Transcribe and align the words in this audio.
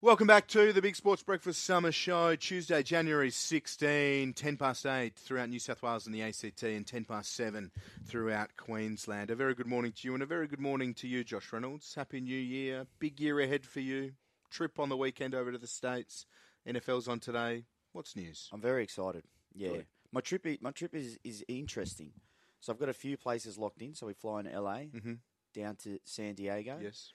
Welcome 0.00 0.28
back 0.28 0.46
to 0.48 0.72
the 0.72 0.80
Big 0.80 0.94
Sports 0.94 1.24
Breakfast 1.24 1.64
Summer 1.64 1.90
Show, 1.90 2.36
Tuesday, 2.36 2.84
January 2.84 3.30
16, 3.32 4.32
10 4.32 4.56
past 4.56 4.86
8 4.86 5.16
throughout 5.16 5.48
New 5.48 5.58
South 5.58 5.82
Wales 5.82 6.06
and 6.06 6.14
the 6.14 6.22
ACT, 6.22 6.62
and 6.62 6.86
10 6.86 7.04
past 7.04 7.34
7 7.34 7.72
throughout 8.04 8.56
Queensland. 8.56 9.32
A 9.32 9.34
very 9.34 9.54
good 9.56 9.66
morning 9.66 9.90
to 9.90 10.06
you, 10.06 10.14
and 10.14 10.22
a 10.22 10.26
very 10.26 10.46
good 10.46 10.60
morning 10.60 10.94
to 10.94 11.08
you, 11.08 11.24
Josh 11.24 11.52
Reynolds. 11.52 11.94
Happy 11.96 12.20
New 12.20 12.38
Year. 12.38 12.86
Big 13.00 13.18
year 13.20 13.40
ahead 13.40 13.64
for 13.66 13.80
you. 13.80 14.12
Trip 14.50 14.78
on 14.78 14.88
the 14.88 14.96
weekend 14.96 15.34
over 15.34 15.50
to 15.50 15.58
the 15.58 15.66
States. 15.66 16.26
NFL's 16.64 17.08
on 17.08 17.18
today. 17.18 17.64
What's 17.92 18.14
news? 18.14 18.48
I'm 18.52 18.60
very 18.60 18.84
excited. 18.84 19.24
Yeah, 19.52 19.68
Good. 19.70 19.86
my 20.12 20.20
trip 20.20 20.46
my 20.60 20.70
trip 20.70 20.94
is 20.94 21.18
is 21.24 21.44
interesting. 21.48 22.12
So 22.60 22.72
I've 22.72 22.78
got 22.78 22.88
a 22.88 22.94
few 22.94 23.16
places 23.16 23.58
locked 23.58 23.82
in. 23.82 23.94
So 23.94 24.06
we 24.06 24.12
fly 24.12 24.40
in 24.40 24.46
LA, 24.46 24.90
Mhm. 24.94 25.18
down 25.54 25.74
to 25.76 25.98
San 26.04 26.34
Diego, 26.34 26.78
Yes. 26.80 27.12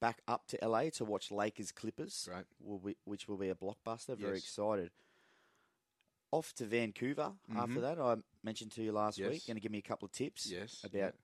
Back 0.00 0.22
up 0.26 0.46
to 0.48 0.58
LA 0.66 0.90
to 0.90 1.04
watch 1.04 1.30
Lakers 1.30 1.72
Clippers, 1.72 2.26
Great. 2.28 2.44
will 2.60 2.78
be, 2.78 2.96
which 3.04 3.28
will 3.28 3.36
be 3.36 3.48
a 3.50 3.54
blockbuster. 3.54 4.16
Very 4.16 4.34
Yes. 4.36 4.44
excited. 4.44 4.90
Off 6.32 6.52
to 6.54 6.64
Vancouver 6.64 7.34
after 7.56 7.74
Mhm. 7.74 7.80
that. 7.80 7.98
I 7.98 8.16
mentioned 8.42 8.72
to 8.72 8.82
you 8.82 8.92
last 8.92 9.18
Yes. 9.18 9.30
week. 9.30 9.46
Going 9.46 9.56
to 9.56 9.60
give 9.60 9.72
me 9.72 9.78
a 9.78 9.82
couple 9.82 10.06
of 10.06 10.12
tips 10.12 10.46
Yes. 10.46 10.84
about 10.84 11.16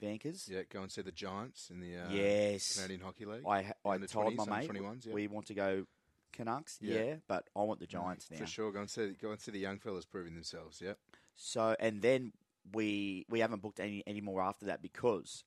Vankers. 0.00 0.48
Yeah, 0.48 0.62
go 0.64 0.82
and 0.82 0.90
see 0.90 1.02
the 1.02 1.12
Giants 1.12 1.70
in 1.70 1.80
the 1.80 1.96
uh, 1.98 2.10
yes, 2.10 2.74
Canadian 2.76 3.00
Hockey 3.00 3.26
League. 3.26 3.44
I 3.46 3.74
I 3.84 3.98
told 3.98 4.34
20s, 4.34 4.36
my 4.46 4.66
mate 4.66 5.04
yeah. 5.06 5.12
we 5.12 5.28
want 5.28 5.46
to 5.48 5.54
go 5.54 5.86
Canucks. 6.32 6.78
Yeah. 6.80 7.04
Yeah, 7.04 7.16
but 7.28 7.48
I 7.54 7.62
want 7.62 7.78
the 7.78 7.86
Giants 7.86 8.30
now. 8.30 8.38
For 8.38 8.46
sure. 8.46 8.72
Go 8.72 8.80
and 8.80 8.90
see, 8.90 9.12
go 9.12 9.30
and 9.30 9.40
see 9.40 9.52
the 9.52 9.58
young 9.60 9.78
fellas 9.78 10.06
proving 10.06 10.34
themselves. 10.34 10.80
Yeah. 10.80 10.94
So 11.36 11.76
and 11.78 12.00
then 12.02 12.32
we 12.72 13.26
we 13.28 13.40
haven't 13.40 13.60
booked 13.60 13.78
any 13.78 14.02
any 14.06 14.22
more 14.22 14.40
after 14.42 14.64
that 14.66 14.80
because 14.80 15.44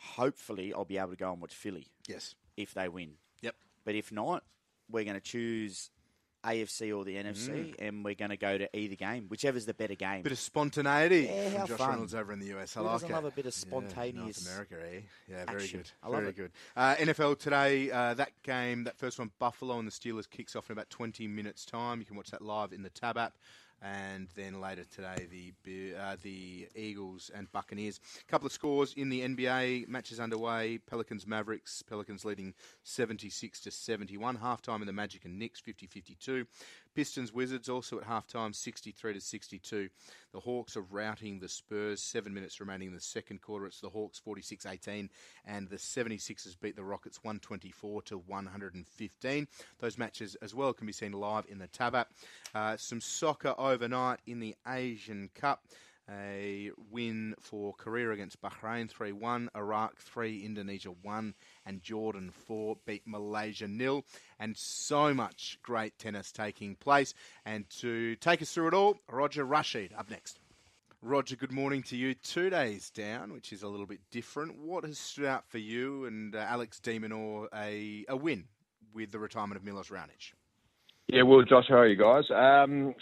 hopefully 0.00 0.72
I'll 0.74 0.84
be 0.84 0.98
able 0.98 1.10
to 1.10 1.16
go 1.16 1.32
and 1.32 1.40
watch 1.40 1.54
Philly 1.54 1.86
Yes. 2.08 2.34
if 2.56 2.74
they 2.74 2.88
win. 2.88 3.14
Yep. 3.42 3.54
But 3.84 3.94
if 3.94 4.10
not, 4.12 4.42
we're 4.90 5.04
going 5.04 5.14
to 5.14 5.20
choose 5.20 5.90
AFC 6.42 6.96
or 6.96 7.04
the 7.04 7.16
NFC, 7.16 7.74
and 7.78 8.02
we're 8.02 8.14
going 8.14 8.30
to 8.30 8.36
go 8.38 8.56
to 8.56 8.74
either 8.74 8.94
game, 8.96 9.26
whichever's 9.28 9.66
the 9.66 9.74
better 9.74 9.94
game. 9.94 10.20
Mm. 10.20 10.22
Bit 10.22 10.32
of 10.32 10.38
spontaneity 10.38 11.28
Yeah, 11.30 11.50
from 11.50 11.58
how 11.60 11.66
Josh 11.66 11.78
fun. 11.78 11.90
Reynolds 11.90 12.14
over 12.14 12.32
in 12.32 12.38
the 12.40 12.46
US. 12.56 12.76
I 12.78 12.80
Who 12.80 12.86
like 12.86 13.02
it. 13.02 13.10
love 13.10 13.24
a 13.26 13.30
bit 13.30 13.44
of 13.44 13.54
Yeah, 13.54 13.60
spontaneous 13.60 14.44
North 14.46 14.70
America, 14.70 14.76
eh? 14.96 15.00
Yeah, 15.28 15.44
very 15.44 15.62
action? 15.64 15.80
good. 15.80 15.90
I 16.02 16.06
love 16.08 16.20
very 16.20 16.30
it. 16.30 16.36
good. 16.36 16.50
Uh, 16.74 16.94
NFL 16.96 17.38
today, 17.38 17.90
uh, 17.90 18.14
that 18.14 18.30
game, 18.42 18.84
that 18.84 18.96
first 18.96 19.18
one, 19.18 19.30
Buffalo 19.38 19.78
and 19.78 19.86
the 19.86 19.92
Steelers, 19.92 20.28
kicks 20.30 20.56
off 20.56 20.70
in 20.70 20.72
about 20.72 20.88
20 20.88 21.28
minutes' 21.28 21.66
time. 21.66 22.00
You 22.00 22.06
can 22.06 22.16
watch 22.16 22.30
that 22.30 22.40
live 22.40 22.72
in 22.72 22.82
the 22.82 22.90
Tab 22.90 23.18
app. 23.18 23.34
And 23.82 24.28
then 24.34 24.60
later 24.60 24.84
today, 24.84 25.26
the 25.30 25.94
uh, 25.98 26.16
the 26.22 26.68
Eagles 26.76 27.30
and 27.34 27.50
Buccaneers. 27.50 27.98
A 28.20 28.30
couple 28.30 28.46
of 28.46 28.52
scores 28.52 28.92
in 28.94 29.08
the 29.08 29.22
NBA 29.22 29.88
matches 29.88 30.20
underway. 30.20 30.78
Pelicans 30.78 31.26
Mavericks. 31.26 31.82
Pelicans 31.82 32.24
leading 32.24 32.54
76 32.82 33.60
to 33.60 33.70
71. 33.70 34.38
Halftime 34.38 34.80
in 34.80 34.86
the 34.86 34.92
Magic 34.92 35.24
and 35.24 35.38
Knicks 35.38 35.60
50-52. 35.60 36.46
Pistons 36.94 37.32
Wizards 37.32 37.68
also 37.68 38.00
at 38.00 38.06
halftime 38.06 38.54
63 38.54 39.14
to 39.14 39.20
62. 39.20 39.88
The 40.32 40.40
Hawks 40.40 40.76
are 40.76 40.82
routing 40.82 41.38
the 41.38 41.48
Spurs. 41.48 42.02
Seven 42.02 42.34
minutes 42.34 42.60
remaining 42.60 42.88
in 42.88 42.94
the 42.94 43.00
second 43.00 43.40
quarter. 43.40 43.66
It's 43.66 43.80
the 43.80 43.88
Hawks 43.88 44.18
46 44.18 44.66
18, 44.66 45.10
and 45.46 45.68
the 45.68 45.76
76ers 45.76 46.58
beat 46.60 46.76
the 46.76 46.84
Rockets 46.84 47.22
124 47.22 48.02
to 48.02 48.18
115. 48.18 49.48
Those 49.78 49.98
matches 49.98 50.36
as 50.42 50.54
well 50.54 50.72
can 50.72 50.86
be 50.86 50.92
seen 50.92 51.12
live 51.12 51.46
in 51.48 51.58
the 51.58 51.68
Tab 51.68 51.94
app. 51.94 52.12
Uh, 52.54 52.76
some 52.76 53.00
soccer 53.00 53.54
overnight 53.56 54.20
in 54.26 54.40
the 54.40 54.56
Asian 54.66 55.30
Cup. 55.34 55.64
A 56.10 56.70
win 56.90 57.34
for 57.40 57.72
Korea 57.74 58.10
against 58.10 58.40
Bahrain 58.42 58.90
3 58.90 59.12
1, 59.12 59.50
Iraq 59.54 59.98
3, 59.98 60.44
Indonesia 60.44 60.90
1, 60.90 61.34
and 61.66 61.82
Jordan 61.82 62.30
4 62.30 62.76
beat 62.84 63.02
Malaysia 63.06 63.68
nil. 63.68 64.04
And 64.38 64.56
so 64.56 65.14
much 65.14 65.58
great 65.62 65.98
tennis 65.98 66.32
taking 66.32 66.74
place. 66.74 67.14
And 67.44 67.68
to 67.80 68.16
take 68.16 68.42
us 68.42 68.52
through 68.52 68.68
it 68.68 68.74
all, 68.74 68.98
Roger 69.08 69.46
Rasheed 69.46 69.96
up 69.96 70.10
next. 70.10 70.40
Roger, 71.02 71.36
good 71.36 71.52
morning 71.52 71.82
to 71.84 71.96
you. 71.96 72.14
Two 72.14 72.50
days 72.50 72.90
down, 72.90 73.32
which 73.32 73.52
is 73.52 73.62
a 73.62 73.68
little 73.68 73.86
bit 73.86 74.00
different. 74.10 74.58
What 74.58 74.84
has 74.84 74.98
stood 74.98 75.24
out 75.24 75.46
for 75.48 75.58
you 75.58 76.04
and 76.04 76.34
uh, 76.34 76.38
Alex 76.40 76.78
de 76.78 76.98
Minaur 76.98 77.46
a, 77.54 78.04
a 78.08 78.16
win 78.16 78.44
with 78.92 79.12
the 79.12 79.18
retirement 79.18 79.56
of 79.56 79.64
Milos 79.64 79.88
Raonic? 79.88 80.34
Yeah, 81.06 81.22
well, 81.22 81.42
Josh, 81.42 81.64
how 81.68 81.76
are 81.76 81.88
you 81.88 81.96
guys? 81.96 82.24
Um, 82.30 82.94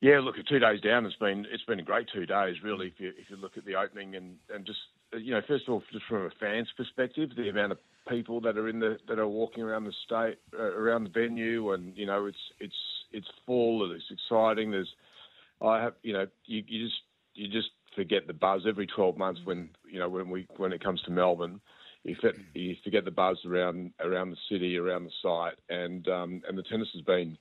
yeah, 0.00 0.20
look, 0.20 0.36
two 0.48 0.58
days 0.58 0.80
down, 0.80 1.04
it's 1.04 1.16
been 1.16 1.46
it's 1.50 1.64
been 1.64 1.80
a 1.80 1.84
great 1.84 2.08
two 2.12 2.24
days, 2.24 2.56
really. 2.62 2.88
If 2.88 2.94
you 2.98 3.08
if 3.08 3.28
you 3.28 3.36
look 3.36 3.56
at 3.56 3.64
the 3.66 3.76
opening 3.76 4.16
and, 4.16 4.36
and 4.52 4.64
just 4.64 4.78
you 5.12 5.32
know, 5.32 5.42
first 5.46 5.64
of 5.66 5.74
all, 5.74 5.82
just 5.92 6.06
from 6.06 6.26
a 6.26 6.30
fan's 6.40 6.68
perspective, 6.76 7.30
the 7.36 7.48
amount 7.48 7.72
of 7.72 7.78
people 8.08 8.40
that 8.40 8.56
are 8.56 8.68
in 8.68 8.80
the 8.80 8.96
that 9.08 9.18
are 9.18 9.28
walking 9.28 9.62
around 9.62 9.84
the 9.84 9.92
state, 10.06 10.38
uh, 10.58 10.62
around 10.62 11.04
the 11.04 11.10
venue, 11.10 11.72
and 11.72 11.96
you 11.96 12.06
know, 12.06 12.26
it's 12.26 12.38
it's 12.60 12.74
it's 13.12 13.26
full. 13.44 13.92
It's 13.92 14.04
exciting. 14.10 14.70
There's, 14.70 14.88
I 15.60 15.82
have, 15.82 15.94
you 16.02 16.14
know, 16.14 16.26
you, 16.46 16.62
you 16.66 16.86
just 16.86 17.00
you 17.34 17.48
just 17.48 17.70
forget 17.94 18.26
the 18.26 18.32
buzz 18.32 18.62
every 18.66 18.86
12 18.86 19.18
months 19.18 19.40
when 19.44 19.68
you 19.90 19.98
know 19.98 20.08
when 20.08 20.30
we 20.30 20.46
when 20.56 20.72
it 20.72 20.82
comes 20.82 21.02
to 21.02 21.10
Melbourne. 21.10 21.60
You 22.04 22.14
forget, 22.14 22.40
you 22.54 22.76
forget 22.82 23.04
the 23.04 23.10
buzz 23.10 23.38
around 23.44 23.92
around 24.00 24.30
the 24.30 24.36
city, 24.48 24.78
around 24.78 25.04
the 25.04 25.10
site, 25.22 25.58
and 25.68 26.08
um, 26.08 26.42
and 26.48 26.56
the 26.56 26.62
tennis 26.62 26.88
has 26.94 27.02
been 27.02 27.36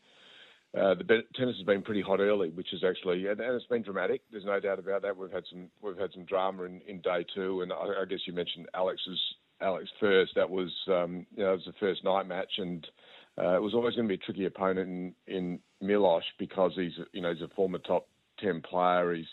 uh, 0.77 0.93
the 0.93 1.23
tennis 1.35 1.55
has 1.57 1.65
been 1.65 1.81
pretty 1.81 2.01
hot 2.01 2.19
early, 2.19 2.49
which 2.49 2.73
is 2.73 2.83
actually 2.83 3.25
and, 3.25 3.39
it's 3.39 3.65
been 3.65 3.81
dramatic. 3.81 4.21
There's 4.31 4.45
no 4.45 4.59
doubt 4.59 4.77
about 4.77 5.01
that. 5.01 5.17
We've 5.17 5.31
had 5.31 5.43
some 5.49 5.69
we've 5.81 5.97
had 5.97 6.11
some 6.13 6.25
drama 6.25 6.63
in, 6.63 6.81
in 6.87 7.01
day 7.01 7.25
two, 7.33 7.61
and 7.61 7.73
I, 7.73 8.01
I 8.01 8.05
guess 8.07 8.19
you 8.27 8.33
mentioned 8.33 8.67
Alex's 8.75 9.19
Alex 9.61 9.89
first. 9.99 10.33
That 10.35 10.49
was 10.49 10.71
um, 10.87 11.25
you 11.35 11.43
know 11.43 11.53
it 11.53 11.55
was 11.57 11.65
the 11.65 11.73
first 11.79 12.03
night 12.03 12.27
match, 12.27 12.51
and 12.57 12.85
uh, 13.39 13.55
it 13.55 13.61
was 13.61 13.73
always 13.73 13.95
going 13.95 14.07
to 14.07 14.15
be 14.15 14.21
a 14.21 14.25
tricky 14.25 14.45
opponent 14.45 15.15
in 15.27 15.35
in 15.35 15.59
Milosh 15.81 16.21
because 16.37 16.73
he's 16.75 16.93
you 17.13 17.21
know 17.21 17.33
he's 17.33 17.41
a 17.41 17.55
former 17.55 17.79
top 17.79 18.07
ten 18.39 18.61
player. 18.61 19.15
He's 19.15 19.25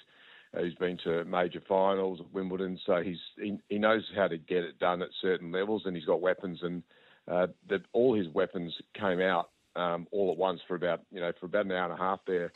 uh, 0.57 0.63
he's 0.63 0.75
been 0.77 0.97
to 1.05 1.23
major 1.27 1.61
finals 1.69 2.21
at 2.21 2.33
Wimbledon, 2.33 2.81
so 2.87 3.03
he's 3.03 3.21
he, 3.37 3.59
he 3.69 3.79
knows 3.79 4.05
how 4.17 4.29
to 4.29 4.39
get 4.39 4.65
it 4.65 4.79
done 4.79 5.03
at 5.03 5.09
certain 5.21 5.53
levels, 5.53 5.83
and 5.85 5.95
he's 5.95 6.07
got 6.07 6.23
weapons, 6.23 6.61
and 6.63 6.83
uh, 7.29 7.49
that 7.69 7.83
all 7.93 8.15
his 8.15 8.29
weapons 8.29 8.73
came 8.99 9.21
out 9.21 9.51
um, 9.77 10.07
all 10.11 10.33
at 10.33 10.39
once 10.39 10.61
for 10.67 10.75
about 10.75 11.03
you 11.11 11.21
know 11.21 11.33
for 11.39 11.47
about 11.47 11.67
an 11.67 11.73
hour 11.73 11.91
and 11.91 12.01
a 12.01 12.03
half 12.03 12.21
there 12.27 12.53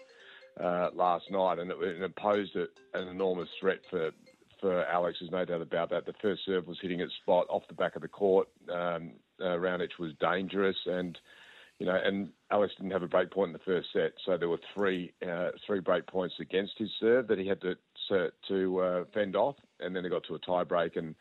uh, 0.62 0.91
last 0.94 1.31
night, 1.31 1.58
and 1.58 1.70
it, 1.70 1.76
it 1.81 2.16
posed 2.16 2.56
a, 2.56 2.66
an 2.98 3.08
enormous 3.08 3.48
threat 3.60 3.81
for 3.91 4.10
for 4.60 4.84
Alex. 4.86 5.19
There's 5.20 5.30
no 5.30 5.44
doubt 5.44 5.62
about 5.62 5.91
that. 5.91 6.06
The 6.06 6.14
first 6.20 6.42
serve 6.44 6.66
was 6.66 6.78
hitting 6.80 7.00
its 7.00 7.14
spot 7.22 7.47
off 7.48 7.62
the 7.69 7.75
back 7.75 7.97
of 7.97 8.03
the 8.03 8.09
court. 8.09 8.48
Um, 8.70 9.12
uh, 9.41 9.56
Raonic 9.56 9.98
was 9.98 10.12
dangerous, 10.20 10.76
and 10.86 11.19
you 11.78 11.86
know, 11.86 11.98
and 12.03 12.30
Alex 12.50 12.75
didn't 12.76 12.92
have 12.92 13.03
a 13.03 13.09
break 13.09 13.30
point 13.30 13.48
in 13.48 13.53
the 13.54 13.59
first 13.60 13.88
set, 13.92 14.12
so 14.26 14.36
there 14.36 14.50
were 14.50 14.60
three 14.75 15.12
uh, 15.26 15.50
three 15.66 15.80
break 15.80 16.06
points 16.06 16.34
against 16.41 16.72
his 16.76 16.91
serve 17.00 17.28
that 17.28 17.38
he 17.38 17.48
had 17.48 17.60
to 17.62 17.76
to, 18.48 18.80
uh, 18.80 19.04
fend 19.14 19.36
off, 19.36 19.54
and 19.78 19.94
then 19.94 20.04
it 20.04 20.10
got 20.10 20.25
to 20.25 20.34
a 20.34 20.38
tie 20.41 20.64
break, 20.64 20.97
and 20.97 21.14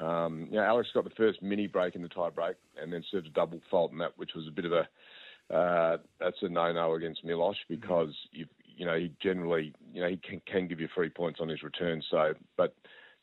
um, 0.00 0.48
Alex 0.56 0.88
got 0.94 1.02
the 1.02 1.10
first 1.10 1.42
mini 1.42 1.66
break 1.66 1.96
in 1.96 2.02
the 2.02 2.08
tie 2.08 2.30
break, 2.30 2.56
and 2.80 2.92
then 2.92 3.02
served 3.10 3.26
a 3.26 3.30
double 3.30 3.60
fault 3.68 3.90
in 3.90 3.98
that, 3.98 4.12
which 4.16 4.30
was 4.34 4.46
a 4.46 4.52
bit 4.52 4.64
of 4.64 4.72
a 4.72 4.88
uh, 5.52 5.98
that's 6.18 6.36
a 6.42 6.48
no-no 6.48 6.94
against 6.94 7.24
Milosh 7.24 7.56
because 7.68 8.12
you 8.32 8.46
you 8.76 8.84
know 8.84 8.98
he 8.98 9.12
generally 9.22 9.72
you 9.92 10.02
know 10.02 10.08
he 10.08 10.16
can, 10.16 10.40
can 10.50 10.66
give 10.66 10.80
you 10.80 10.88
three 10.94 11.08
points 11.08 11.40
on 11.40 11.48
his 11.48 11.62
return. 11.62 12.02
So, 12.10 12.34
but 12.56 12.74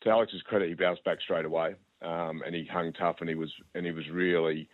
to 0.02 0.10
Alex's 0.10 0.42
credit, 0.42 0.68
he 0.68 0.74
bounced 0.74 1.04
back 1.04 1.20
straight 1.20 1.44
away 1.44 1.74
um, 2.02 2.42
and 2.44 2.54
he 2.54 2.64
hung 2.64 2.92
tough 2.92 3.16
and 3.20 3.28
he 3.28 3.34
was 3.34 3.52
and 3.74 3.84
he 3.84 3.92
was 3.92 4.08
really 4.10 4.68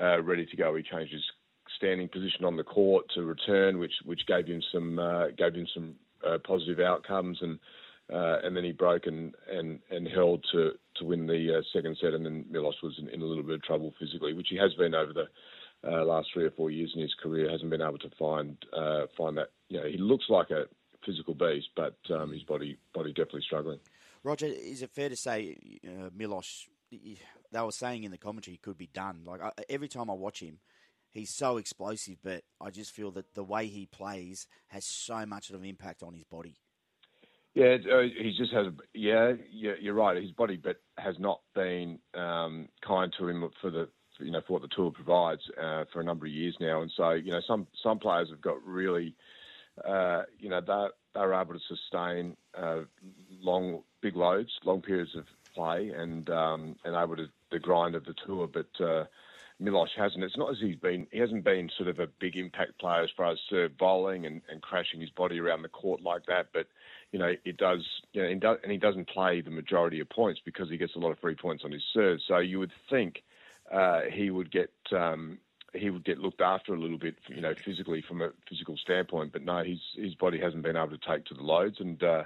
uh, 0.00 0.22
ready 0.22 0.46
to 0.46 0.56
go. 0.56 0.74
He 0.74 0.82
changed 0.82 1.12
his 1.12 1.24
standing 1.76 2.08
position 2.08 2.44
on 2.44 2.56
the 2.56 2.64
court 2.64 3.06
to 3.14 3.22
return, 3.22 3.78
which 3.78 3.94
which 4.04 4.26
gave 4.26 4.46
him 4.46 4.62
some 4.72 4.98
uh, 4.98 5.28
gave 5.36 5.54
him 5.54 5.66
some 5.74 5.94
uh, 6.26 6.38
positive 6.46 6.80
outcomes 6.80 7.38
and. 7.40 7.58
Uh, 8.12 8.40
and 8.44 8.54
then 8.54 8.64
he 8.64 8.72
broke 8.72 9.06
and, 9.06 9.32
and, 9.50 9.78
and 9.90 10.06
held 10.08 10.44
to, 10.52 10.72
to 10.96 11.04
win 11.04 11.26
the 11.26 11.56
uh, 11.56 11.62
second 11.72 11.96
set, 11.98 12.12
and 12.12 12.26
then 12.26 12.44
Milos 12.50 12.74
was 12.82 12.92
in, 12.98 13.08
in 13.08 13.22
a 13.22 13.24
little 13.24 13.44
bit 13.44 13.54
of 13.54 13.62
trouble 13.62 13.94
physically, 13.98 14.34
which 14.34 14.48
he 14.50 14.56
has 14.56 14.74
been 14.74 14.92
over 14.92 15.14
the 15.14 15.28
uh, 15.86 16.04
last 16.04 16.28
three 16.32 16.44
or 16.44 16.50
four 16.52 16.70
years 16.70 16.92
in 16.94 17.02
his 17.02 17.14
career. 17.22 17.50
Hasn't 17.50 17.70
been 17.70 17.82
able 17.82 17.98
to 17.98 18.10
find 18.18 18.56
uh, 18.76 19.06
find 19.16 19.36
that. 19.36 19.50
You 19.68 19.80
know, 19.80 19.86
he 19.86 19.98
looks 19.98 20.26
like 20.28 20.50
a 20.50 20.64
physical 21.04 21.34
beast, 21.34 21.68
but 21.76 21.96
um, 22.10 22.32
his 22.32 22.42
body 22.42 22.78
body 22.94 23.10
definitely 23.12 23.42
struggling. 23.46 23.78
Roger, 24.22 24.46
is 24.46 24.82
it 24.82 24.90
fair 24.90 25.08
to 25.08 25.16
say 25.16 25.56
uh, 25.86 26.10
Milosh? 26.10 26.66
They 26.90 27.60
were 27.60 27.72
saying 27.72 28.04
in 28.04 28.10
the 28.10 28.18
commentary 28.18 28.54
he 28.54 28.58
could 28.58 28.78
be 28.78 28.88
done. 28.92 29.22
Like 29.24 29.42
I, 29.42 29.50
every 29.68 29.88
time 29.88 30.10
I 30.10 30.14
watch 30.14 30.40
him, 30.40 30.58
he's 31.10 31.30
so 31.30 31.56
explosive, 31.56 32.18
but 32.22 32.42
I 32.60 32.70
just 32.70 32.92
feel 32.92 33.10
that 33.12 33.34
the 33.34 33.44
way 33.44 33.66
he 33.66 33.86
plays 33.86 34.46
has 34.68 34.84
so 34.84 35.24
much 35.26 35.50
of 35.50 35.56
an 35.56 35.64
impact 35.64 36.02
on 36.02 36.14
his 36.14 36.24
body. 36.24 36.56
Yeah, 37.54 37.76
uh, 37.92 38.02
he 38.02 38.34
just 38.36 38.52
has. 38.52 38.66
Yeah, 38.94 39.32
yeah, 39.50 39.72
you're 39.78 39.94
right. 39.94 40.20
His 40.20 40.30
body, 40.30 40.56
but 40.56 40.76
has 40.96 41.16
not 41.18 41.40
been 41.54 41.98
um, 42.14 42.68
kind 42.86 43.12
to 43.18 43.28
him 43.28 43.48
for 43.60 43.70
the 43.70 43.88
you 44.22 44.30
know 44.30 44.40
for 44.46 44.54
what 44.54 44.62
the 44.62 44.68
tour 44.68 44.90
provides 44.90 45.42
uh, 45.60 45.84
for 45.92 46.00
a 46.00 46.04
number 46.04 46.26
of 46.26 46.32
years 46.32 46.56
now. 46.60 46.82
And 46.82 46.90
so 46.96 47.10
you 47.10 47.32
know 47.32 47.40
some 47.46 47.66
some 47.82 47.98
players 47.98 48.30
have 48.30 48.40
got 48.40 48.64
really 48.64 49.14
uh, 49.86 50.22
you 50.38 50.48
know 50.48 50.60
they 50.60 50.86
they're 51.14 51.34
able 51.34 51.54
to 51.54 51.60
sustain 51.68 52.36
uh, 52.56 52.80
long 53.40 53.82
big 54.00 54.16
loads, 54.16 54.50
long 54.64 54.82
periods 54.82 55.14
of 55.16 55.24
play, 55.54 55.90
and 55.90 56.28
um, 56.30 56.76
and 56.84 56.96
able 56.96 57.16
to 57.16 57.26
the 57.50 57.58
grind 57.58 57.94
of 57.94 58.04
the 58.04 58.14
tour, 58.26 58.46
but. 58.46 58.84
Uh, 58.84 59.04
Milos 59.62 59.90
hasn't. 59.96 60.24
It's 60.24 60.36
not 60.36 60.50
as 60.50 60.56
he's 60.60 60.76
been. 60.76 61.06
He 61.12 61.18
hasn't 61.18 61.44
been 61.44 61.70
sort 61.76 61.88
of 61.88 62.00
a 62.00 62.06
big 62.06 62.36
impact 62.36 62.78
player 62.80 63.02
as 63.02 63.10
far 63.16 63.30
as 63.30 63.38
serve 63.48 63.78
bowling 63.78 64.26
and, 64.26 64.42
and 64.50 64.60
crashing 64.60 65.00
his 65.00 65.10
body 65.10 65.38
around 65.38 65.62
the 65.62 65.68
court 65.68 66.02
like 66.02 66.26
that. 66.26 66.48
But 66.52 66.66
you 67.12 67.18
know, 67.18 67.32
it 67.44 67.56
does. 67.58 67.86
You 68.12 68.22
know, 68.22 68.56
and 68.62 68.72
he 68.72 68.78
doesn't 68.78 69.08
play 69.08 69.40
the 69.40 69.50
majority 69.50 70.00
of 70.00 70.08
points 70.10 70.40
because 70.44 70.68
he 70.68 70.78
gets 70.78 70.96
a 70.96 70.98
lot 70.98 71.12
of 71.12 71.20
free 71.20 71.36
points 71.36 71.64
on 71.64 71.70
his 71.70 71.84
serve. 71.94 72.18
So 72.26 72.38
you 72.38 72.58
would 72.58 72.72
think 72.90 73.22
uh, 73.72 74.02
he 74.12 74.30
would 74.30 74.50
get. 74.50 74.70
Um, 74.92 75.38
he 75.74 75.88
would 75.88 76.04
get 76.04 76.18
looked 76.18 76.42
after 76.42 76.74
a 76.74 76.78
little 76.78 76.98
bit, 76.98 77.14
you 77.28 77.40
know, 77.40 77.54
physically 77.64 78.04
from 78.06 78.20
a 78.20 78.28
physical 78.46 78.76
standpoint. 78.76 79.32
But 79.32 79.42
no, 79.42 79.64
his 79.64 79.78
his 79.96 80.14
body 80.14 80.38
hasn't 80.38 80.62
been 80.64 80.76
able 80.76 80.90
to 80.90 80.98
take 80.98 81.24
to 81.26 81.34
the 81.34 81.42
loads, 81.42 81.80
and 81.80 82.02
uh, 82.02 82.24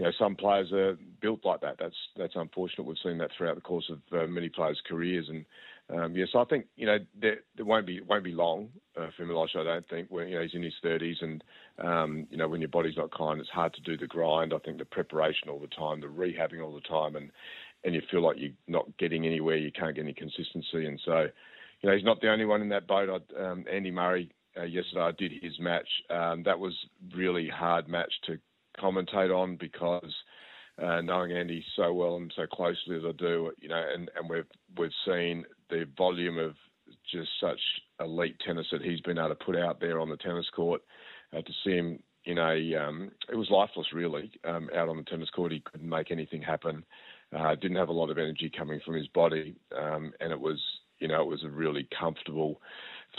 you 0.00 0.06
know, 0.06 0.12
some 0.18 0.34
players 0.34 0.72
are 0.72 0.96
built 1.20 1.44
like 1.44 1.60
that. 1.60 1.76
That's 1.78 1.94
that's 2.16 2.34
unfortunate. 2.34 2.84
We've 2.84 2.96
seen 3.02 3.18
that 3.18 3.30
throughout 3.36 3.56
the 3.56 3.60
course 3.60 3.90
of 3.90 4.00
uh, 4.18 4.26
many 4.26 4.48
players' 4.48 4.80
careers, 4.88 5.28
and 5.28 5.44
um, 5.94 6.16
yes, 6.16 6.28
I 6.34 6.44
think 6.44 6.66
you 6.76 6.86
know 6.86 6.98
there, 7.20 7.40
there 7.56 7.66
won't 7.66 7.86
be 7.86 8.00
won't 8.00 8.24
be 8.24 8.32
long 8.32 8.70
uh, 8.96 9.08
for 9.16 9.26
Milosh. 9.26 9.56
I 9.56 9.64
don't 9.64 9.88
think 9.88 10.08
when 10.08 10.28
you 10.28 10.36
know 10.36 10.42
he's 10.42 10.54
in 10.54 10.62
his 10.62 10.74
thirties, 10.82 11.18
and 11.20 11.44
um, 11.78 12.26
you 12.30 12.36
know 12.36 12.48
when 12.48 12.60
your 12.60 12.68
body's 12.68 12.96
not 12.96 13.16
kind, 13.16 13.40
it's 13.40 13.50
hard 13.50 13.74
to 13.74 13.80
do 13.82 13.96
the 13.98 14.06
grind. 14.06 14.54
I 14.54 14.58
think 14.58 14.78
the 14.78 14.84
preparation 14.84 15.48
all 15.48 15.58
the 15.58 15.66
time, 15.66 16.00
the 16.00 16.06
rehabbing 16.06 16.64
all 16.64 16.74
the 16.74 16.80
time, 16.80 17.14
and 17.14 17.30
and 17.84 17.94
you 17.94 18.02
feel 18.10 18.22
like 18.22 18.36
you're 18.38 18.50
not 18.68 18.86
getting 18.98 19.26
anywhere. 19.26 19.56
You 19.56 19.72
can't 19.72 19.94
get 19.94 20.02
any 20.02 20.14
consistency, 20.14 20.86
and 20.86 21.00
so 21.04 21.26
you 21.80 21.88
know 21.88 21.94
he's 21.94 22.04
not 22.04 22.20
the 22.20 22.30
only 22.30 22.44
one 22.44 22.62
in 22.62 22.68
that 22.70 22.86
boat. 22.86 23.08
I, 23.08 23.42
um, 23.42 23.64
Andy 23.70 23.90
Murray 23.90 24.30
uh, 24.58 24.64
yesterday, 24.64 25.00
I 25.00 25.12
did 25.12 25.32
his 25.42 25.58
match. 25.58 25.88
Um, 26.10 26.42
that 26.44 26.58
was 26.58 26.74
really 27.14 27.48
hard 27.48 27.88
match 27.88 28.12
to 28.26 28.38
commentate 28.78 29.34
on 29.34 29.56
because 29.56 30.14
uh, 30.82 31.00
knowing 31.00 31.32
Andy 31.32 31.64
so 31.76 31.92
well 31.92 32.16
and 32.16 32.32
so 32.36 32.46
closely 32.46 32.96
as 32.96 33.02
I 33.06 33.12
do, 33.12 33.52
you 33.60 33.68
know, 33.68 33.82
and, 33.94 34.10
and 34.16 34.28
we've 34.28 34.46
we've 34.78 34.90
seen 35.06 35.44
the 35.68 35.86
volume 35.96 36.38
of 36.38 36.54
just 37.10 37.30
such 37.40 37.60
elite 38.00 38.36
tennis 38.44 38.66
that 38.72 38.82
he's 38.82 39.00
been 39.00 39.18
able 39.18 39.28
to 39.30 39.34
put 39.34 39.56
out 39.56 39.80
there 39.80 40.00
on 40.00 40.08
the 40.08 40.16
tennis 40.16 40.48
court. 40.54 40.82
Uh, 41.32 41.42
to 41.42 41.52
see 41.64 41.70
him 41.70 42.00
in 42.24 42.38
a, 42.38 42.74
um, 42.74 43.10
it 43.30 43.36
was 43.36 43.48
lifeless 43.50 43.86
really 43.92 44.32
um, 44.44 44.68
out 44.74 44.88
on 44.88 44.96
the 44.96 45.04
tennis 45.04 45.30
court. 45.30 45.52
He 45.52 45.60
couldn't 45.60 45.88
make 45.88 46.10
anything 46.10 46.42
happen. 46.42 46.84
Uh, 47.36 47.54
didn't 47.54 47.76
have 47.76 47.88
a 47.88 47.92
lot 47.92 48.10
of 48.10 48.18
energy 48.18 48.50
coming 48.56 48.80
from 48.84 48.94
his 48.94 49.06
body, 49.08 49.54
um, 49.76 50.12
and 50.20 50.32
it 50.32 50.40
was, 50.40 50.60
you 50.98 51.06
know, 51.06 51.22
it 51.22 51.28
was 51.28 51.44
a 51.44 51.48
really 51.48 51.86
comfortable 51.96 52.60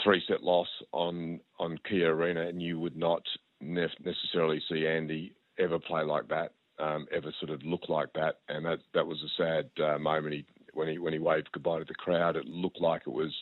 three-set 0.04 0.42
loss 0.42 0.68
on 0.92 1.40
on 1.58 1.78
Kia 1.88 2.14
Arena, 2.14 2.46
and 2.46 2.60
you 2.60 2.78
would 2.78 2.96
not 2.96 3.22
necessarily 3.60 4.60
see 4.68 4.86
Andy 4.86 5.34
ever 5.58 5.78
play 5.78 6.02
like 6.02 6.28
that, 6.28 6.52
um, 6.78 7.06
ever 7.12 7.32
sort 7.40 7.50
of 7.50 7.62
look 7.64 7.88
like 7.88 8.12
that, 8.14 8.40
and 8.48 8.66
that 8.66 8.80
that 8.94 9.06
was 9.06 9.22
a 9.22 9.42
sad 9.42 9.70
uh, 9.82 9.98
moment. 9.98 10.34
He 10.34 10.44
when 10.74 10.88
he 10.88 10.98
when 10.98 11.12
he 11.12 11.18
waved 11.18 11.50
goodbye 11.52 11.78
to 11.78 11.84
the 11.84 11.94
crowd, 11.94 12.36
it 12.36 12.46
looked 12.46 12.80
like 12.80 13.02
it 13.06 13.12
was. 13.12 13.32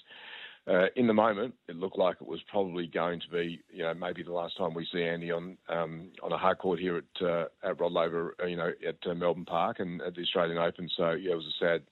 Uh, 0.69 0.87
in 0.95 1.07
the 1.07 1.15
moment, 1.15 1.55
it 1.69 1.77
looked 1.77 1.99
like 1.99 2.17
it 2.21 2.27
was 2.27 2.41
probably 2.51 2.87
going 2.87 3.19
to 3.21 3.29
be, 3.29 3.61
you 3.73 3.83
know, 3.83 3.95
maybe 3.95 4.23
the 4.23 4.33
last 4.33 4.57
time 4.59 4.75
we 4.75 4.87
see 4.93 5.03
Andy 5.03 5.31
on 5.31 5.57
um, 5.69 6.11
on 6.23 6.33
a 6.33 6.39
hard 6.39 6.59
court 6.59 6.79
here 6.79 6.99
at 6.99 7.27
uh, 7.27 7.45
at 7.65 7.81
Rod 7.81 7.93
Laver, 7.93 8.35
uh, 8.43 8.47
you 8.47 8.57
know, 8.57 8.71
at 8.87 8.97
uh, 9.11 9.15
Melbourne 9.15 9.47
Park 9.47 9.81
and 9.81 10.03
at 10.03 10.15
the 10.15 10.23
Australian 10.23 10.59
Open. 10.59 10.89
So 10.97 11.13
yeah, 11.13 11.33
it 11.33 11.37
was 11.37 11.47
a 11.47 11.65
sad, 11.65 11.83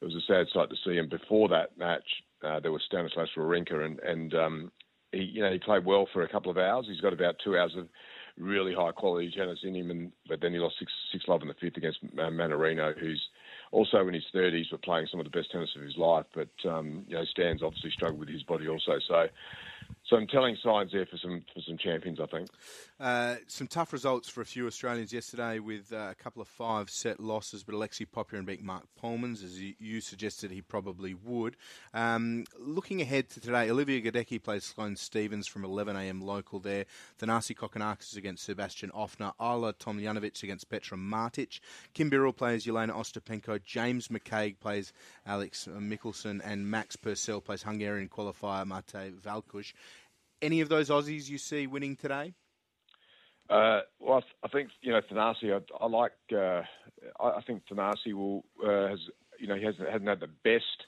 it 0.00 0.04
was 0.04 0.16
a 0.16 0.26
sad 0.26 0.46
sight 0.52 0.68
to 0.68 0.76
see. 0.84 0.98
And 0.98 1.08
before 1.08 1.48
that 1.50 1.78
match, 1.78 2.06
uh, 2.44 2.58
there 2.60 2.72
was 2.72 2.82
Stanislas 2.86 3.30
Wawrinka, 3.36 3.84
and 3.84 4.00
and 4.00 4.34
um, 4.34 4.72
he, 5.12 5.18
you 5.18 5.40
know, 5.40 5.52
he 5.52 5.58
played 5.58 5.84
well 5.84 6.08
for 6.12 6.22
a 6.22 6.28
couple 6.28 6.50
of 6.50 6.58
hours. 6.58 6.86
He's 6.88 7.00
got 7.00 7.12
about 7.12 7.36
two 7.42 7.56
hours 7.56 7.74
of 7.78 7.88
really 8.36 8.74
high 8.74 8.92
quality 8.92 9.32
tennis 9.36 9.60
in 9.62 9.76
him, 9.76 9.90
and 9.90 10.12
but 10.28 10.40
then 10.40 10.52
he 10.52 10.58
lost 10.58 10.76
six 10.78 10.92
six 11.12 11.24
love 11.28 11.42
in 11.42 11.48
the 11.48 11.54
fifth 11.54 11.76
against 11.76 12.00
uh, 12.02 12.30
Mannarino, 12.30 12.98
who's 12.98 13.22
also 13.70 14.06
in 14.08 14.14
his 14.14 14.24
thirties, 14.32 14.66
but 14.70 14.82
playing 14.82 15.08
some 15.10 15.20
of 15.20 15.24
the 15.24 15.30
best 15.30 15.50
tennis 15.50 15.70
of 15.76 15.82
his 15.82 15.96
life. 15.96 16.26
But 16.34 16.48
um, 16.68 17.04
you 17.08 17.16
know, 17.16 17.24
Stan's 17.24 17.62
obviously 17.62 17.90
struggled 17.90 18.20
with 18.20 18.28
his 18.28 18.42
body 18.42 18.68
also. 18.68 18.98
So 19.06 19.26
some 20.08 20.26
telling 20.26 20.56
signs 20.62 20.92
there 20.92 21.06
for 21.06 21.16
some 21.16 21.42
for 21.52 21.60
some 21.60 21.76
champions, 21.76 22.18
I 22.20 22.26
think. 22.26 22.48
Uh, 22.98 23.36
some 23.46 23.66
tough 23.66 23.92
results 23.92 24.28
for 24.28 24.40
a 24.40 24.44
few 24.46 24.66
Australians 24.66 25.12
yesterday 25.12 25.58
with 25.58 25.92
uh, 25.92 26.08
a 26.10 26.14
couple 26.14 26.42
of 26.42 26.48
five 26.48 26.90
set 26.90 27.20
losses, 27.20 27.62
but 27.62 27.74
Alexei 27.74 28.04
Popyrin 28.04 28.44
beat 28.44 28.62
Mark 28.62 28.84
Polmans, 29.00 29.44
as 29.44 29.60
you, 29.60 30.00
suggested 30.00 30.50
he 30.50 30.62
probably 30.62 31.14
would. 31.14 31.56
Um, 31.94 32.44
looking 32.58 33.00
ahead 33.00 33.28
to 33.30 33.40
today, 33.40 33.70
Olivia 33.70 34.00
Gadecki 34.00 34.42
plays 34.42 34.64
Sloane 34.64 34.96
Stevens 34.96 35.46
from 35.46 35.62
11am 35.62 36.22
local 36.22 36.58
there. 36.58 36.86
Thanasi 37.20 37.54
Kokkinakis 37.54 38.16
against 38.16 38.44
Sebastian 38.44 38.90
Ofner. 38.90 39.32
Ajla 39.40 39.74
Tomljanovic 39.74 40.42
against 40.42 40.68
Petra 40.68 40.96
Martic. 40.96 41.60
Kim 41.94 42.10
Birrell 42.10 42.36
plays 42.36 42.64
Jelena 42.64 42.94
Ostapenko. 42.94 43.62
James 43.62 44.08
McCabe 44.08 44.58
plays 44.58 44.92
Alex 45.26 45.68
Michelsen. 45.70 46.40
And 46.44 46.70
Max 46.70 46.96
Purcell 46.96 47.40
plays 47.40 47.62
Hungarian 47.62 48.08
qualifier 48.08 48.66
Mate 48.66 49.12
Valkusz 49.22 49.72
any 50.42 50.60
of 50.60 50.68
those 50.68 50.90
Aussies 50.90 51.28
you 51.28 51.38
see 51.38 51.66
winning 51.66 51.96
today? 51.96 52.34
Uh, 53.50 53.80
well, 53.98 54.22
I 54.42 54.48
think 54.48 54.70
you 54.82 54.92
know 54.92 55.00
Thanasi. 55.00 55.54
I, 55.54 55.84
I 55.84 55.86
like. 55.86 56.12
Uh, 56.32 56.62
I, 57.18 57.40
think 57.46 57.62
Thanasi 57.70 58.12
will 58.12 58.44
uh, 58.62 58.88
has 58.88 58.98
you 59.38 59.46
know 59.46 59.54
he 59.54 59.64
hasn't, 59.64 59.88
hasn't 59.88 60.08
had 60.08 60.20
the 60.20 60.28
best 60.44 60.86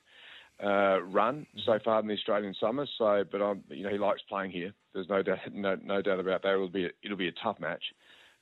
uh, 0.62 1.00
run 1.02 1.46
so 1.64 1.78
far 1.82 2.00
in 2.00 2.06
the 2.06 2.14
Australian 2.14 2.54
summer. 2.60 2.86
So, 2.98 3.24
but 3.30 3.40
I'm 3.40 3.64
you 3.68 3.84
know 3.84 3.90
he 3.90 3.98
likes 3.98 4.20
playing 4.28 4.50
here. 4.50 4.74
There's 4.92 5.08
no 5.08 5.22
doubt 5.22 5.38
no, 5.52 5.76
no 5.82 6.02
doubt 6.02 6.20
about 6.20 6.42
that. 6.42 6.52
It'll 6.52 6.68
be 6.68 6.84
a, 6.86 6.90
it'll 7.02 7.16
be 7.16 7.28
a 7.28 7.42
tough 7.42 7.58
match. 7.60 7.82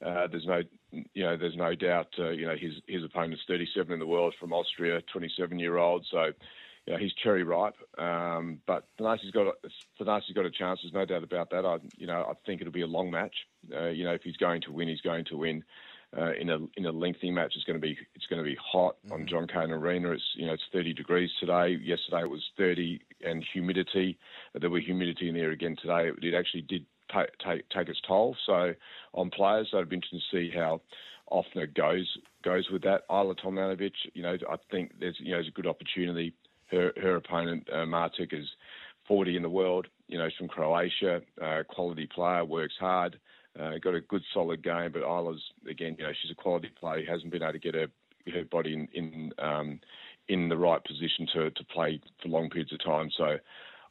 Uh, 0.04 0.26
there's 0.26 0.46
no 0.46 0.62
you 0.90 1.22
know 1.22 1.36
there's 1.36 1.56
no 1.56 1.76
doubt. 1.76 2.08
Uh, 2.18 2.30
you 2.30 2.46
know 2.46 2.56
his 2.58 2.72
his 2.88 3.04
opponent's 3.04 3.42
37 3.46 3.92
in 3.92 4.00
the 4.00 4.06
world 4.06 4.34
from 4.40 4.52
Austria, 4.52 5.00
27 5.12 5.60
year 5.60 5.76
old. 5.76 6.04
So 6.10 6.32
you 6.88 6.94
know, 6.94 7.00
he's 7.00 7.12
cherry 7.22 7.42
ripe. 7.42 7.74
Um, 7.98 8.60
but 8.66 8.84
Thanasi's 8.98 9.30
got 9.30 9.54
Thanasi's 10.00 10.32
got 10.34 10.46
a 10.46 10.50
chance. 10.50 10.80
There's 10.82 10.94
no 10.94 11.04
doubt 11.04 11.22
about 11.22 11.50
that. 11.50 11.66
I, 11.66 11.76
you 11.98 12.06
know, 12.06 12.24
I 12.28 12.32
think 12.46 12.62
it'll 12.62 12.72
be 12.72 12.80
a 12.80 12.86
long 12.86 13.10
match. 13.10 13.34
Uh, 13.70 13.88
you 13.88 14.04
know, 14.04 14.12
if 14.12 14.22
he's 14.22 14.38
going 14.38 14.62
to 14.62 14.72
win, 14.72 14.88
he's 14.88 15.02
going 15.02 15.26
to 15.26 15.36
win. 15.36 15.64
Uh, 16.16 16.32
in 16.40 16.48
a 16.48 16.56
in 16.78 16.86
a 16.86 16.90
lengthy 16.90 17.30
match, 17.30 17.52
it's 17.54 17.66
going 17.66 17.78
to 17.78 17.86
be 17.86 17.94
it's 18.14 18.26
going 18.28 18.42
to 18.42 18.50
be 18.50 18.56
hot 18.56 18.96
mm-hmm. 19.04 19.12
on 19.12 19.26
John 19.28 19.46
Cain 19.46 19.70
Arena. 19.70 20.12
It's 20.12 20.22
you 20.34 20.46
know 20.46 20.54
it's 20.54 20.62
30 20.72 20.94
degrees 20.94 21.28
today. 21.38 21.78
Yesterday 21.82 22.22
it 22.22 22.30
was 22.30 22.42
30 22.56 23.02
and 23.22 23.44
humidity. 23.52 24.18
There 24.58 24.70
were 24.70 24.80
humidity 24.80 25.28
in 25.28 25.34
there 25.34 25.50
again 25.50 25.76
today. 25.78 26.08
It, 26.08 26.24
it 26.24 26.34
actually 26.34 26.62
did 26.62 26.86
take, 27.14 27.36
take 27.44 27.68
take 27.68 27.88
its 27.90 28.00
toll. 28.08 28.34
So 28.46 28.72
on 29.12 29.28
players, 29.28 29.68
so 29.70 29.76
it'd 29.76 29.90
be 29.90 29.96
interesting 29.96 30.22
to 30.30 30.36
see 30.36 30.56
how 30.56 30.80
Ofner 31.30 31.74
goes 31.74 32.16
goes 32.42 32.70
with 32.70 32.84
that. 32.84 33.06
Ajla 33.10 33.38
Tomljanovic, 33.38 33.92
you 34.14 34.22
know, 34.22 34.38
I 34.50 34.56
think 34.70 34.92
there's 34.98 35.16
you 35.20 35.32
know 35.32 35.36
there's 35.36 35.48
a 35.48 35.50
good 35.50 35.66
opportunity 35.66 36.32
her 36.70 36.92
her 37.00 37.16
opponent 37.16 37.68
uh, 37.72 38.08
is 38.32 38.48
40 39.06 39.36
in 39.36 39.42
the 39.42 39.50
world. 39.50 39.86
You 40.06 40.18
know, 40.18 40.28
she's 40.28 40.36
from 40.38 40.48
Croatia, 40.48 41.22
uh, 41.42 41.62
quality 41.68 42.06
player, 42.06 42.44
works 42.44 42.74
hard, 42.78 43.18
uh, 43.58 43.72
got 43.82 43.94
a 43.94 44.00
good 44.00 44.22
solid 44.32 44.62
game. 44.62 44.92
But 44.92 45.02
Ajla's 45.02 45.42
again, 45.68 45.96
you 45.98 46.04
know, 46.04 46.12
she's 46.20 46.30
a 46.30 46.34
quality 46.34 46.70
player. 46.78 47.04
Hasn't 47.08 47.30
been 47.30 47.42
able 47.42 47.52
to 47.52 47.58
get 47.58 47.74
her 47.74 47.88
her 48.32 48.44
body 48.44 48.74
in 48.74 48.88
in, 48.92 49.32
um, 49.38 49.80
in 50.28 50.48
the 50.48 50.56
right 50.56 50.82
position 50.84 51.26
to 51.34 51.50
to 51.50 51.64
play 51.64 52.00
for 52.22 52.28
long 52.28 52.50
periods 52.50 52.72
of 52.72 52.84
time. 52.84 53.10
So. 53.16 53.38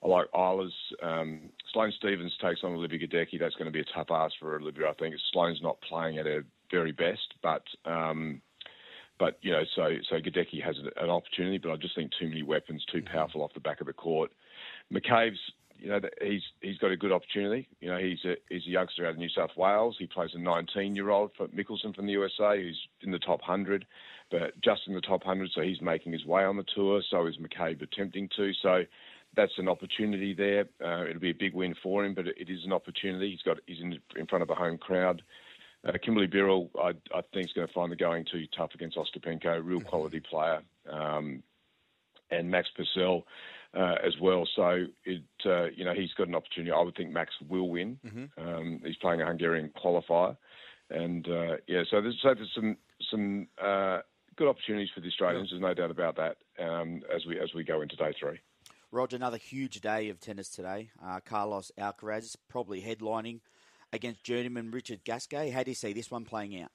I 0.03 0.07
like 0.07 0.31
Ajla's. 0.31 0.75
Um, 1.01 1.49
Sloane 1.73 1.91
Stevens 1.97 2.37
takes 2.39 2.63
on 2.63 2.73
Olivia 2.73 2.99
Gadecki. 2.99 3.39
That's 3.39 3.55
going 3.55 3.65
to 3.65 3.71
be 3.71 3.79
a 3.79 3.93
tough 3.95 4.11
ask 4.11 4.35
for 4.39 4.55
Olivia. 4.55 4.89
I 4.89 4.93
think 4.93 5.15
Sloane's 5.33 5.59
not 5.59 5.81
playing 5.81 6.19
at 6.19 6.27
her 6.27 6.45
very 6.69 6.91
best, 6.91 7.33
but 7.41 7.63
um, 7.83 8.39
but 9.19 9.37
you 9.41 9.51
know, 9.51 9.63
so 9.75 9.89
so 10.09 10.15
Gadecki 10.15 10.63
has 10.63 10.75
an 10.97 11.09
opportunity, 11.09 11.57
but 11.57 11.71
I 11.71 11.75
just 11.75 11.95
think 11.95 12.11
too 12.19 12.27
many 12.27 12.43
weapons, 12.43 12.85
too 12.91 12.99
mm-hmm. 12.99 13.13
powerful 13.13 13.41
off 13.41 13.53
the 13.53 13.59
back 13.59 13.81
of 13.81 13.87
the 13.87 13.93
court. 13.93 14.31
McCabe's, 14.93 15.39
you 15.79 15.89
know, 15.89 15.99
he's 16.21 16.41
he's 16.61 16.77
got 16.77 16.91
a 16.91 16.97
good 16.97 17.11
opportunity. 17.11 17.67
You 17.79 17.89
know, 17.89 17.97
he's 17.97 18.19
a 18.25 18.35
he's 18.49 18.65
a 18.67 18.69
youngster 18.69 19.05
out 19.05 19.11
of 19.11 19.17
New 19.17 19.29
South 19.29 19.51
Wales. 19.57 19.95
He 19.99 20.07
plays 20.07 20.31
a 20.35 20.39
19-year-old 20.39 21.31
for 21.35 21.47
Michelsen 21.47 21.95
from 21.95 22.05
the 22.05 22.13
USA, 22.13 22.61
who's 22.61 22.79
in 23.01 23.11
the 23.11 23.19
top 23.19 23.41
100, 23.41 23.85
but 24.31 24.59
just 24.63 24.81
in 24.87 24.93
the 24.93 25.01
top 25.01 25.25
100, 25.25 25.51
so 25.53 25.61
he's 25.61 25.81
making 25.81 26.13
his 26.13 26.25
way 26.25 26.43
on 26.43 26.57
the 26.57 26.65
tour. 26.75 27.01
So 27.09 27.27
is 27.27 27.37
McCabe 27.37 27.81
attempting 27.81 28.29
to. 28.37 28.51
So 28.61 28.83
that's 29.35 29.57
an 29.57 29.67
opportunity 29.67 30.33
there. 30.33 30.65
Uh, 30.83 31.05
it'll 31.05 31.21
be 31.21 31.31
a 31.31 31.35
big 31.35 31.53
win 31.53 31.75
for 31.81 32.05
him, 32.05 32.13
but 32.13 32.27
it 32.27 32.49
is 32.49 32.65
an 32.65 32.73
opportunity. 32.73 33.31
He's 33.31 33.41
got 33.41 33.57
he's 33.65 33.81
in 33.81 33.97
in 34.15 34.27
front 34.27 34.43
of 34.43 34.49
a 34.49 34.55
home 34.55 34.77
crowd. 34.77 35.21
Uh, 35.87 35.97
Kimberly 36.03 36.27
Birrell, 36.27 36.69
I, 36.77 36.89
I 37.15 37.21
think, 37.33 37.47
is 37.47 37.53
going 37.53 37.67
to 37.67 37.73
find 37.73 37.91
the 37.91 37.95
going 37.95 38.25
too 38.29 38.45
tough 38.55 38.71
against 38.73 38.97
Ostapenko. 38.97 39.63
Real 39.63 39.79
mm-hmm. 39.79 39.87
quality 39.87 40.19
player, 40.19 40.61
um, 40.89 41.43
and 42.29 42.49
Max 42.51 42.67
Purcell 42.75 43.25
uh, 43.73 43.95
as 44.05 44.13
well. 44.19 44.47
So 44.55 44.85
it, 45.05 45.23
uh, 45.45 45.65
you 45.65 45.85
know, 45.85 45.93
he's 45.93 46.13
got 46.13 46.27
an 46.27 46.35
opportunity. 46.35 46.71
I 46.71 46.81
would 46.81 46.95
think 46.95 47.11
Max 47.11 47.33
will 47.47 47.69
win. 47.69 47.99
Mm-hmm. 48.05 48.47
Um, 48.47 48.81
he's 48.83 48.97
playing 48.97 49.21
a 49.21 49.25
Hungarian 49.25 49.71
qualifier, 49.81 50.35
and 50.89 51.27
uh, 51.27 51.57
yeah, 51.67 51.83
so 51.89 52.01
there's, 52.01 52.19
so 52.21 52.33
there's 52.33 52.51
some 52.53 52.77
some 53.11 53.47
uh, 53.61 53.99
good 54.35 54.47
opportunities 54.47 54.89
for 54.93 55.01
the 55.01 55.07
Australians. 55.07 55.49
There's 55.51 55.61
no 55.61 55.73
doubt 55.73 55.91
about 55.91 56.17
that 56.17 56.37
um, 56.63 57.01
as 57.13 57.25
we 57.25 57.39
as 57.39 57.53
we 57.53 57.63
go 57.63 57.81
into 57.81 57.95
day 57.95 58.13
three. 58.19 58.39
Roger, 58.89 59.17
another 59.17 59.37
huge 59.37 59.81
day 59.81 60.07
of 60.09 60.19
tennis 60.19 60.49
today. 60.49 60.91
Uh, 61.03 61.19
Carlos 61.19 61.71
Alcaraz 61.77 62.35
probably 62.47 62.81
headlining 62.81 63.41
against 63.93 64.23
journeyman 64.23 64.71
Richard 64.71 65.03
Gasquet. 65.03 65.49
How 65.49 65.63
do 65.63 65.71
you 65.71 65.75
see 65.75 65.93
this 65.93 66.11
one 66.11 66.25
playing 66.25 66.61
out? 66.61 66.71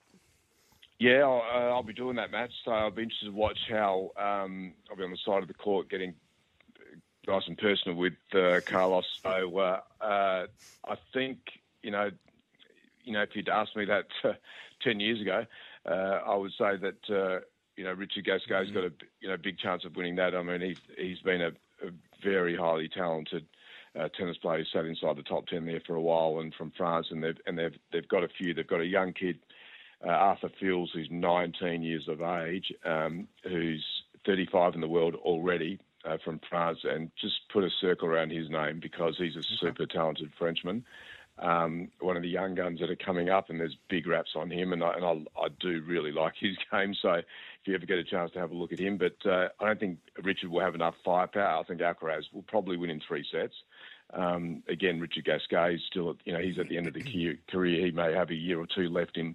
Yeah, 0.99 1.23
I'll, 1.23 1.43
uh, 1.53 1.75
I'll, 1.75 1.83
be 1.83 1.93
doing 1.93 2.15
that 2.17 2.31
match, 2.31 2.53
so 2.65 2.71
I'll 2.71 2.91
be 2.91 3.03
interested 3.03 3.27
to 3.27 3.33
watch 3.33 3.59
how 3.69 4.13
um, 4.17 4.73
I'll 4.89 4.97
be 4.97 5.03
on 5.03 5.11
the 5.11 5.19
side 5.25 5.43
of 5.43 5.49
the 5.49 5.55
court 5.55 5.91
getting 5.91 6.15
nice 7.27 7.43
and 7.47 7.59
personal 7.59 7.97
with 7.97 8.13
uh, 8.35 8.61
Carlos. 8.65 9.05
So 9.23 9.59
uh, 9.59 9.81
uh, 10.01 10.47
I 10.89 10.97
think 11.13 11.39
you 11.83 11.91
know, 11.91 12.11
you 13.03 13.13
know, 13.13 13.23
if 13.23 13.31
you'd 13.35 13.49
asked 13.49 13.75
me 13.75 13.85
that 13.87 14.07
uh, 14.23 14.35
ten 14.81 15.01
years 15.01 15.21
ago, 15.21 15.45
uh, 15.87 16.21
I 16.25 16.37
would 16.37 16.53
say 16.53 16.77
that 16.77 17.43
you 17.77 17.85
know 17.85 17.93
Richard 17.95 18.25
Gasquet's 18.25 18.71
mm-hmm. 18.71 18.75
got 18.75 18.85
a 18.85 18.93
you 19.21 19.29
know 19.29 19.37
big 19.37 19.59
chance 19.59 19.85
of 19.85 19.97
winning 19.97 20.17
that. 20.17 20.37
I 20.37 20.43
mean, 20.43 20.61
he's 20.61 20.81
he's 20.97 21.21
been 21.21 21.43
a, 21.43 21.49
a 21.85 21.91
very 22.23 22.57
highly 22.57 22.89
talented. 22.89 23.47
Uh, 23.99 24.09
tennis 24.17 24.39
player 24.39 24.59
who 24.59 24.65
sat 24.65 24.87
inside 24.87 25.17
the 25.17 25.23
top 25.23 25.47
ten 25.47 25.67
there 25.67 25.83
for 25.87 25.97
a 25.97 26.01
while, 26.01 26.41
and 26.41 26.55
from 26.55 26.73
France, 26.77 27.09
and 27.11 27.23
they've 27.23 27.37
and 27.47 27.59
they've 27.59 27.77
they've 27.93 28.09
got 28.09 28.25
a 28.25 28.29
few. 28.29 28.55
They've 28.55 28.67
got 28.67 28.81
a 28.81 28.87
young 28.87 29.13
kid, 29.13 29.39
uh, 30.03 30.11
Arthur 30.11 30.51
Fils, 30.59 30.91
who's 30.95 31.09
19 31.11 31.83
years 31.83 32.09
of 32.09 32.23
age, 32.23 32.73
um, 32.85 33.29
who's 33.45 33.85
35 34.25 34.75
in 34.75 34.81
the 34.81 34.89
world 34.89 35.15
already, 35.17 35.79
uh, 36.05 36.17
from 36.25 36.41
France 36.49 36.79
and 36.85 37.11
just 37.21 37.35
put 37.53 37.65
a 37.65 37.71
circle 37.81 38.09
around 38.09 38.31
his 38.31 38.51
name 38.51 38.81
because 38.81 39.17
he's 39.19 39.37
a 39.37 39.43
super 39.43 39.87
talented 39.87 40.33
Frenchman. 40.39 40.85
Um, 41.43 41.89
one 42.01 42.17
of 42.17 42.23
the 42.23 42.29
young 42.29 42.55
guns 42.55 42.79
that 42.79 42.89
are 42.89 42.97
coming 42.97 43.29
up, 43.29 43.51
and 43.51 43.59
there's 43.59 43.77
big 43.91 44.07
raps 44.07 44.31
on 44.37 44.49
him, 44.49 44.73
and 44.73 44.83
I, 44.83 44.95
and 44.95 45.05
I, 45.05 45.41
I 45.41 45.49
do 45.59 45.83
really 45.85 46.13
like 46.13 46.35
his 46.39 46.57
game. 46.73 46.95
So 47.03 47.15
if 47.15 47.25
you 47.65 47.75
ever 47.75 47.85
get 47.85 47.99
a 47.99 48.05
chance 48.05 48.31
to 48.33 48.39
have 48.39 48.53
a 48.53 48.55
look 48.55 48.73
at 48.73 48.79
him, 48.79 48.97
but 48.97 49.17
uh, 49.29 49.49
I 49.59 49.67
don't 49.67 49.81
think 49.81 49.99
Richard 50.23 50.51
will 50.51 50.61
have 50.61 50.77
enough 50.77 50.95
firepower. 51.05 51.61
I 51.61 51.65
think 51.65 51.81
Alcaraz 51.81 52.25
will 52.33 52.43
probably 52.43 52.77
win 52.77 52.91
in 52.91 53.01
three 53.07 53.27
sets. 53.31 53.55
Um, 54.15 54.63
again, 54.69 55.01
Richard 55.01 55.25
Gasquet 55.25 55.75
is 55.75 55.81
still, 55.91 56.15
you 56.25 56.33
know, 56.33 56.39
he's 56.39 56.59
at 56.59 56.69
the 56.69 56.77
end 56.77 56.87
of 56.87 56.95
the 56.95 57.37
career. 57.51 57.87
He 57.87 57.91
may 57.91 58.13
have 58.13 58.31
a 58.31 58.35
year 58.35 58.61
or 58.61 58.67
two 58.67 58.89
left 58.89 59.17
in 59.17 59.35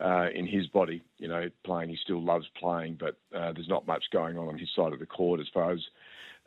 uh, 0.00 0.28
in 0.34 0.46
his 0.46 0.66
body. 0.68 1.02
You 1.18 1.28
know, 1.28 1.50
playing, 1.64 1.90
he 1.90 1.96
still 2.02 2.22
loves 2.22 2.46
playing, 2.58 2.98
but 2.98 3.16
uh, 3.36 3.52
there's 3.52 3.68
not 3.68 3.86
much 3.86 4.04
going 4.10 4.38
on 4.38 4.48
on 4.48 4.58
his 4.58 4.70
side 4.74 4.92
of 4.92 5.00
the 5.00 5.06
court 5.06 5.40
as 5.40 5.48
far 5.52 5.72
as 5.72 5.80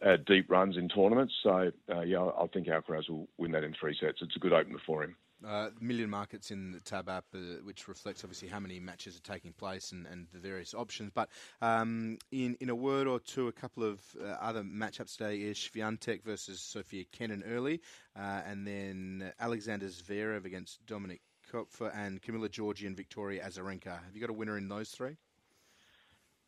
uh, 0.03 0.17
deep 0.25 0.49
runs 0.49 0.77
in 0.77 0.89
tournaments. 0.89 1.33
So, 1.43 1.71
uh, 1.93 2.01
yeah, 2.01 2.29
I 2.37 2.47
think 2.47 2.67
Alcaraz 2.67 3.09
will 3.09 3.27
win 3.37 3.51
that 3.51 3.63
in 3.63 3.73
three 3.79 3.95
sets. 3.99 4.17
It's 4.21 4.35
a 4.35 4.39
good 4.39 4.53
opener 4.53 4.79
for 4.85 5.03
him. 5.03 5.15
Uh, 5.45 5.69
million 5.79 6.09
markets 6.09 6.49
in 6.49 6.71
the 6.71 6.79
Tab 6.79 7.09
app, 7.09 7.25
uh, 7.35 7.37
which 7.63 7.87
reflects 7.87 8.23
obviously 8.23 8.47
how 8.47 8.59
many 8.59 8.79
matches 8.79 9.17
are 9.17 9.33
taking 9.33 9.51
place 9.51 9.91
and, 9.91 10.07
and 10.07 10.27
the 10.33 10.39
various 10.39 10.73
options. 10.73 11.11
But 11.13 11.29
um, 11.61 12.17
in 12.31 12.57
in 12.61 12.69
a 12.69 12.75
word 12.75 13.05
or 13.05 13.19
two, 13.19 13.47
a 13.47 13.51
couple 13.51 13.83
of 13.83 13.99
uh, 14.19 14.27
other 14.41 14.63
matchups 14.63 15.17
today 15.17 15.37
is 15.37 15.57
Swiatek 15.57 16.23
versus 16.23 16.61
Sofia 16.61 17.03
Kenin 17.11 17.43
early, 17.47 17.81
uh, 18.17 18.41
and 18.45 18.65
then 18.65 19.33
Alexander 19.39 19.87
Zverev 19.87 20.45
against 20.45 20.83
Dominik 20.87 21.19
Koepfer 21.51 21.91
and 21.95 22.21
Camila 22.21 22.49
Giorgi 22.49 22.87
and 22.87 22.95
Victoria 22.95 23.45
Azarenka. 23.45 24.03
Have 24.03 24.15
you 24.15 24.21
got 24.21 24.29
a 24.29 24.33
winner 24.33 24.57
in 24.57 24.67
those 24.67 24.89
three? 24.89 25.17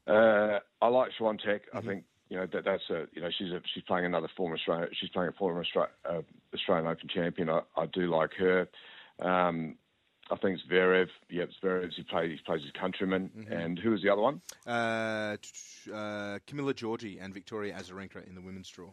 Uh, 0.07 0.59
I 0.81 0.87
like 0.87 1.11
Swiatek. 1.19 1.43
Mm-hmm. 1.45 1.77
I 1.77 1.81
think 1.81 2.03
you 2.29 2.37
know 2.37 2.47
that 2.51 2.65
that's 2.65 2.89
a 2.89 3.07
you 3.13 3.21
know 3.21 3.29
she's 3.37 3.51
a, 3.51 3.61
she's 3.73 3.83
playing 3.83 4.05
another 4.05 4.29
former 4.35 4.55
Australian 4.55 4.89
she's 4.99 5.09
playing 5.09 5.29
a 5.29 5.33
former 5.33 5.61
Australian, 5.61 5.93
uh, 6.09 6.21
Australian 6.53 6.87
Open 6.87 7.09
champion. 7.09 7.49
I, 7.49 7.61
I 7.75 7.85
do 7.85 8.09
like 8.13 8.33
her. 8.33 8.67
Um, 9.19 9.75
I 10.29 10.35
think 10.35 10.59
it's 10.59 10.69
Zverev. 10.69 11.07
Yep, 11.29 11.49
Zverev. 11.63 11.93
He 11.93 12.03
plays 12.03 12.31
he 12.31 12.39
plays 12.45 12.61
his 12.61 12.71
countryman. 12.79 13.29
Mm-hmm. 13.37 13.53
And 13.53 13.79
who 13.79 13.91
was 13.91 14.01
the 14.01 14.09
other 14.09 14.21
one? 14.21 14.41
Uh, 14.65 15.37
uh, 15.93 16.39
Camila 16.47 16.73
Giorgi 16.73 17.23
and 17.23 17.33
Victoria 17.33 17.75
Azarenka 17.75 18.27
in 18.27 18.35
the 18.35 18.41
women's 18.41 18.69
draw. 18.69 18.89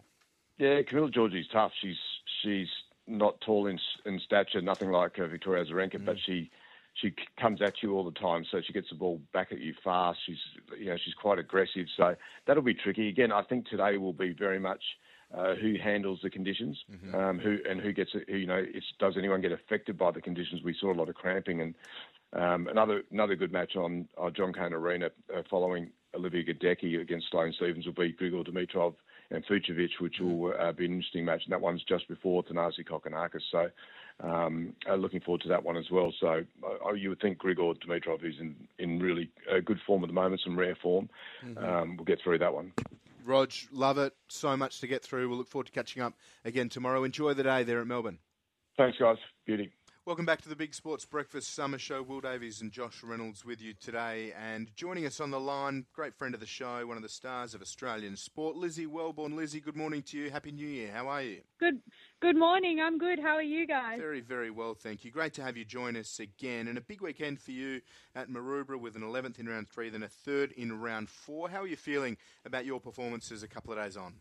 Yeah, 0.58 0.82
Camila 0.82 1.12
Giorgi's 1.12 1.48
tough. 1.48 1.72
She's 1.80 1.98
she's 2.42 2.68
not 3.06 3.40
tall 3.40 3.66
in, 3.66 3.78
in 4.06 4.20
stature, 4.20 4.60
nothing 4.60 4.90
like 4.90 5.18
uh, 5.18 5.26
Victoria 5.26 5.64
Azarenka, 5.64 5.96
mm. 5.96 6.04
but 6.04 6.16
she 6.24 6.50
she 6.94 7.14
comes 7.40 7.60
at 7.60 7.74
you 7.82 7.96
all 7.96 8.04
the 8.04 8.18
time, 8.18 8.44
so 8.50 8.60
she 8.64 8.72
gets 8.72 8.88
the 8.90 8.96
ball 8.96 9.20
back 9.32 9.48
at 9.52 9.60
you 9.60 9.74
fast. 9.82 10.18
She's 10.24 10.38
you 10.78 10.86
know 10.86 10.96
she's 11.02 11.14
quite 11.14 11.38
aggressive, 11.38 11.86
so 11.96 12.14
that'll 12.46 12.62
be 12.62 12.74
tricky. 12.74 13.08
Again, 13.08 13.32
I 13.32 13.42
think 13.42 13.68
today 13.68 13.96
will 13.96 14.12
be 14.12 14.32
very 14.32 14.60
much 14.60 14.82
uh, 15.36 15.54
who 15.56 15.74
handles 15.82 16.20
the 16.22 16.30
conditions, 16.30 16.78
mm-hmm. 16.90 17.14
um, 17.14 17.38
who 17.38 17.58
and 17.68 17.80
who 17.80 17.92
gets 17.92 18.12
who, 18.12 18.36
you 18.36 18.46
know 18.46 18.64
does 18.98 19.14
anyone 19.18 19.40
get 19.40 19.52
affected 19.52 19.98
by 19.98 20.10
the 20.10 20.20
conditions? 20.20 20.62
We 20.62 20.76
saw 20.80 20.92
a 20.92 20.94
lot 20.94 21.08
of 21.08 21.14
cramping 21.14 21.60
and 21.60 21.74
um, 22.32 22.68
another 22.68 23.02
another 23.10 23.34
good 23.36 23.52
match 23.52 23.76
on 23.76 24.08
uh, 24.20 24.30
John 24.30 24.52
Cain 24.52 24.72
Arena 24.72 25.10
uh, 25.34 25.42
following 25.50 25.90
Olivia 26.14 26.44
Gadecki 26.44 27.00
against 27.00 27.26
Sloane 27.30 27.52
Stevens 27.56 27.86
will 27.86 27.92
be 27.94 28.12
Grigor 28.12 28.46
Dimitrov 28.46 28.94
and 29.30 29.44
Fucsovics, 29.46 30.00
which 30.00 30.16
will 30.20 30.52
uh, 30.58 30.72
be 30.72 30.84
an 30.86 30.92
interesting 30.92 31.24
match. 31.24 31.42
And 31.44 31.52
that 31.52 31.60
one's 31.60 31.82
just 31.84 32.06
before 32.08 32.42
Thanasi 32.44 32.86
Kokkinakis. 32.86 33.42
So 33.50 33.68
um, 34.20 34.74
uh, 34.88 34.94
looking 34.94 35.20
forward 35.20 35.42
to 35.42 35.48
that 35.48 35.62
one 35.62 35.76
as 35.76 35.90
well. 35.90 36.12
So 36.20 36.44
uh, 36.86 36.92
you 36.92 37.08
would 37.08 37.20
think 37.20 37.38
Grigor 37.38 37.74
Dimitrov 37.80 38.20
who's 38.20 38.36
in, 38.40 38.54
in 38.78 39.00
really 39.00 39.30
uh, 39.50 39.60
good 39.64 39.80
form 39.86 40.04
at 40.04 40.08
the 40.08 40.14
moment, 40.14 40.40
some 40.44 40.58
rare 40.58 40.76
form. 40.80 41.08
Mm-hmm. 41.44 41.64
Um, 41.64 41.96
we'll 41.96 42.04
get 42.04 42.20
through 42.22 42.38
that 42.38 42.54
one. 42.54 42.72
Rog, 43.24 43.52
love 43.72 43.98
it. 43.98 44.12
So 44.28 44.56
much 44.56 44.80
to 44.80 44.86
get 44.86 45.02
through. 45.02 45.28
We'll 45.28 45.38
look 45.38 45.48
forward 45.48 45.66
to 45.66 45.72
catching 45.72 46.02
up 46.02 46.14
again 46.44 46.68
tomorrow. 46.68 47.04
Enjoy 47.04 47.34
the 47.34 47.42
day 47.42 47.64
there 47.64 47.80
at 47.80 47.86
Melbourne. 47.86 48.18
Thanks, 48.76 48.98
guys. 48.98 49.16
Beauty. 49.46 49.70
Welcome 50.06 50.26
back 50.26 50.42
to 50.42 50.50
the 50.50 50.56
Big 50.56 50.74
Sports 50.74 51.06
Breakfast 51.06 51.54
Summer 51.54 51.78
Show. 51.78 52.02
Will 52.02 52.20
Davies 52.20 52.60
and 52.60 52.70
Josh 52.70 53.02
Reynolds 53.02 53.42
with 53.42 53.62
you 53.62 53.72
today. 53.72 54.34
And 54.38 54.70
joining 54.76 55.06
us 55.06 55.18
on 55.18 55.30
the 55.30 55.40
line, 55.40 55.86
great 55.94 56.14
friend 56.14 56.34
of 56.34 56.40
the 56.40 56.46
show, 56.46 56.86
one 56.86 56.98
of 56.98 57.02
the 57.02 57.08
stars 57.08 57.54
of 57.54 57.62
Australian 57.62 58.14
sport, 58.16 58.54
Lizzie 58.54 58.86
Welborn. 58.86 59.34
Lizzie, 59.34 59.60
good 59.60 59.76
morning 59.76 60.02
to 60.02 60.18
you. 60.18 60.30
Happy 60.30 60.52
New 60.52 60.68
Year. 60.68 60.90
How 60.92 61.08
are 61.08 61.22
you? 61.22 61.40
Good 61.58 61.80
Good 62.24 62.38
morning. 62.38 62.80
I'm 62.80 62.96
good. 62.96 63.18
How 63.18 63.34
are 63.34 63.42
you 63.42 63.66
guys? 63.66 63.98
Very, 63.98 64.22
very 64.22 64.50
well, 64.50 64.72
thank 64.72 65.04
you. 65.04 65.10
Great 65.10 65.34
to 65.34 65.42
have 65.42 65.58
you 65.58 65.64
join 65.66 65.94
us 65.94 66.18
again. 66.20 66.68
And 66.68 66.78
a 66.78 66.80
big 66.80 67.02
weekend 67.02 67.38
for 67.38 67.50
you 67.50 67.82
at 68.14 68.30
Maroubra 68.30 68.80
with 68.80 68.96
an 68.96 69.02
11th 69.02 69.38
in 69.38 69.46
round 69.46 69.68
three, 69.68 69.90
then 69.90 70.02
a 70.02 70.08
third 70.08 70.52
in 70.52 70.80
round 70.80 71.10
four. 71.10 71.50
How 71.50 71.60
are 71.60 71.66
you 71.66 71.76
feeling 71.76 72.16
about 72.46 72.64
your 72.64 72.80
performances 72.80 73.42
a 73.42 73.46
couple 73.46 73.74
of 73.74 73.78
days 73.78 73.98
on? 73.98 74.14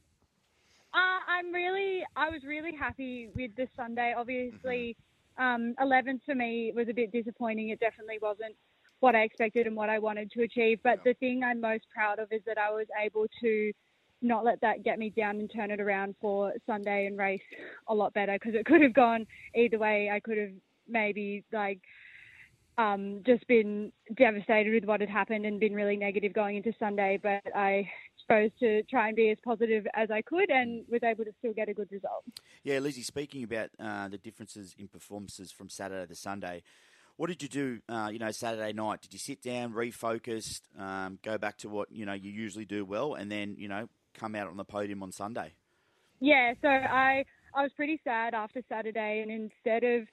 Uh, 0.93 1.19
I'm 1.29 1.53
really, 1.53 2.03
I 2.17 2.29
was 2.29 2.43
really 2.43 2.75
happy 2.75 3.29
with 3.35 3.55
the 3.55 3.69
Sunday. 3.73 4.13
Obviously, 4.17 4.97
mm-hmm 4.99 5.09
um, 5.37 5.73
11th 5.81 6.19
for 6.25 6.35
me 6.35 6.71
was 6.75 6.87
a 6.89 6.93
bit 6.93 7.11
disappointing. 7.11 7.69
It 7.69 7.79
definitely 7.79 8.19
wasn't 8.21 8.55
what 8.99 9.15
I 9.15 9.21
expected 9.23 9.65
and 9.65 9.75
what 9.75 9.89
I 9.89 9.97
wanted 9.97 10.29
to 10.31 10.43
achieve. 10.43 10.79
But 10.83 11.03
the 11.03 11.15
thing 11.15 11.41
I'm 11.43 11.59
most 11.59 11.85
proud 11.91 12.19
of 12.19 12.27
is 12.31 12.41
that 12.45 12.59
I 12.59 12.69
was 12.69 12.85
able 13.03 13.25
to 13.41 13.71
not 14.23 14.45
let 14.45 14.61
that 14.61 14.83
get 14.83 14.97
me 14.99 15.09
down 15.09 15.39
and 15.39 15.51
turn 15.53 15.71
it 15.71 15.79
around 15.79 16.15
for 16.21 16.53
Sunday 16.65 17.05
and 17.05 17.17
race 17.17 17.41
a 17.87 17.93
lot 17.93 18.13
better 18.13 18.33
because 18.33 18.55
it 18.55 18.65
could 18.65 18.81
have 18.81 18.93
gone 18.93 19.25
either 19.55 19.77
way. 19.77 20.09
I 20.11 20.19
could 20.19 20.37
have 20.37 20.51
maybe 20.87 21.43
like 21.51 21.79
um, 22.77 23.21
just 23.25 23.47
been 23.47 23.91
devastated 24.17 24.73
with 24.73 24.85
what 24.85 25.01
had 25.01 25.09
happened 25.09 25.45
and 25.45 25.59
been 25.59 25.73
really 25.73 25.97
negative 25.97 26.33
going 26.33 26.57
into 26.57 26.73
Sunday, 26.79 27.19
but 27.21 27.41
I 27.55 27.89
chose 28.29 28.51
to 28.59 28.83
try 28.83 29.07
and 29.07 29.15
be 29.15 29.29
as 29.29 29.37
positive 29.43 29.85
as 29.93 30.09
I 30.09 30.21
could 30.21 30.49
and 30.49 30.85
was 30.89 31.03
able 31.03 31.25
to 31.25 31.31
still 31.39 31.53
get 31.53 31.69
a 31.69 31.73
good 31.73 31.91
result. 31.91 32.23
Yeah, 32.63 32.79
Lizzie, 32.79 33.03
speaking 33.03 33.43
about 33.43 33.69
uh, 33.79 34.07
the 34.07 34.17
differences 34.17 34.73
in 34.77 34.87
performances 34.87 35.51
from 35.51 35.69
Saturday 35.69 36.07
to 36.07 36.15
Sunday, 36.15 36.63
what 37.15 37.27
did 37.27 37.43
you 37.43 37.49
do, 37.49 37.79
uh, 37.89 38.09
you 38.11 38.17
know, 38.17 38.31
Saturday 38.31 38.73
night? 38.73 39.01
Did 39.01 39.13
you 39.13 39.19
sit 39.19 39.41
down, 39.41 39.73
refocus, 39.73 40.61
um, 40.79 41.19
go 41.23 41.37
back 41.37 41.57
to 41.59 41.69
what, 41.69 41.91
you 41.91 42.05
know, 42.05 42.13
you 42.13 42.31
usually 42.31 42.65
do 42.65 42.85
well 42.85 43.13
and 43.13 43.31
then, 43.31 43.55
you 43.57 43.67
know, 43.67 43.87
come 44.13 44.35
out 44.35 44.47
on 44.47 44.57
the 44.57 44.65
podium 44.65 45.03
on 45.03 45.11
Sunday? 45.11 45.53
Yeah, 46.19 46.53
so 46.61 46.67
I, 46.67 47.25
I 47.55 47.63
was 47.63 47.71
pretty 47.75 47.99
sad 48.03 48.33
after 48.33 48.61
Saturday 48.69 49.21
and 49.21 49.31
instead 49.31 49.83
of 49.83 50.07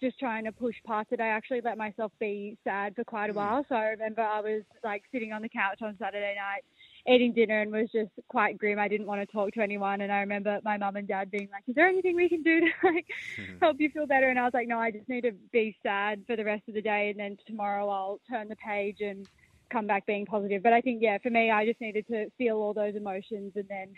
just 0.00 0.18
trying 0.18 0.44
to 0.44 0.52
push 0.52 0.74
past 0.86 1.08
it. 1.12 1.20
I 1.20 1.28
actually 1.28 1.60
let 1.62 1.78
myself 1.78 2.12
be 2.18 2.58
sad 2.64 2.94
for 2.94 3.04
quite 3.04 3.30
a 3.30 3.32
hmm. 3.32 3.38
while. 3.38 3.66
So 3.68 3.74
I 3.74 3.86
remember 3.86 4.22
I 4.22 4.40
was 4.40 4.62
like 4.82 5.02
sitting 5.12 5.32
on 5.32 5.42
the 5.42 5.48
couch 5.48 5.80
on 5.82 5.96
Saturday 5.98 6.34
night 6.36 6.64
eating 7.06 7.34
dinner 7.34 7.60
and 7.60 7.70
was 7.70 7.90
just 7.92 8.10
quite 8.28 8.56
grim. 8.56 8.78
I 8.78 8.88
didn't 8.88 9.06
want 9.06 9.20
to 9.20 9.26
talk 9.30 9.52
to 9.52 9.60
anyone. 9.60 10.00
And 10.00 10.10
I 10.10 10.20
remember 10.20 10.58
my 10.64 10.78
mum 10.78 10.96
and 10.96 11.06
dad 11.06 11.30
being 11.30 11.48
like, 11.52 11.64
"Is 11.68 11.74
there 11.74 11.86
anything 11.86 12.16
we 12.16 12.28
can 12.28 12.42
do 12.42 12.60
to 12.60 12.66
like 12.82 13.06
help 13.60 13.76
you 13.78 13.90
feel 13.90 14.06
better?" 14.06 14.28
And 14.28 14.38
I 14.38 14.44
was 14.44 14.54
like, 14.54 14.68
"No, 14.68 14.78
I 14.78 14.90
just 14.90 15.08
need 15.08 15.22
to 15.22 15.32
be 15.52 15.76
sad 15.82 16.24
for 16.26 16.36
the 16.36 16.44
rest 16.44 16.62
of 16.68 16.74
the 16.74 16.82
day, 16.82 17.10
and 17.10 17.18
then 17.18 17.36
tomorrow 17.46 17.88
I'll 17.88 18.20
turn 18.28 18.48
the 18.48 18.56
page 18.56 19.00
and." 19.00 19.28
Come 19.74 19.86
back 19.88 20.06
being 20.06 20.24
positive. 20.24 20.62
But 20.62 20.72
I 20.72 20.80
think, 20.80 21.02
yeah, 21.02 21.18
for 21.18 21.30
me, 21.30 21.50
I 21.50 21.66
just 21.66 21.80
needed 21.80 22.06
to 22.06 22.30
feel 22.38 22.56
all 22.56 22.72
those 22.72 22.94
emotions 22.94 23.52
and 23.56 23.64
then 23.68 23.88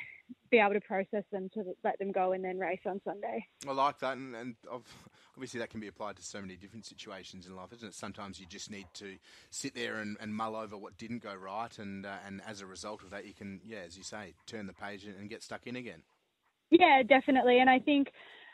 be 0.51 0.59
able 0.59 0.73
to 0.73 0.81
process 0.81 1.25
them 1.31 1.51
to 1.53 1.63
let 1.85 1.99
them 1.99 2.11
go 2.13 2.33
and 2.33 2.43
then 2.43 2.59
race 2.59 2.81
on 2.87 3.01
Sunday. 3.05 3.47
I 3.69 3.73
like 3.73 3.99
that, 3.99 4.17
and, 4.17 4.35
and 4.35 4.57
obviously 5.37 5.61
that 5.61 5.69
can 5.69 5.81
be 5.81 5.89
applied 5.89 6.17
to 6.17 6.23
so 6.23 6.41
many 6.41 6.57
different 6.57 6.87
situations 6.87 7.47
in 7.47 7.55
life, 7.55 7.73
isn't 7.75 7.89
it? 7.89 7.95
Sometimes 7.95 8.41
you 8.41 8.47
just 8.47 8.71
need 8.71 8.87
to 8.95 9.17
sit 9.51 9.75
there 9.75 9.97
and, 9.97 10.17
and 10.19 10.35
mull 10.35 10.57
over 10.57 10.79
what 10.79 10.97
didn't 10.97 11.23
go 11.23 11.35
right, 11.35 11.79
and 11.79 12.07
uh, 12.07 12.15
and 12.27 12.41
as 12.47 12.63
a 12.63 12.67
result 12.67 13.03
of 13.03 13.11
that, 13.11 13.27
you 13.27 13.35
can, 13.35 13.61
yeah, 13.65 13.83
as 13.87 13.99
you 13.99 14.03
say, 14.03 14.33
turn 14.47 14.67
the 14.67 14.73
page 14.73 15.05
and 15.05 15.29
get 15.29 15.43
stuck 15.43 15.67
in 15.67 15.77
again. 15.77 16.03
Yeah, 16.71 17.03
definitely, 17.03 17.61
and 17.61 17.69
I 17.69 17.79
think. 17.79 18.09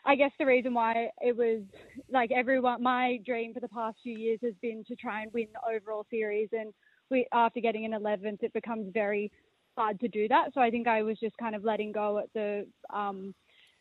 I 0.05 0.17
guess 0.17 0.33
the 0.37 0.47
reason 0.47 0.75
why 0.75 1.11
it 1.21 1.37
was 1.37 1.63
like 2.11 2.33
everyone, 2.33 2.83
my 2.83 3.21
dream 3.25 3.55
for 3.55 3.61
the 3.61 3.69
past 3.69 3.99
few 4.03 4.19
years 4.19 4.41
has 4.43 4.55
been 4.61 4.83
to 4.89 4.97
try 4.97 5.23
and 5.23 5.33
win 5.33 5.47
the 5.53 5.77
overall 5.77 6.05
series. 6.11 6.49
And 6.51 6.75
we, 7.11 7.27
after 7.33 7.61
getting 7.61 7.85
an 7.85 7.93
11th, 7.93 8.43
it 8.43 8.53
becomes 8.53 8.91
very 8.93 9.31
hard 9.77 10.01
to 10.01 10.09
do 10.09 10.29
that. 10.29 10.51
So 10.55 10.61
I 10.61 10.71
think 10.71 10.87
I 10.87 11.03
was 11.03 11.19
just 11.19 11.37
kind 11.39 11.55
of 11.55 11.65
letting 11.65 11.93
go 11.93 12.19
at 12.19 12.33
the 12.35 12.67
um, 12.93 13.35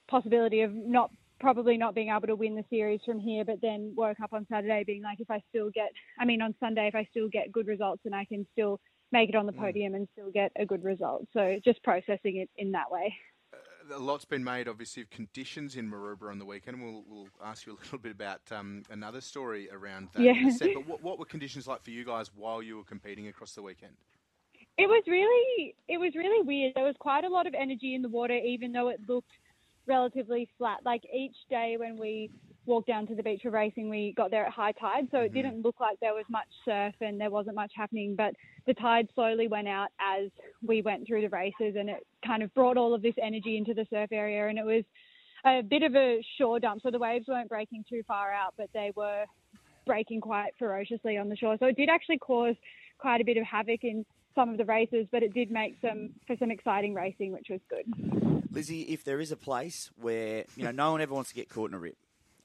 possibility 0.10 0.62
of 0.62 0.74
not 0.74 1.12
probably 1.40 1.76
not 1.76 1.96
being 1.96 2.10
able 2.10 2.28
to 2.28 2.36
win 2.36 2.56
the 2.56 2.64
series 2.70 3.00
from 3.06 3.20
here, 3.20 3.44
but 3.44 3.60
then 3.62 3.94
woke 3.96 4.20
up 4.24 4.32
on 4.32 4.46
Saturday 4.50 4.84
being 4.86 5.02
like, 5.02 5.20
if 5.20 5.32
I 5.32 5.42
still 5.50 5.72
get, 5.72 5.90
I 6.20 6.26
mean, 6.26 6.42
on 6.42 6.54
Sunday, 6.60 6.88
if 6.88 6.96
I 6.96 7.08
still 7.10 7.28
get 7.30 7.52
good 7.52 7.68
results, 7.68 8.02
then 8.04 8.14
I 8.14 8.26
can 8.26 8.46
still 8.52 8.80
make 9.12 9.30
it 9.30 9.36
on 9.36 9.46
the 9.46 9.52
mm. 9.52 9.60
podium 9.60 9.96
and 9.96 10.08
still 10.14 10.32
get 10.32 10.52
a 10.56 10.66
good 10.66 10.84
result. 10.84 11.26
So 11.34 11.58
just 11.66 11.84
processing 11.84 12.38
it 12.38 12.50
in 12.58 12.72
that 12.74 12.92
way 12.92 13.14
a 13.92 14.00
lot's 14.00 14.26
been 14.26 14.44
made, 14.44 14.68
obviously, 14.68 15.04
of 15.04 15.10
conditions 15.10 15.76
in 15.76 15.90
Maroubra 15.90 16.32
on 16.32 16.40
the 16.40 16.46
weekend. 16.46 16.82
We'll, 16.82 17.04
we'll 17.08 17.28
ask 17.44 17.66
you 17.66 17.74
a 17.74 17.76
little 17.84 18.00
bit 18.00 18.12
about 18.12 18.42
um, 18.52 18.84
another 18.90 19.22
story 19.22 19.70
around 19.72 20.10
that. 20.14 20.24
Yeah. 20.24 20.34
in 20.34 20.48
a 20.48 20.52
sec. 20.52 20.70
But 20.74 20.88
what, 20.88 21.04
what 21.04 21.20
were 21.20 21.26
conditions 21.26 21.68
like 21.68 21.84
for 21.84 21.92
you 21.92 22.06
guys 22.06 22.32
while 22.36 22.62
you 22.62 22.78
were 22.78 22.84
competing 22.84 23.28
across 23.28 23.54
the 23.54 23.62
weekend? 23.62 23.94
It 24.78 24.88
was 24.88 25.04
really, 25.08 25.76
it 25.88 26.00
was 26.00 26.16
really 26.16 26.46
weird. 26.46 26.74
There 26.76 26.86
was 26.86 26.96
quite 26.98 27.24
a 27.24 27.30
lot 27.30 27.46
of 27.46 27.54
energy 27.54 27.94
in 27.94 28.02
the 28.02 28.10
water, 28.10 28.34
even 28.34 28.72
though 28.72 28.88
it 28.88 29.02
looked 29.08 29.32
relatively 29.86 30.48
flat. 30.58 30.80
Like 30.86 31.04
each 31.14 31.36
day 31.50 31.76
when 31.78 31.98
we 31.98 32.32
walked 32.66 32.88
down 32.88 33.08
to 33.08 33.16
the 33.16 33.24
beach 33.24 33.42
for 33.44 33.50
racing, 33.50 33.90
we 33.90 34.14
got 34.16 34.32
there 34.32 34.46
at 34.46 34.52
high 34.52 34.72
tide, 34.74 35.08
so 35.12 35.20
it 35.20 35.26
mm-hmm. 35.26 35.36
didn't 35.36 35.62
look 35.62 35.80
like 35.80 36.00
there 36.00 36.14
was 36.14 36.26
much 36.30 36.48
surf 36.64 36.94
and 37.02 37.20
there 37.20 37.30
wasn't 37.30 37.56
much 37.56 37.72
happening. 37.76 38.16
But 38.16 38.36
the 38.68 38.74
tide 38.74 39.08
slowly 39.16 39.48
went 39.48 39.68
out 39.68 39.90
as 40.00 40.30
we 40.66 40.82
went 40.82 41.08
through 41.08 41.22
the 41.22 41.30
races, 41.30 41.76
and 41.78 41.90
it 41.90 42.06
kind 42.26 42.44
of 42.44 42.54
brought 42.54 42.78
all 42.78 42.94
of 42.94 43.02
this 43.02 43.16
energy 43.22 43.58
into 43.58 43.74
the 43.74 43.86
surf 43.90 44.10
area, 44.12 44.48
and 44.48 44.60
it 44.60 44.66
was 44.66 44.84
a 45.46 45.62
bit 45.62 45.84
of 45.84 45.96
a 45.96 46.24
shore 46.38 46.60
dump. 46.60 46.82
So 46.84 46.92
the 46.92 47.00
waves 47.00 47.26
weren't 47.28 47.50
breaking 47.50 47.86
too 47.90 48.04
far 48.08 48.32
out, 48.32 48.54
but 48.58 48.70
they 48.74 48.92
were 48.96 49.26
breaking 49.86 50.22
quite 50.22 50.52
ferociously 50.60 51.18
on 51.18 51.30
the 51.30 51.36
shore. 51.36 51.58
So 51.60 51.66
it 51.66 51.76
did 51.76 51.90
actually 51.90 52.20
cause 52.20 52.56
quite 53.00 53.22
a 53.22 53.26
bit 53.26 53.38
of 53.38 53.44
havoc 53.44 53.84
in 53.84 54.06
some 54.36 54.50
of 54.50 54.58
the 54.58 54.66
races, 54.66 55.08
but 55.12 55.24
it 55.24 55.34
did 55.34 55.52
make 55.52 55.78
some 55.82 56.12
for 56.28 56.36
some 56.38 56.52
exciting 56.52 56.94
racing, 56.94 57.32
which 57.32 57.48
was 57.50 57.60
good. 57.70 58.46
Lizzie, 58.52 58.82
if 58.84 59.04
there 59.04 59.20
is 59.20 59.32
a 59.32 59.38
place 59.38 59.90
where 59.96 60.46
you 60.56 60.64
know 60.64 60.72
no 60.72 60.92
one 60.92 61.02
ever 61.02 61.14
wants 61.14 61.30
to 61.32 61.36
get 61.36 61.50
caught 61.50 61.70
in 61.70 61.76
a 61.76 61.80
rip, 61.80 61.98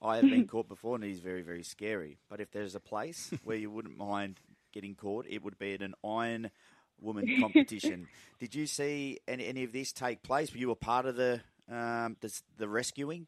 I 0.03 0.17
have 0.17 0.25
been 0.25 0.47
caught 0.47 0.69
before, 0.69 0.95
and 0.97 1.05
it 1.05 1.11
is 1.11 1.21
very, 1.21 1.43
very 1.43 1.63
scary. 1.63 2.19
But 2.29 2.41
if 2.41 2.51
there's 2.51 2.75
a 2.75 2.81
place 2.81 3.33
where 3.45 3.57
you 3.57 3.71
wouldn't 3.71 3.97
mind 3.97 4.41
getting 4.73 4.95
caught, 4.95 5.27
it 5.29 5.43
would 5.43 5.59
be 5.59 5.75
at 5.75 5.83
an 5.83 5.95
Iron 6.05 6.51
Woman 7.01 7.37
competition. 7.41 8.07
Did 8.39 8.55
you 8.55 8.67
see 8.67 9.19
any, 9.27 9.47
any 9.47 9.65
of 9.65 9.73
this 9.73 9.93
take 9.93 10.23
place? 10.23 10.53
Were 10.53 10.59
you 10.59 10.71
a 10.71 10.77
part 10.77 11.07
of 11.07 11.17
the 11.17 11.41
um, 11.71 12.17
the, 12.21 12.33
the 12.59 12.69
rescuing? 12.69 13.27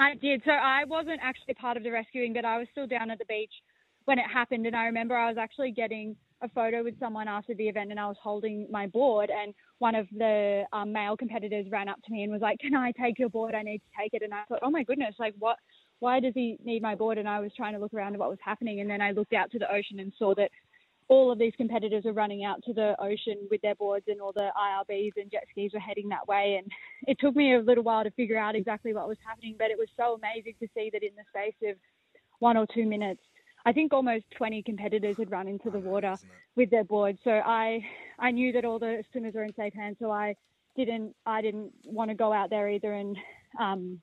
I 0.00 0.14
did. 0.14 0.42
So 0.44 0.52
I 0.52 0.84
wasn't 0.84 1.20
actually 1.22 1.54
part 1.54 1.76
of 1.76 1.82
the 1.82 1.90
rescuing, 1.90 2.32
but 2.32 2.44
I 2.44 2.58
was 2.58 2.68
still 2.70 2.86
down 2.86 3.10
at 3.10 3.18
the 3.18 3.24
beach 3.24 3.52
when 4.04 4.18
it 4.18 4.26
happened. 4.32 4.66
And 4.66 4.76
I 4.76 4.84
remember 4.84 5.16
I 5.16 5.28
was 5.28 5.38
actually 5.38 5.72
getting 5.72 6.14
a 6.40 6.48
photo 6.50 6.84
with 6.84 6.98
someone 7.00 7.28
after 7.28 7.54
the 7.54 7.68
event 7.68 7.90
and 7.90 7.98
I 7.98 8.06
was 8.06 8.16
holding 8.22 8.66
my 8.70 8.86
board 8.86 9.30
and 9.30 9.52
one 9.78 9.94
of 9.94 10.06
the 10.16 10.64
um, 10.72 10.92
male 10.92 11.16
competitors 11.16 11.66
ran 11.70 11.88
up 11.88 11.98
to 12.04 12.12
me 12.12 12.22
and 12.22 12.32
was 12.32 12.40
like, 12.40 12.58
can 12.60 12.74
I 12.74 12.92
take 12.92 13.18
your 13.18 13.28
board? 13.28 13.54
I 13.54 13.62
need 13.62 13.78
to 13.78 14.02
take 14.02 14.14
it. 14.14 14.22
And 14.22 14.32
I 14.32 14.42
thought, 14.48 14.60
oh 14.62 14.70
my 14.70 14.82
goodness, 14.84 15.14
like 15.18 15.34
what, 15.38 15.56
why 16.00 16.20
does 16.20 16.32
he 16.34 16.56
need 16.64 16.82
my 16.82 16.94
board? 16.94 17.18
And 17.18 17.28
I 17.28 17.40
was 17.40 17.50
trying 17.56 17.74
to 17.74 17.80
look 17.80 17.94
around 17.94 18.14
at 18.14 18.20
what 18.20 18.30
was 18.30 18.38
happening. 18.44 18.80
And 18.80 18.88
then 18.88 19.00
I 19.00 19.10
looked 19.10 19.32
out 19.32 19.50
to 19.52 19.58
the 19.58 19.72
ocean 19.72 19.98
and 20.00 20.12
saw 20.18 20.34
that 20.36 20.50
all 21.08 21.32
of 21.32 21.38
these 21.38 21.54
competitors 21.56 22.04
were 22.04 22.12
running 22.12 22.44
out 22.44 22.62
to 22.64 22.72
the 22.72 22.94
ocean 23.00 23.48
with 23.50 23.60
their 23.62 23.74
boards 23.74 24.04
and 24.08 24.20
all 24.20 24.32
the 24.32 24.50
IRBs 24.56 25.12
and 25.16 25.30
jet 25.30 25.44
skis 25.50 25.72
were 25.72 25.80
heading 25.80 26.08
that 26.10 26.28
way. 26.28 26.60
And 26.62 26.70
it 27.06 27.18
took 27.18 27.34
me 27.34 27.54
a 27.54 27.60
little 27.60 27.82
while 27.82 28.04
to 28.04 28.10
figure 28.10 28.38
out 28.38 28.54
exactly 28.54 28.92
what 28.92 29.08
was 29.08 29.16
happening, 29.26 29.56
but 29.58 29.70
it 29.70 29.78
was 29.78 29.88
so 29.96 30.14
amazing 30.14 30.54
to 30.60 30.68
see 30.74 30.90
that 30.92 31.02
in 31.02 31.10
the 31.16 31.24
space 31.30 31.70
of 31.70 31.76
one 32.40 32.56
or 32.56 32.66
two 32.72 32.86
minutes, 32.86 33.22
I 33.66 33.72
think 33.72 33.92
almost 33.92 34.24
20 34.36 34.62
competitors 34.62 35.16
had 35.18 35.30
run 35.30 35.48
into 35.48 35.70
the 35.70 35.78
water 35.78 36.16
with 36.56 36.70
their 36.70 36.84
boards. 36.84 37.18
So 37.24 37.30
I, 37.30 37.84
I 38.18 38.30
knew 38.30 38.52
that 38.52 38.64
all 38.64 38.78
the 38.78 39.02
swimmers 39.12 39.34
were 39.34 39.44
in 39.44 39.54
safe 39.54 39.74
hands. 39.74 39.96
So 40.00 40.10
I 40.10 40.36
didn't, 40.76 41.14
I 41.26 41.42
didn't 41.42 41.72
want 41.84 42.10
to 42.10 42.14
go 42.14 42.32
out 42.32 42.50
there 42.50 42.68
either. 42.68 42.92
And 42.92 43.16
um, 43.60 44.00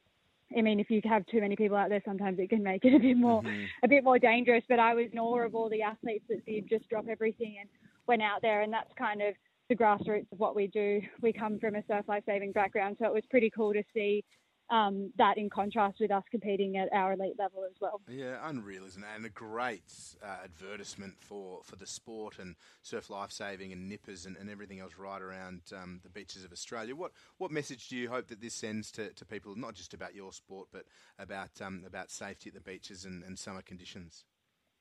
I 0.56 0.62
mean, 0.62 0.80
if 0.80 0.90
you 0.90 1.02
have 1.06 1.26
too 1.26 1.42
many 1.42 1.56
people 1.56 1.78
out 1.78 1.90
there, 1.90 2.02
sometimes 2.06 2.40
it 2.40 2.50
can 2.50 2.64
make 2.64 2.86
it 2.86 2.94
a 2.94 3.00
bit 3.00 3.18
more, 3.18 3.42
a 3.84 3.88
bit 3.88 4.04
more 4.04 4.20
dangerous. 4.20 4.64
But 4.70 4.80
I 4.80 4.94
was 4.94 5.08
in 5.12 5.20
awe 5.20 5.46
of 5.46 5.56
all 5.56 5.70
the 5.70 5.82
athletes 5.82 6.26
that 6.30 6.46
did 6.46 6.70
just 6.70 6.88
drop 6.90 7.06
everything 7.10 7.58
and 7.60 7.70
went 8.08 8.22
out 8.22 8.42
there, 8.42 8.62
and 8.62 8.72
that's 8.72 8.92
kind 8.98 9.22
of 9.22 9.34
the 9.70 9.76
grassroots 9.76 10.32
of 10.32 10.40
what 10.40 10.56
we 10.56 10.68
do. 10.68 11.02
We 11.22 11.34
come 11.34 11.60
from 11.60 11.76
a 11.76 11.84
surf 11.88 12.06
life 12.08 12.24
saving 12.28 12.52
background, 12.52 12.98
so 13.00 13.06
it 13.06 13.14
was 13.14 13.24
pretty 13.30 13.50
cool 13.50 13.74
to 13.74 13.84
see 13.94 14.24
um, 14.69 15.12
that 15.17 15.38
in 15.38 15.50
contrast 15.50 15.98
with 16.00 16.12
us 16.12 16.24
competing 16.31 16.77
at 16.77 16.89
our 16.91 17.13
elite 17.13 17.38
level 17.38 17.63
as 17.65 17.75
well. 17.79 18.01
Yeah, 18.10 18.38
unreal, 18.43 18.86
isn't 18.86 19.03
it? 19.03 19.10
And 19.15 19.25
a 19.25 19.29
great 19.29 19.84
uh, 20.23 20.38
advertisement 20.43 21.15
for, 21.19 21.60
for 21.63 21.75
the 21.75 21.86
sport 21.86 22.39
and 22.39 22.56
surf 22.82 23.10
life 23.10 23.32
saving 23.32 23.71
and 23.73 23.88
nippers 23.88 24.25
and, 24.25 24.36
and 24.38 24.49
everything 24.49 24.80
else 24.80 24.93
right 24.97 25.21
around 25.21 25.62
um, 25.75 25.99
the 26.04 26.10
beaches 26.10 26.43
of 26.43 26.51
Australia. 26.51 26.95
What 26.95 27.12
what 27.38 27.51
message 27.51 27.89
do 27.89 27.95
you 27.95 28.10
hope 28.10 28.28
that 28.28 28.41
this 28.41 28.54
sends 28.54 28.91
to, 28.93 29.13
to 29.13 29.25
people, 29.25 29.56
not 29.56 29.75
just 29.75 29.93
about 29.93 30.15
your 30.15 30.34
sport, 30.34 30.69
but 30.71 30.86
about 31.19 31.62
um, 31.62 31.84
about 31.86 32.10
safety 32.10 32.49
at 32.49 32.56
the 32.56 32.62
beaches 32.62 33.06
and, 33.06 33.23
and 33.23 33.38
summer 33.38 33.62
conditions? 33.62 34.23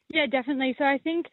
Yeah, 0.09 0.27
definitely. 0.27 0.75
So 0.79 0.85
I 0.85 0.99
think 0.99 1.27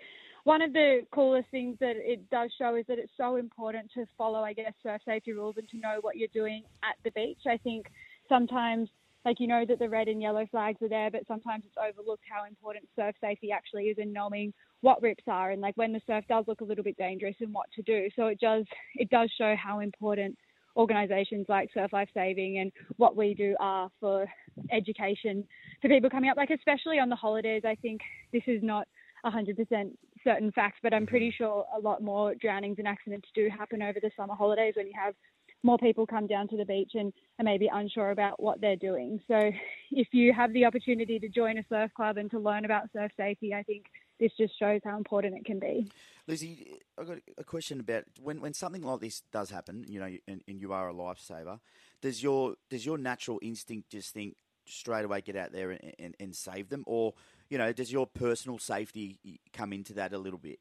one 0.44 0.62
of 0.62 0.74
the 0.74 1.02
coolest 1.12 1.50
things 1.52 1.78
that 1.80 1.96
it 1.98 2.30
does 2.30 2.52
show 2.58 2.76
is 2.76 2.86
that 2.88 2.98
it's 2.98 3.12
so 3.16 3.36
important 3.36 3.92
to 3.94 4.06
follow, 4.18 4.40
I 4.40 4.54
guess, 4.54 4.74
surf 4.82 5.02
safety 5.06 5.34
rules 5.34 5.58
and 5.58 5.70
to 5.70 5.78
know 5.78 6.00
what 6.02 6.18
you're 6.18 6.30
doing 6.34 6.64
at 6.84 6.96
the 7.04 7.12
beach. 7.12 7.42
I 7.48 7.58
think 7.58 7.88
sometimes 8.32 8.90
like 9.26 9.40
you 9.40 9.48
know 9.48 9.66
that 9.68 9.78
the 9.78 9.90
red 9.90 10.08
and 10.08 10.22
yellow 10.22 10.48
flags 10.50 10.82
are 10.82 10.90
there, 10.90 11.12
but 11.12 11.28
sometimes 11.28 11.64
it's 11.66 11.76
overlooked 11.78 12.24
how 12.28 12.46
important 12.48 12.86
surf 12.96 13.16
safety 13.22 13.52
actually 13.52 13.86
is 13.86 13.98
in 14.00 14.12
knowing 14.12 14.54
what 14.82 15.02
rips 15.02 15.24
are 15.28 15.52
and 15.52 15.62
like 15.62 15.78
when 15.78 15.94
the 15.94 16.02
surf 16.08 16.24
does 16.28 16.46
look 16.48 16.62
a 16.62 16.64
little 16.64 16.84
bit 16.84 16.98
dangerous 16.98 17.36
and 17.40 17.54
what 17.54 17.68
to 17.76 17.82
do. 17.84 18.08
So 18.16 18.28
it 18.28 18.40
does 18.40 18.66
it 18.96 19.10
does 19.10 19.32
show 19.38 19.56
how 19.62 19.80
important 19.80 20.38
organisations 20.76 21.46
like 21.50 21.70
Surf 21.74 21.92
Life 21.94 22.10
Saving 22.14 22.60
and 22.60 22.72
what 22.98 23.16
we 23.16 23.34
do 23.34 23.56
are 23.60 23.90
for 24.00 24.26
education 24.72 25.44
for 25.82 25.90
people 25.90 26.10
coming 26.10 26.30
up. 26.30 26.38
Like 26.38 26.50
especially 26.50 26.98
on 26.98 27.10
the 27.10 27.16
holidays, 27.16 27.64
I 27.66 27.76
think 27.76 28.02
this 28.32 28.44
is 28.48 28.64
not 28.64 28.88
100% 29.26 29.56
certain 30.24 30.52
facts, 30.52 30.80
but 30.82 30.94
I'm 30.94 31.06
pretty 31.06 31.34
sure 31.38 31.66
a 31.76 31.80
lot 31.80 32.02
more 32.02 32.34
drownings 32.36 32.78
and 32.80 32.88
accidents 32.88 33.28
do 33.36 33.50
happen 33.50 33.82
over 33.82 34.00
the 34.02 34.12
summer 34.18 34.34
holidays 34.34 34.74
when 34.78 34.88
you 34.88 34.94
have 34.96 35.14
more 35.64 35.78
people 35.78 36.06
come 36.06 36.28
down 36.28 36.48
to 36.50 36.58
the 36.58 36.66
beach 36.66 36.92
and 36.96 37.14
are 37.40 37.46
maybe 37.46 37.70
unsure 37.72 38.12
about 38.12 38.42
what 38.42 38.62
they're 38.62 38.76
doing. 38.76 39.20
So 39.28 39.52
if 39.92 40.08
you 40.12 40.34
have 40.34 40.54
the 40.54 40.66
opportunity 40.66 41.20
to 41.20 41.30
join 41.30 41.58
a 41.58 41.64
surf 41.70 41.92
club 41.96 42.18
and 42.18 42.30
to 42.32 42.40
learn 42.40 42.66
about 42.66 42.90
surf 42.94 43.12
safety, 43.18 43.54
I 43.54 43.64
think 43.64 43.86
this 44.20 44.32
just 44.38 44.58
shows 44.58 44.82
how 44.84 44.98
important 44.98 45.36
it 45.36 45.46
can 45.46 45.60
be. 45.60 45.92
Lizzie, 46.28 46.78
I've 47.00 47.08
got 47.08 47.18
a 47.38 47.44
question 47.44 47.80
about 47.80 48.04
when, 48.22 48.40
when 48.40 48.54
something 48.54 48.84
like 48.84 49.00
this 49.00 49.24
does 49.32 49.50
happen, 49.50 49.86
you 49.88 50.00
know, 50.00 50.16
and, 50.28 50.42
and 50.48 50.62
you 50.62 50.72
are 50.74 50.90
a 50.90 50.94
lifesaver, 50.94 51.60
does 52.02 52.22
your 52.22 52.56
does 52.70 52.86
your 52.86 52.98
natural 52.98 53.40
instinct 53.42 53.90
just 53.90 54.14
think 54.14 54.36
straight 54.68 55.06
away 55.06 55.22
get 55.22 55.36
out 55.36 55.52
there 55.52 55.72
and, 55.72 55.94
and, 56.00 56.16
and 56.20 56.36
save 56.36 56.70
them? 56.70 56.84
Or, 56.86 57.14
you 57.50 57.58
know, 57.58 57.74
does 57.74 57.92
your 57.92 58.08
personal 58.08 58.60
safety 58.60 59.20
come 59.54 59.74
into 59.74 59.94
that 59.94 60.14
a 60.14 60.18
little 60.18 60.40
bit? 60.40 60.60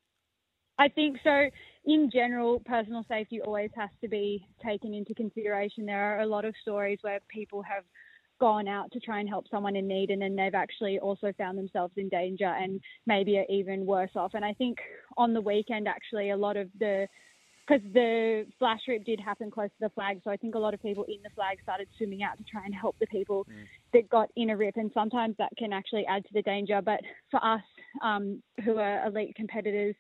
I 0.81 0.88
think 0.88 1.19
so. 1.23 1.51
In 1.85 2.11
general, 2.11 2.61
personal 2.61 3.05
safety 3.07 3.43
always 3.43 3.71
has 3.77 3.90
to 4.01 4.09
be 4.09 4.47
taken 4.64 4.95
into 4.95 5.14
consideration. 5.14 5.85
There 5.85 6.16
are 6.16 6.21
a 6.23 6.27
lot 6.27 6.47
of 6.47 6.55
stories 6.62 6.99
where 7.03 7.21
people 7.29 7.62
have 7.62 7.85
gone 8.40 8.66
out 8.66 8.90
to 8.93 9.01
try 9.01 9.21
and 9.21 9.29
help 9.29 9.45
someone 9.51 9.77
in 9.77 9.87
need 9.87 10.09
and 10.09 10.23
then 10.23 10.35
they've 10.35 10.55
actually 10.55 10.99
also 10.99 11.31
found 11.37 11.59
themselves 11.59 11.93
in 11.99 12.09
danger 12.09 12.47
and 12.47 12.81
maybe 13.07 13.37
are 13.37 13.45
even 13.51 13.85
worse 13.85 14.12
off. 14.16 14.33
And 14.33 14.43
I 14.43 14.55
think 14.55 14.79
on 15.19 15.35
the 15.35 15.43
weekend, 15.43 15.87
actually, 15.87 16.31
a 16.31 16.37
lot 16.37 16.57
of 16.57 16.69
the 16.79 17.07
because 17.69 17.87
the 17.93 18.47
flash 18.59 18.81
rip 18.88 19.05
did 19.05 19.21
happen 19.21 19.49
close 19.49 19.69
to 19.69 19.87
the 19.87 19.90
flag, 19.90 20.21
so 20.25 20.31
I 20.31 20.37
think 20.37 20.57
a 20.57 20.59
lot 20.59 20.75
of 20.75 20.83
people 20.83 21.05
in 21.05 21.19
the 21.23 21.31
flag 21.37 21.59
started 21.62 21.87
swimming 21.97 22.23
out 22.23 22.37
to 22.38 22.45
try 22.45 22.64
and 22.64 22.75
help 22.75 22.97
the 22.99 23.07
people 23.07 23.47
mm. 23.49 23.64
that 23.93 24.09
got 24.09 24.29
in 24.35 24.51
a 24.51 24.57
rip, 24.57 24.77
and 24.77 24.90
sometimes 24.93 25.37
that 25.38 25.51
can 25.57 25.73
actually 25.73 26.05
add 26.07 26.25
to 26.25 26.31
the 26.33 26.43
danger. 26.43 26.81
But 26.85 26.99
for 27.31 27.45
us 27.45 27.62
um, 28.03 28.43
who 28.64 28.79
are 28.79 29.07
elite 29.07 29.37
competitors, 29.37 29.95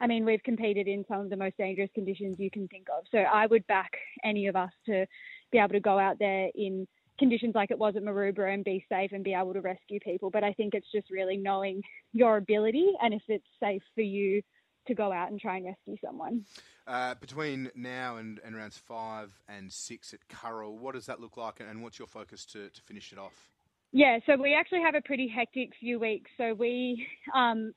I 0.00 0.06
mean, 0.06 0.24
we've 0.24 0.42
competed 0.42 0.88
in 0.88 1.04
some 1.08 1.20
of 1.20 1.30
the 1.30 1.36
most 1.36 1.56
dangerous 1.56 1.90
conditions 1.94 2.38
you 2.38 2.50
can 2.50 2.68
think 2.68 2.88
of. 2.96 3.04
So 3.10 3.18
I 3.18 3.46
would 3.46 3.66
back 3.66 3.92
any 4.24 4.46
of 4.46 4.56
us 4.56 4.70
to 4.86 5.06
be 5.52 5.58
able 5.58 5.70
to 5.70 5.80
go 5.80 5.98
out 5.98 6.18
there 6.18 6.50
in 6.54 6.86
conditions 7.18 7.54
like 7.54 7.70
it 7.70 7.78
was 7.78 7.94
at 7.96 8.02
Maroubra 8.02 8.52
and 8.52 8.64
be 8.64 8.84
safe 8.88 9.12
and 9.12 9.22
be 9.22 9.34
able 9.34 9.54
to 9.54 9.60
rescue 9.60 10.00
people. 10.00 10.30
But 10.30 10.44
I 10.44 10.52
think 10.52 10.74
it's 10.74 10.90
just 10.92 11.10
really 11.10 11.36
knowing 11.36 11.82
your 12.12 12.36
ability 12.36 12.92
and 13.00 13.14
if 13.14 13.22
it's 13.28 13.46
safe 13.60 13.82
for 13.94 14.02
you 14.02 14.42
to 14.86 14.94
go 14.94 15.12
out 15.12 15.30
and 15.30 15.40
try 15.40 15.56
and 15.56 15.66
rescue 15.66 15.96
someone. 16.04 16.44
Uh, 16.86 17.14
between 17.14 17.70
now 17.74 18.16
and, 18.16 18.40
and 18.44 18.54
rounds 18.54 18.76
five 18.76 19.30
and 19.48 19.72
six 19.72 20.12
at 20.12 20.20
Kurrawa, 20.28 20.76
what 20.76 20.94
does 20.94 21.06
that 21.06 21.20
look 21.20 21.36
like 21.36 21.60
and 21.60 21.82
what's 21.82 21.98
your 21.98 22.08
focus 22.08 22.44
to, 22.46 22.68
to 22.68 22.82
finish 22.82 23.12
it 23.12 23.18
off? 23.18 23.50
Yeah, 23.92 24.18
so 24.26 24.36
we 24.36 24.54
actually 24.54 24.82
have 24.82 24.96
a 24.96 25.00
pretty 25.00 25.28
hectic 25.28 25.70
few 25.78 26.00
weeks. 26.00 26.30
So 26.36 26.52
we 26.52 27.06
um, 27.34 27.72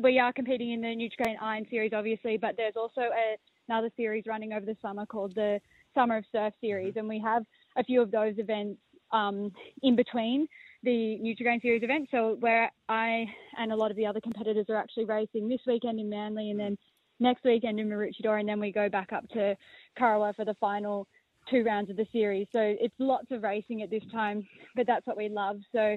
we 0.00 0.18
are 0.18 0.32
competing 0.32 0.72
in 0.72 0.80
the 0.80 0.88
Nutrigrain 0.88 1.36
Iron 1.40 1.66
Series, 1.70 1.92
obviously, 1.92 2.36
but 2.36 2.56
there's 2.56 2.76
also 2.76 3.02
a, 3.02 3.36
another 3.68 3.90
series 3.96 4.24
running 4.26 4.52
over 4.52 4.64
the 4.64 4.76
summer 4.80 5.06
called 5.06 5.34
the 5.34 5.60
Summer 5.94 6.16
of 6.16 6.24
Surf 6.32 6.54
Series, 6.60 6.90
mm-hmm. 6.90 7.00
and 7.00 7.08
we 7.08 7.20
have 7.20 7.44
a 7.76 7.84
few 7.84 8.00
of 8.00 8.10
those 8.10 8.34
events 8.38 8.80
um, 9.12 9.52
in 9.82 9.96
between 9.96 10.48
the 10.82 11.18
Nutrigrain 11.22 11.62
Series 11.62 11.82
event. 11.82 12.08
So 12.10 12.36
where 12.40 12.70
I 12.88 13.26
and 13.58 13.72
a 13.72 13.76
lot 13.76 13.90
of 13.90 13.96
the 13.96 14.06
other 14.06 14.20
competitors 14.20 14.66
are 14.68 14.76
actually 14.76 15.04
racing 15.04 15.48
this 15.48 15.60
weekend 15.66 16.00
in 16.00 16.08
Manly, 16.08 16.50
and 16.50 16.58
then 16.58 16.78
next 17.20 17.44
weekend 17.44 17.78
in 17.78 17.88
Maroochydore, 17.88 18.40
and 18.40 18.48
then 18.48 18.60
we 18.60 18.72
go 18.72 18.88
back 18.88 19.12
up 19.12 19.28
to 19.30 19.56
Kurrawa 19.98 20.34
for 20.34 20.44
the 20.44 20.54
final 20.54 21.06
two 21.50 21.62
rounds 21.62 21.90
of 21.90 21.96
the 21.96 22.06
series. 22.10 22.46
So 22.52 22.60
it's 22.60 22.94
lots 22.98 23.30
of 23.30 23.42
racing 23.42 23.82
at 23.82 23.90
this 23.90 24.02
time, 24.10 24.46
but 24.74 24.86
that's 24.86 25.06
what 25.06 25.16
we 25.16 25.28
love. 25.28 25.60
So 25.72 25.96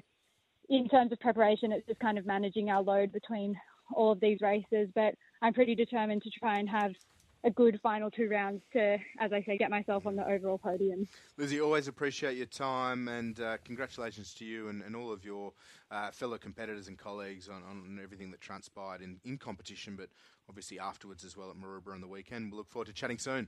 in 0.69 0.89
terms 0.89 1.11
of 1.11 1.19
preparation, 1.19 1.71
it's 1.71 1.87
just 1.87 1.99
kind 1.99 2.17
of 2.17 2.25
managing 2.25 2.69
our 2.69 2.81
load 2.81 3.11
between 3.13 3.55
all 3.93 4.11
of 4.11 4.19
these 4.19 4.41
races, 4.41 4.89
but 4.95 5.15
I'm 5.41 5.53
pretty 5.53 5.75
determined 5.75 6.23
to 6.23 6.29
try 6.29 6.59
and 6.59 6.69
have 6.69 6.93
a 7.43 7.51
good 7.51 7.79
final 7.81 8.09
two 8.09 8.27
rounds 8.27 8.61
to, 8.73 8.97
as 9.19 9.31
I 9.31 9.41
say, 9.43 9.57
get 9.57 9.69
myself 9.69 10.05
on 10.05 10.15
the 10.15 10.27
overall 10.27 10.57
podium. 10.57 11.07
Lizzie, 11.37 11.61
always 11.61 11.87
appreciate 11.87 12.35
your 12.35 12.47
time 12.47 13.07
and 13.07 13.39
uh, 13.39 13.57
congratulations 13.63 14.33
to 14.35 14.45
you 14.45 14.69
and, 14.69 14.81
and 14.83 14.95
all 14.95 15.11
of 15.11 15.23
your 15.23 15.53
uh, 15.91 16.11
fellow 16.11 16.37
competitors 16.37 16.87
and 16.87 16.97
colleagues 16.97 17.47
on, 17.47 17.63
on 17.69 17.99
everything 18.03 18.31
that 18.31 18.41
transpired 18.41 19.01
in, 19.01 19.19
in 19.23 19.37
competition, 19.37 19.95
but 19.95 20.09
obviously 20.49 20.79
afterwards 20.79 21.23
as 21.23 21.37
well 21.37 21.49
at 21.49 21.55
Maroubra 21.55 21.93
on 21.93 22.01
the 22.01 22.07
weekend. 22.07 22.51
We 22.51 22.57
look 22.57 22.69
forward 22.69 22.87
to 22.87 22.93
chatting 22.93 23.19
soon. 23.19 23.47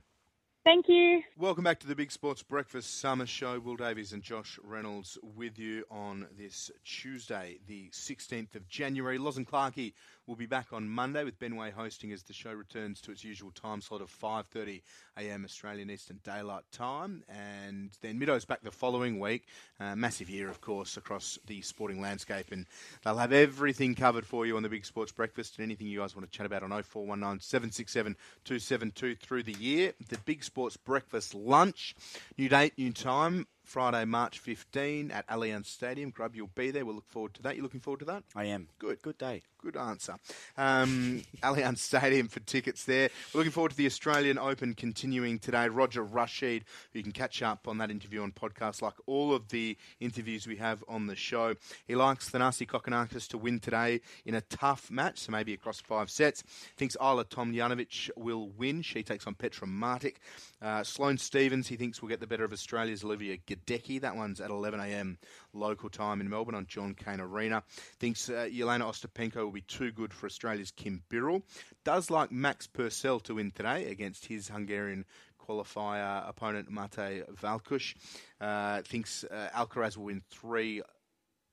Thank 0.62 0.88
you. 0.88 1.22
Welcome 1.38 1.64
back 1.64 1.80
to 1.80 1.86
the 1.86 1.94
Big 1.94 2.12
Sports 2.12 2.42
Breakfast 2.42 3.00
Summer 3.00 3.24
Show. 3.24 3.58
Will 3.60 3.76
Davies 3.76 4.12
and 4.12 4.22
Josh 4.22 4.58
Reynolds 4.62 5.16
with 5.22 5.58
you 5.58 5.84
on 5.90 6.26
this 6.36 6.70
Tuesday, 6.84 7.58
the 7.66 7.88
16th 7.92 8.54
of 8.54 8.68
January. 8.68 9.16
Loz 9.16 9.38
and 9.38 9.46
Clarkey 9.46 9.94
will 10.26 10.36
be 10.36 10.46
back 10.46 10.72
on 10.72 10.88
Monday 10.88 11.24
with 11.24 11.38
Ben 11.38 11.56
Way 11.56 11.70
hosting 11.70 12.12
as 12.12 12.22
the 12.22 12.32
show 12.32 12.52
returns 12.52 13.00
to 13.00 13.10
its 13.10 13.24
usual 13.24 13.50
time 13.50 13.80
slot 13.80 14.00
of 14.00 14.10
5.30 14.10 14.82
a.m. 15.16 15.44
Australian 15.44 15.90
Eastern 15.90 16.20
Daylight 16.22 16.64
Time. 16.72 17.24
And 17.28 17.90
then 18.00 18.18
Middo's 18.18 18.44
back 18.44 18.62
the 18.62 18.70
following 18.70 19.18
week. 19.18 19.46
Uh, 19.78 19.96
massive 19.96 20.30
year, 20.30 20.48
of 20.48 20.60
course, 20.60 20.96
across 20.96 21.38
the 21.46 21.62
sporting 21.62 22.00
landscape. 22.00 22.52
And 22.52 22.66
they'll 23.02 23.16
have 23.16 23.32
everything 23.32 23.94
covered 23.94 24.26
for 24.26 24.46
you 24.46 24.56
on 24.56 24.62
the 24.62 24.68
Big 24.68 24.86
Sports 24.86 25.12
Breakfast 25.12 25.56
and 25.58 25.64
anything 25.64 25.86
you 25.86 25.98
guys 25.98 26.14
want 26.14 26.30
to 26.30 26.36
chat 26.36 26.46
about 26.46 26.62
on 26.62 26.70
0419 26.70 27.40
767 27.40 28.16
272 28.44 29.16
through 29.16 29.42
the 29.42 29.52
year. 29.54 29.92
The 30.08 30.18
Big 30.18 30.44
Sports 30.44 30.76
Breakfast 30.76 31.34
Lunch. 31.34 31.94
New 32.38 32.48
date, 32.48 32.74
new 32.76 32.92
time. 32.92 33.46
Friday, 33.70 34.04
March 34.04 34.40
15 34.40 35.12
at 35.12 35.26
Allianz 35.28 35.66
Stadium. 35.66 36.10
Grub, 36.10 36.34
you'll 36.34 36.50
be 36.56 36.72
there. 36.72 36.84
We'll 36.84 36.96
look 36.96 37.08
forward 37.08 37.34
to 37.34 37.42
that. 37.42 37.54
You 37.54 37.62
looking 37.62 37.78
forward 37.78 38.00
to 38.00 38.06
that? 38.06 38.24
I 38.34 38.46
am. 38.46 38.66
Good. 38.80 39.00
Good 39.00 39.16
day. 39.16 39.42
Good 39.62 39.76
answer. 39.76 40.14
Um, 40.56 41.22
Allianz 41.42 41.78
Stadium 41.78 42.28
for 42.28 42.40
tickets 42.40 42.84
there. 42.84 43.10
We're 43.34 43.40
looking 43.40 43.52
forward 43.52 43.72
to 43.72 43.76
the 43.76 43.84
Australian 43.84 44.38
Open 44.38 44.72
continuing 44.72 45.38
today. 45.38 45.68
Roger 45.68 46.02
Rasheed, 46.02 46.62
who 46.92 46.98
you 46.98 47.02
can 47.02 47.12
catch 47.12 47.42
up 47.42 47.68
on 47.68 47.76
that 47.78 47.90
interview 47.90 48.22
on 48.22 48.32
podcast, 48.32 48.80
like 48.80 48.94
all 49.04 49.34
of 49.34 49.48
the 49.48 49.76
interviews 50.00 50.46
we 50.46 50.56
have 50.56 50.82
on 50.88 51.08
the 51.08 51.16
show. 51.16 51.54
He 51.86 51.94
likes 51.94 52.30
Thanasi 52.30 52.66
Kokkinakis 52.66 53.28
to 53.28 53.38
win 53.38 53.60
today 53.60 54.00
in 54.24 54.34
a 54.34 54.40
tough 54.40 54.90
match, 54.90 55.18
so 55.18 55.32
maybe 55.32 55.52
across 55.52 55.78
five 55.78 56.10
sets. 56.10 56.42
Thinks 56.78 56.96
Ajla 56.96 57.26
Tomljanovic 57.26 58.10
will 58.16 58.48
win. 58.56 58.80
She 58.80 59.02
takes 59.02 59.26
on 59.26 59.34
Petra 59.34 59.68
Martic. 59.68 60.16
Uh, 60.62 60.82
Sloane 60.82 61.18
Stevens, 61.18 61.68
he 61.68 61.76
thinks 61.76 62.00
will 62.00 62.08
get 62.08 62.20
the 62.20 62.26
better 62.26 62.44
of 62.44 62.52
Australia's 62.52 63.04
Olivia 63.04 63.36
Gadecki. 63.36 64.00
That 64.00 64.16
one's 64.16 64.40
at 64.40 64.50
11am 64.50 65.16
local 65.52 65.88
time 65.88 66.20
in 66.20 66.28
Melbourne 66.28 66.54
on 66.54 66.66
John 66.66 66.94
Cain 66.94 67.20
Arena. 67.20 67.62
Thinks 67.98 68.28
uh, 68.28 68.48
Jelena 68.50 68.82
Ostapenko 68.82 69.36
will 69.36 69.50
be 69.50 69.62
too 69.62 69.90
good 69.90 70.12
for 70.12 70.26
Australia's 70.26 70.70
Kim 70.70 71.02
Birrell. 71.10 71.42
Does 71.84 72.10
like 72.10 72.30
Max 72.30 72.66
Purcell 72.66 73.20
to 73.20 73.34
win 73.34 73.50
today 73.50 73.90
against 73.90 74.26
his 74.26 74.48
Hungarian 74.48 75.04
qualifier 75.50 76.28
opponent 76.28 76.70
Mate 76.70 77.24
Valkusz. 77.34 77.94
Uh, 78.40 78.82
thinks 78.82 79.24
uh, 79.24 79.48
Alcaraz 79.54 79.96
will 79.96 80.04
win 80.04 80.22
three 80.30 80.82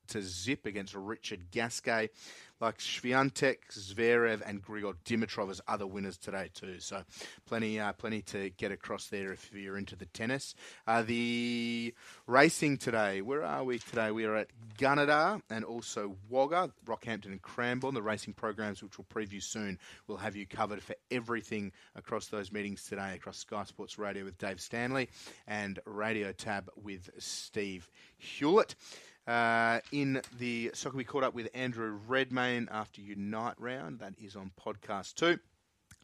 to 0.09 0.21
zip 0.21 0.65
against 0.65 0.95
Richard 0.95 1.51
Gasquet. 1.51 2.09
Like 2.59 2.79
Swiatek, 2.79 3.57
Zverev, 3.71 4.41
and 4.43 4.65
Grigor 4.65 4.95
Dimitrov 5.05 5.51
as 5.51 5.61
other 5.67 5.85
winners 5.85 6.17
today 6.17 6.49
too. 6.51 6.79
So 6.79 7.03
plenty, 7.45 7.79
uh, 7.79 7.93
plenty 7.93 8.23
to 8.23 8.49
get 8.49 8.71
across 8.71 9.09
there 9.09 9.31
if 9.31 9.51
you're 9.53 9.77
into 9.77 9.95
the 9.95 10.07
tennis. 10.07 10.55
Uh, 10.87 11.03
the 11.03 11.93
racing 12.25 12.77
today. 12.77 13.21
Where 13.21 13.43
are 13.43 13.63
we 13.63 13.77
today? 13.77 14.09
We 14.09 14.25
are 14.25 14.35
at 14.35 14.47
Gunnedah 14.79 15.43
and 15.51 15.65
also 15.65 16.15
Wagga, 16.29 16.71
Rockhampton, 16.87 17.27
and 17.27 17.41
Cranbourne. 17.43 17.93
The 17.93 18.01
racing 18.01 18.33
programs, 18.33 18.81
which 18.81 18.97
we'll 18.97 19.05
preview 19.05 19.43
soon, 19.43 19.77
will 20.07 20.17
have 20.17 20.35
you 20.35 20.47
covered 20.47 20.81
for 20.81 20.95
everything 21.11 21.71
across 21.95 22.25
those 22.25 22.51
meetings 22.51 22.83
today 22.85 23.13
across 23.13 23.37
Sky 23.37 23.65
Sports 23.65 23.99
Radio 23.99 24.23
with 24.23 24.39
Dave 24.39 24.59
Stanley 24.59 25.09
and 25.47 25.79
Radio 25.85 26.31
Tab 26.31 26.71
with 26.75 27.11
Steve 27.19 27.87
Hewlett. 28.17 28.73
Uh, 29.27 29.81
in 29.91 30.21
the 30.39 30.71
soccer, 30.73 30.95
we 30.95 31.03
caught 31.03 31.23
up 31.23 31.33
with 31.33 31.49
Andrew 31.53 31.99
Redmayne 32.07 32.69
after 32.71 33.01
Unite 33.01 33.55
round. 33.59 33.99
That 33.99 34.13
is 34.17 34.37
on 34.37 34.51
podcast 34.59 35.15
two. 35.15 35.37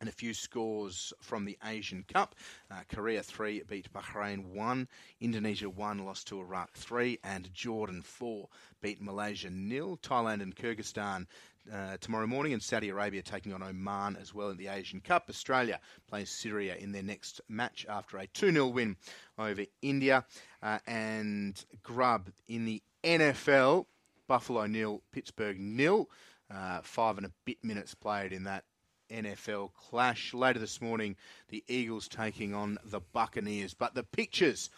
And 0.02 0.10
a 0.10 0.12
few 0.12 0.34
scores 0.34 1.14
from 1.22 1.46
the 1.46 1.58
Asian 1.64 2.04
Cup. 2.12 2.36
Uh, 2.70 2.82
Korea 2.94 3.24
3 3.24 3.64
beat 3.70 3.94
Bahrain 3.94 4.48
1. 4.48 4.88
Indonesia 5.22 5.70
1 5.70 6.00
lost 6.00 6.28
to 6.28 6.42
Iraq 6.42 6.74
3. 6.74 7.20
And 7.24 7.54
Jordan 7.54 8.02
4 8.02 8.50
beat 8.82 9.02
Malaysia 9.02 9.50
nil. 9.50 9.98
Thailand 10.04 10.42
and 10.42 10.54
Kyrgyzstan 10.54 11.28
uh, 11.72 11.98
tomorrow 12.00 12.28
morning, 12.28 12.54
and 12.54 12.62
Saudi 12.62 12.90
Arabia 12.90 13.22
taking 13.22 13.54
on 13.54 13.64
Oman 13.64 14.18
as 14.20 14.34
well 14.34 14.50
in 14.50 14.58
the 14.58 14.68
Asian 14.68 15.00
Cup. 15.00 15.26
Australia 15.30 15.80
plays 16.08 16.30
Syria 16.30 16.76
in 16.76 16.92
their 16.92 17.04
next 17.04 17.42
match 17.48 17.86
after 17.90 18.18
a 18.18 18.28
2 18.28 18.52
0 18.52 18.68
win 18.68 18.98
over 19.38 19.64
India. 19.82 20.26
Uh, 20.62 20.80
and 20.88 21.64
Grub 21.84 22.30
in 22.48 22.66
the 22.66 22.82
NFL, 23.04 23.86
Buffalo 24.28 24.66
nil, 24.66 25.02
Pittsburgh 25.12 25.60
nil. 25.60 26.10
Uh, 26.54 26.82
five 26.84 27.18
and 27.18 27.26
a 27.26 27.32
bit 27.46 27.58
minutes 27.64 27.96
played 27.96 28.32
in 28.32 28.44
that 28.44 28.64
NFL 29.10 29.74
clash. 29.74 30.34
Later 30.34 30.60
this 30.60 30.82
morning, 30.82 31.16
the 31.50 31.64
Eagles 31.68 32.08
taking 32.08 32.54
on 32.54 32.78
the 32.84 33.00
Buccaneers. 33.00 33.74
But 33.74 33.94
the 33.94 34.04
pictures, 34.04 34.70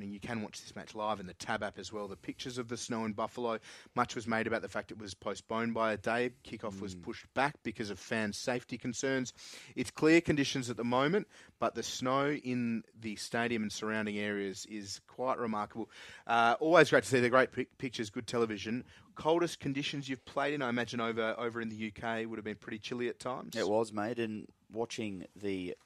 and 0.00 0.12
you 0.12 0.20
can 0.20 0.42
watch 0.42 0.60
this 0.60 0.74
match 0.74 0.94
live 0.94 1.20
in 1.20 1.26
the 1.26 1.34
Tab 1.34 1.62
app 1.62 1.78
as 1.78 1.92
well, 1.92 2.08
the 2.08 2.16
pictures 2.16 2.58
of 2.58 2.68
the 2.68 2.76
snow 2.76 3.04
in 3.04 3.12
Buffalo, 3.12 3.58
much 3.94 4.14
was 4.14 4.26
made 4.26 4.46
about 4.46 4.62
the 4.62 4.68
fact 4.68 4.90
it 4.90 4.98
was 4.98 5.14
postponed 5.14 5.74
by 5.74 5.92
a 5.92 5.96
day. 5.96 6.30
Kickoff 6.44 6.80
was 6.80 6.94
pushed 6.94 7.32
back 7.34 7.56
because 7.62 7.90
of 7.90 7.98
fan 7.98 8.32
safety 8.32 8.76
concerns. 8.76 9.32
It's 9.76 9.90
clear 9.90 10.20
conditions 10.20 10.70
at 10.70 10.76
the 10.76 10.84
moment, 10.84 11.28
but 11.58 11.74
the 11.74 11.82
snow 11.82 12.32
in 12.32 12.82
the 13.00 13.16
stadium 13.16 13.62
and 13.62 13.72
surrounding 13.72 14.18
areas 14.18 14.66
is 14.70 15.00
quite 15.06 15.38
remarkable. 15.38 15.90
Uh, 16.26 16.56
always 16.60 16.90
great 16.90 17.04
to 17.04 17.08
see 17.08 17.20
the 17.20 17.30
great 17.30 17.52
pic- 17.52 17.76
pictures, 17.78 18.10
good 18.10 18.26
television. 18.26 18.84
Coldest 19.14 19.60
conditions 19.60 20.08
you've 20.08 20.24
played 20.24 20.54
in, 20.54 20.62
I 20.62 20.68
imagine 20.68 21.00
over 21.00 21.36
over 21.38 21.60
in 21.60 21.68
the 21.68 21.92
UK 21.92 22.28
would 22.28 22.36
have 22.36 22.44
been 22.44 22.56
pretty 22.56 22.78
chilly 22.78 23.08
at 23.08 23.20
times. 23.20 23.54
It 23.54 23.68
was, 23.68 23.92
mate. 23.92 24.18
And 24.18 24.46
watching 24.72 25.24
the, 25.36 25.76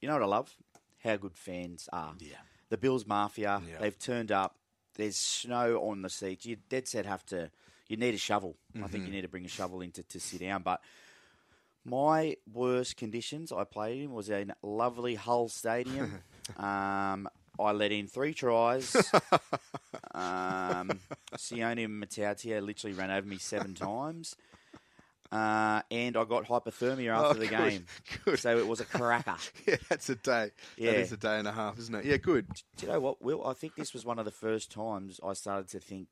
you 0.00 0.08
know 0.08 0.14
what 0.14 0.22
I 0.22 0.26
love? 0.26 0.54
How 1.02 1.16
good 1.16 1.36
fans 1.36 1.90
are. 1.92 2.14
Yeah. 2.18 2.36
The 2.74 2.78
Bills 2.78 3.06
Mafia, 3.06 3.62
Yeah. 3.70 3.78
they've 3.78 3.96
turned 3.96 4.32
up. 4.32 4.56
There's 4.96 5.14
snow 5.16 5.78
on 5.88 6.02
the 6.02 6.10
seats. 6.10 6.44
You 6.44 6.56
dead 6.68 6.88
set 6.88 7.06
have 7.06 7.24
to. 7.26 7.48
You 7.86 7.96
need 7.96 8.14
a 8.14 8.18
shovel. 8.18 8.56
I 8.74 8.78
Mm-hmm. 8.78 8.86
think 8.88 9.04
you 9.06 9.12
need 9.12 9.22
to 9.22 9.28
bring 9.28 9.44
a 9.44 9.48
shovel 9.48 9.80
in 9.80 9.92
to, 9.92 10.02
to 10.02 10.18
sit 10.18 10.40
down. 10.40 10.62
But 10.62 10.80
my 11.84 12.36
worst 12.52 12.96
conditions 12.96 13.52
I 13.52 13.62
played 13.62 14.02
in 14.02 14.12
was 14.12 14.28
in 14.28 14.52
lovely 14.60 15.14
Hull 15.14 15.48
Stadium. 15.48 16.20
um, 16.56 17.28
I 17.60 17.70
let 17.72 17.92
in 17.92 18.08
three 18.08 18.34
tries. 18.34 18.96
um, 20.14 20.98
Sione 21.36 21.86
Matautia 21.88 22.60
literally 22.60 22.94
ran 22.96 23.12
over 23.12 23.26
me 23.28 23.38
seven 23.38 23.74
times. 23.74 24.34
Uh, 25.32 25.82
and 25.90 26.16
I 26.16 26.24
got 26.24 26.44
hypothermia 26.46 27.10
after 27.16 27.28
Oh, 27.30 27.32
the 27.34 27.46
good, 27.46 27.50
game. 27.50 27.86
good. 28.24 28.38
So 28.38 28.56
it 28.58 28.66
was 28.66 28.80
a 28.80 28.84
cracker. 28.84 29.36
Yeah, 29.66 29.76
that's 29.88 30.08
a 30.10 30.14
day. 30.16 30.50
Yeah. 30.76 30.92
That 30.92 31.00
is 31.00 31.12
a 31.12 31.16
day 31.16 31.38
and 31.38 31.48
a 31.48 31.52
half, 31.52 31.78
isn't 31.78 31.94
it? 31.94 32.04
Yeah, 32.04 32.18
good. 32.18 32.46
Do 32.76 32.86
you 32.86 32.92
know 32.92 33.00
what, 33.00 33.22
Will? 33.22 33.44
I 33.46 33.54
think 33.54 33.74
this 33.74 33.92
was 33.92 34.04
one 34.04 34.18
of 34.18 34.24
the 34.26 34.30
first 34.30 34.70
times 34.70 35.18
I 35.26 35.32
started 35.32 35.68
to 35.70 35.80
think, 35.80 36.08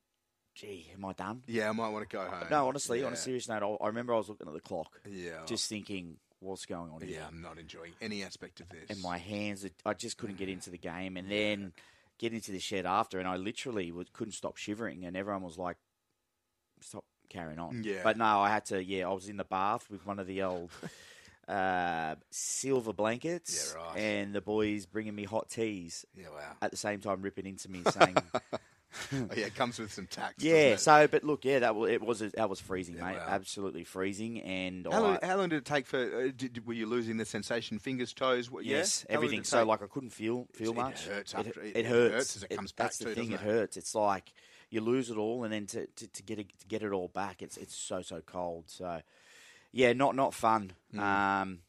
gee, 0.55 0.87
am 0.93 1.05
I 1.05 1.13
done? 1.13 1.43
Yeah, 1.47 1.69
I 1.69 1.71
might 1.71 1.89
want 1.89 2.09
to 2.09 2.13
go 2.15 2.23
home. 2.23 2.47
No, 2.51 2.67
honestly, 2.67 3.03
on 3.03 3.13
a 3.13 3.15
serious 3.15 3.47
note, 3.47 3.63
I, 3.81 3.83
I 3.83 3.87
remember 3.87 4.13
I 4.13 4.17
was 4.17 4.27
looking 4.29 4.47
at 4.47 4.53
the 4.53 4.59
clock, 4.59 4.99
Yeah. 5.09 5.45
just 5.45 5.69
thinking, 5.69 6.17
what's 6.39 6.65
going 6.65 6.91
on 6.91 7.01
here? 7.01 7.19
yeah, 7.19 7.27
I'm 7.27 7.41
not 7.41 7.57
enjoying 7.57 7.93
any 8.01 8.23
aspect 8.23 8.59
of 8.59 8.67
this. 8.69 8.89
And 8.89 9.01
my 9.01 9.17
hands, 9.17 9.65
I 9.85 9.93
just 9.93 10.17
couldn't 10.17 10.37
get 10.37 10.49
into 10.49 10.69
the 10.69 10.77
game. 10.77 11.15
And 11.15 11.29
then 11.31 11.71
get 12.19 12.33
into 12.33 12.51
the 12.51 12.59
shed 12.59 12.85
after, 12.85 13.19
and 13.19 13.27
I 13.27 13.37
literally 13.37 13.91
was, 13.91 14.07
couldn't 14.11 14.33
stop 14.33 14.57
shivering. 14.57 15.05
And 15.05 15.15
everyone 15.15 15.43
was 15.43 15.57
like, 15.57 15.77
stop 16.81 17.05
carrying 17.29 17.59
on. 17.59 17.83
Yeah. 17.83 18.01
But 18.03 18.17
no, 18.17 18.25
I 18.41 18.49
had 18.49 18.65
to, 18.65 18.83
yeah, 18.83 19.07
I 19.09 19.13
was 19.13 19.29
in 19.29 19.37
the 19.37 19.43
bath 19.43 19.89
with 19.89 20.05
one 20.05 20.19
of 20.19 20.27
the 20.27 20.43
old. 20.43 20.69
Uh, 21.45 22.15
silver 22.29 22.93
blankets, 22.93 23.73
Yeah, 23.75 23.81
right. 23.83 23.97
and 23.97 24.33
the 24.33 24.39
boys 24.39 24.85
bringing 24.85 25.13
me 25.13 25.25
hot 25.25 25.49
teas 25.49 26.05
Yeah, 26.17 26.29
wow. 26.33 26.53
at 26.61 26.71
the 26.71 26.77
same 26.77 27.01
time, 27.01 27.21
ripping 27.21 27.45
into 27.45 27.69
me, 27.69 27.81
saying, 27.91 28.15
Oh, 29.11 29.27
yeah, 29.35 29.47
it 29.47 29.53
comes 29.55 29.77
with 29.77 29.91
some 29.91 30.07
tax. 30.07 30.41
Yeah, 30.41 30.77
so 30.77 31.05
but 31.05 31.25
look, 31.25 31.43
yeah, 31.43 31.59
that 31.59 31.75
was 31.75 31.91
it 31.91 32.01
was 32.01 32.19
that 32.19 32.49
was 32.49 32.61
freezing, 32.61 32.95
Yeah, 32.95 33.07
mate. 33.11 33.17
wow. 33.17 33.25
Absolutely 33.27 33.83
freezing, 33.83 34.41
and 34.41 34.87
How 34.89 35.01
long, 35.01 35.17
how 35.21 35.35
long 35.35 35.49
did 35.49 35.57
it 35.57 35.65
take 35.65 35.85
for? 35.85 35.97
Uh, 35.99 36.31
did, 36.33 36.65
were 36.65 36.71
you 36.73 36.85
losing 36.85 37.17
the 37.17 37.25
sensation? 37.25 37.77
Fingers, 37.77 38.13
toes? 38.13 38.49
What, 38.49 38.63
yes, 38.63 39.01
did 39.01 39.11
everything. 39.11 39.43
So 39.43 39.65
like 39.65 39.81
I 39.83 39.87
couldn't 39.87 40.11
feel 40.11 40.47
feel 40.53 40.71
It 40.71 40.75
much. 40.77 41.07
hurts 41.07 41.33
It, 41.33 41.37
after- 41.39 41.61
it- 41.61 41.75
it 41.75 41.77
it 41.79 41.85
hurts. 41.87 42.13
hurts 42.15 42.35
as 42.37 42.43
it 42.43 42.51
comes 42.55 42.71
back 42.71 42.85
That's 42.85 42.99
the 42.99 43.05
too, 43.05 43.15
thing. 43.15 43.31
It 43.31 43.35
it? 43.35 43.39
hurts. 43.41 43.75
It's 43.75 43.95
like 43.95 44.31
you 44.73 44.81
lose 44.81 45.09
it 45.09 45.17
all, 45.17 45.43
and 45.43 45.53
then 45.53 45.67
to, 45.67 45.85
to, 45.85 46.07
to 46.07 46.23
get 46.23 46.39
it 46.39 46.59
to 46.59 46.67
get 46.67 46.83
it 46.83 46.91
all 46.91 47.07
back, 47.07 47.41
it's 47.41 47.57
it's 47.57 47.75
so 47.75 48.01
so 48.01 48.21
cold. 48.21 48.65
So 48.67 49.01
yeah, 49.71 49.93
not 49.93 50.15
not 50.15 50.33
fun. 50.33 50.73
Mm. 50.93 50.99
Um, 50.99 51.59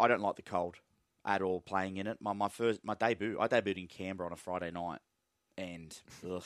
I 0.00 0.08
don't 0.08 0.20
like 0.22 0.36
the 0.36 0.42
cold 0.42 0.76
at 1.24 1.42
all. 1.42 1.60
Playing 1.60 1.98
in 1.98 2.06
it, 2.06 2.18
my 2.20 2.32
my 2.32 2.48
first 2.48 2.80
my 2.84 2.94
debut, 2.94 3.38
I 3.38 3.48
debuted 3.48 3.78
in 3.78 3.86
Canberra 3.86 4.26
on 4.26 4.32
a 4.32 4.36
Friday 4.36 4.70
night, 4.70 5.00
and 5.58 5.96
ugh, 6.30 6.44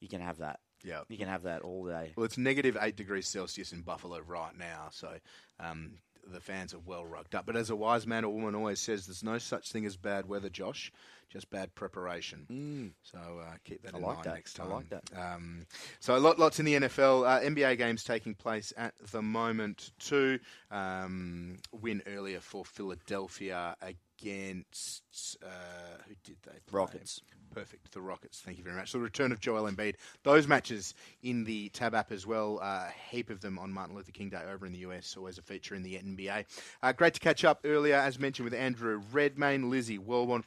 you 0.00 0.08
can 0.08 0.20
have 0.20 0.38
that. 0.38 0.60
yeah. 0.84 1.02
You 1.08 1.16
can 1.16 1.28
have 1.28 1.44
that 1.44 1.62
all 1.62 1.86
day. 1.86 2.12
Well, 2.16 2.24
it's 2.24 2.38
negative 2.38 2.76
eight 2.80 2.96
degrees 2.96 3.28
Celsius 3.28 3.72
in 3.72 3.82
Buffalo 3.82 4.18
right 4.20 4.56
now, 4.58 4.88
so 4.90 5.10
um, 5.58 5.92
the 6.32 6.40
fans 6.40 6.74
are 6.74 6.78
well 6.78 7.04
rugged 7.04 7.34
up. 7.34 7.46
But 7.46 7.56
as 7.56 7.70
a 7.70 7.76
wise 7.76 8.06
man 8.06 8.24
or 8.24 8.32
woman 8.32 8.54
always 8.54 8.80
says, 8.80 9.06
there's 9.06 9.22
no 9.22 9.38
such 9.38 9.70
thing 9.72 9.86
as 9.86 9.96
bad 9.96 10.26
weather, 10.26 10.48
Josh, 10.48 10.92
just 11.28 11.50
bad 11.50 11.74
preparation. 11.74 12.92
So 13.02 13.18
uh, 13.18 13.54
keep 13.64 13.82
that 13.82 13.94
I 13.94 13.98
in 13.98 14.04
like 14.04 14.16
mind 14.16 14.24
that. 14.26 14.34
next 14.34 14.60
I 14.60 14.64
like 14.64 14.88
that. 14.90 15.04
Um, 15.16 15.66
so 16.00 16.16
a 16.16 16.18
lot, 16.18 16.38
lots 16.38 16.58
in 16.58 16.66
the 16.66 16.74
NFL. 16.74 17.26
Uh, 17.26 17.40
NBA 17.40 17.78
games 17.78 18.04
taking 18.04 18.34
place 18.34 18.72
at 18.76 18.94
the 19.12 19.22
moment 19.22 19.92
too. 19.98 20.38
Um, 20.70 21.58
win 21.72 22.02
earlier 22.06 22.40
for 22.40 22.64
Philadelphia 22.64 23.76
against 24.20 25.36
uh, 25.42 26.02
who 26.08 26.14
did 26.24 26.36
they? 26.44 26.58
Play? 26.66 26.78
Rockets. 26.78 27.20
Perfect, 27.52 27.90
the 27.92 28.00
Rockets. 28.00 28.40
Thank 28.44 28.58
you 28.58 28.64
very 28.64 28.76
much. 28.76 28.92
The 28.92 29.00
return 29.00 29.32
of 29.32 29.40
Joel 29.40 29.68
Embiid. 29.68 29.96
Those 30.22 30.46
matches 30.46 30.94
in 31.24 31.42
the 31.42 31.68
Tab 31.70 31.96
app 31.96 32.12
as 32.12 32.24
well. 32.24 32.60
Uh, 32.62 32.86
a 32.88 32.92
heap 33.10 33.28
of 33.28 33.40
them 33.40 33.58
on 33.58 33.72
Martin 33.72 33.96
Luther 33.96 34.12
King 34.12 34.28
Day 34.28 34.42
over 34.52 34.66
in 34.66 34.72
the 34.72 34.78
US. 34.80 35.16
Always 35.16 35.36
a 35.36 35.42
feature 35.42 35.74
in 35.74 35.82
the 35.82 35.94
NBA. 35.94 36.44
Uh, 36.82 36.92
great 36.92 37.14
to 37.14 37.20
catch 37.20 37.44
up 37.44 37.60
earlier, 37.64 37.96
as 37.96 38.20
mentioned, 38.20 38.44
with 38.44 38.54
Andrew 38.54 39.02
Redmayne, 39.12 39.68
Lizzie 39.68 39.98
Welborn, 39.98 40.44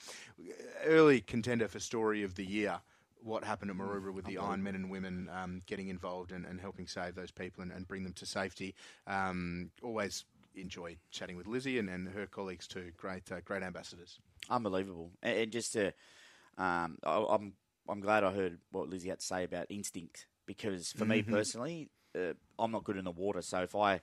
early 0.86 1.20
contender 1.20 1.68
for 1.68 1.80
Story 1.80 2.24
of 2.24 2.36
the 2.36 2.46
Year 2.46 2.80
what 3.24 3.44
happened 3.44 3.72
at 3.72 3.78
Maroubra 3.78 4.14
with 4.14 4.26
the 4.26 4.38
Iron 4.38 4.62
Men 4.62 4.76
and 4.76 4.90
women 4.90 5.30
um, 5.34 5.62
getting 5.66 5.88
involved 5.88 6.32
and, 6.32 6.46
and 6.46 6.60
helping 6.60 6.88
save 6.88 7.16
those 7.16 7.32
people 7.32 7.64
and, 7.64 7.72
and 7.72 7.88
bring 7.88 8.04
them 8.04 8.14
to 8.14 8.26
safety. 8.26 8.76
Um, 9.08 9.72
always 9.82 10.26
enjoy 10.56 10.98
chatting 11.12 11.36
with 11.38 11.48
Lizzie 11.48 11.80
and, 11.80 11.90
and 11.90 12.08
her 12.10 12.26
colleagues 12.26 12.68
too. 12.68 12.92
Great, 12.98 13.32
uh, 13.32 13.40
great 13.46 13.64
ambassadors. 13.64 14.20
Unbelievable. 14.50 15.12
And, 15.22 15.38
and 15.38 15.52
just 15.52 15.74
to, 15.74 15.88
um, 16.58 16.98
I, 17.04 17.26
I'm 17.30 17.54
I'm 17.90 18.00
glad 18.00 18.24
I 18.24 18.32
heard 18.32 18.60
what 18.72 18.90
Lizzie 18.90 19.10
had 19.10 19.20
to 19.20 19.26
say 19.26 19.44
about 19.44 19.68
instinct 19.70 20.28
because 20.46 20.92
for 20.94 21.06
me 21.06 21.22
Mm-hmm. 21.22 21.34
personally, 21.34 21.90
uh, 22.16 22.34
I'm 22.60 22.72
not 22.72 22.84
good 22.84 22.98
in 22.98 23.06
the 23.06 23.12
water. 23.12 23.42
So 23.42 23.62
if 23.64 23.76
I 23.76 24.02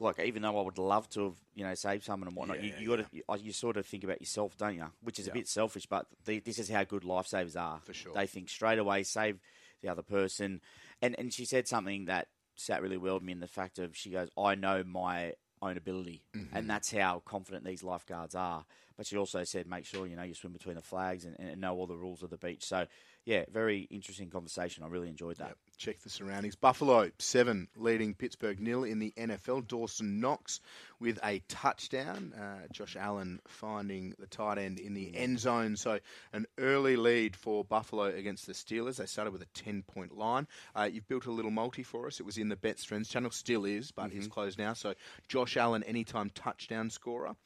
like, 0.00 0.18
even 0.18 0.42
though 0.42 0.58
I 0.58 0.62
would 0.62 0.78
love 0.78 1.08
to 1.10 1.24
have 1.24 1.34
you 1.54 1.64
know 1.64 1.74
saved 1.74 2.04
someone 2.04 2.28
and 2.28 2.36
whatnot, 2.36 2.62
Yeah, 2.62 2.78
you, 2.80 2.90
you 2.90 2.96
got 2.96 3.10
to 3.10 3.16
you, 3.16 3.22
you 3.46 3.52
sort 3.52 3.76
of 3.76 3.86
think 3.86 4.04
about 4.04 4.20
yourself, 4.20 4.56
don't 4.56 4.76
you? 4.76 4.86
Which 5.02 5.18
is 5.18 5.26
Yeah. 5.26 5.32
a 5.32 5.34
bit 5.34 5.48
selfish, 5.48 5.86
but 5.86 6.06
the, 6.24 6.40
this 6.40 6.58
is 6.58 6.68
how 6.68 6.84
good 6.84 7.02
lifesavers 7.02 7.60
are. 7.60 7.80
For 7.84 7.92
sure. 7.94 8.14
they 8.14 8.26
think 8.26 8.48
straight 8.48 8.78
away, 8.78 9.02
save 9.04 9.38
the 9.82 9.88
other 9.88 10.02
person. 10.02 10.60
And 11.00 11.14
and 11.18 11.32
she 11.32 11.44
said 11.44 11.68
something 11.68 12.06
that 12.06 12.28
sat 12.56 12.82
really 12.82 12.96
well 12.98 13.14
with 13.14 13.22
me 13.22 13.32
in 13.32 13.40
the 13.40 13.46
fact 13.48 13.78
of 13.78 13.96
she 13.96 14.10
goes, 14.10 14.28
I 14.36 14.54
know 14.54 14.82
my 14.84 15.34
own 15.62 15.76
ability, 15.76 16.22
Mm-hmm. 16.36 16.56
and 16.56 16.68
that's 16.68 16.90
how 16.92 17.22
confident 17.24 17.64
these 17.64 17.82
lifeguards 17.82 18.34
are. 18.34 18.64
But 18.96 19.06
she 19.06 19.16
also 19.16 19.42
said, 19.44 19.66
make 19.66 19.86
sure 19.86 20.06
you 20.06 20.16
know 20.16 20.22
you 20.22 20.34
swim 20.34 20.52
between 20.52 20.74
the 20.76 20.82
flags 20.82 21.24
and, 21.24 21.34
and 21.38 21.60
know 21.60 21.74
all 21.76 21.86
the 21.86 21.96
rules 21.96 22.22
of 22.22 22.30
the 22.30 22.36
beach. 22.36 22.64
So 22.64 22.86
yeah, 23.24 23.44
very 23.52 23.86
interesting 23.90 24.30
conversation. 24.30 24.82
I 24.82 24.88
really 24.88 25.08
enjoyed 25.08 25.36
that. 25.36 25.48
Yep. 25.48 25.56
Check 25.78 26.00
the 26.00 26.10
surroundings. 26.10 26.56
Buffalo 26.56 27.10
seven 27.18 27.68
leading 27.76 28.14
Pittsburgh 28.14 28.60
nil 28.60 28.84
in 28.84 28.98
the 28.98 29.12
NFL. 29.16 29.66
Dawson 29.66 30.20
Knox 30.20 30.60
with 31.00 31.18
a 31.24 31.40
touchdown. 31.48 32.34
Uh, 32.34 32.66
Josh 32.72 32.96
Allen 32.96 33.40
finding 33.46 34.14
the 34.18 34.26
tight 34.26 34.58
end 34.58 34.78
in 34.80 34.94
the 34.94 35.16
end 35.16 35.38
zone. 35.38 35.76
So 35.76 36.00
an 36.32 36.46
early 36.58 36.96
lead 36.96 37.36
for 37.36 37.64
Buffalo 37.64 38.04
against 38.04 38.46
the 38.46 38.52
Steelers. 38.54 38.96
They 38.96 39.06
started 39.06 39.32
with 39.32 39.42
a 39.42 39.48
ten 39.54 39.82
point 39.82 40.16
line. 40.16 40.48
Uh, 40.74 40.88
you've 40.92 41.08
built 41.08 41.26
a 41.26 41.32
little 41.32 41.50
multi 41.50 41.84
for 41.84 42.06
us. 42.08 42.18
It 42.18 42.26
was 42.26 42.38
in 42.38 42.48
the 42.48 42.56
Bets 42.56 42.84
Friends 42.84 43.08
channel. 43.08 43.30
Still 43.30 43.64
is, 43.64 43.92
but 43.92 44.12
it's 44.12 44.26
closed 44.26 44.58
now. 44.58 44.72
So 44.72 44.94
Josh 45.28 45.56
Allen 45.56 45.84
anytime 45.84 46.30
touchdown 46.30 46.90
scorer. 46.90 47.36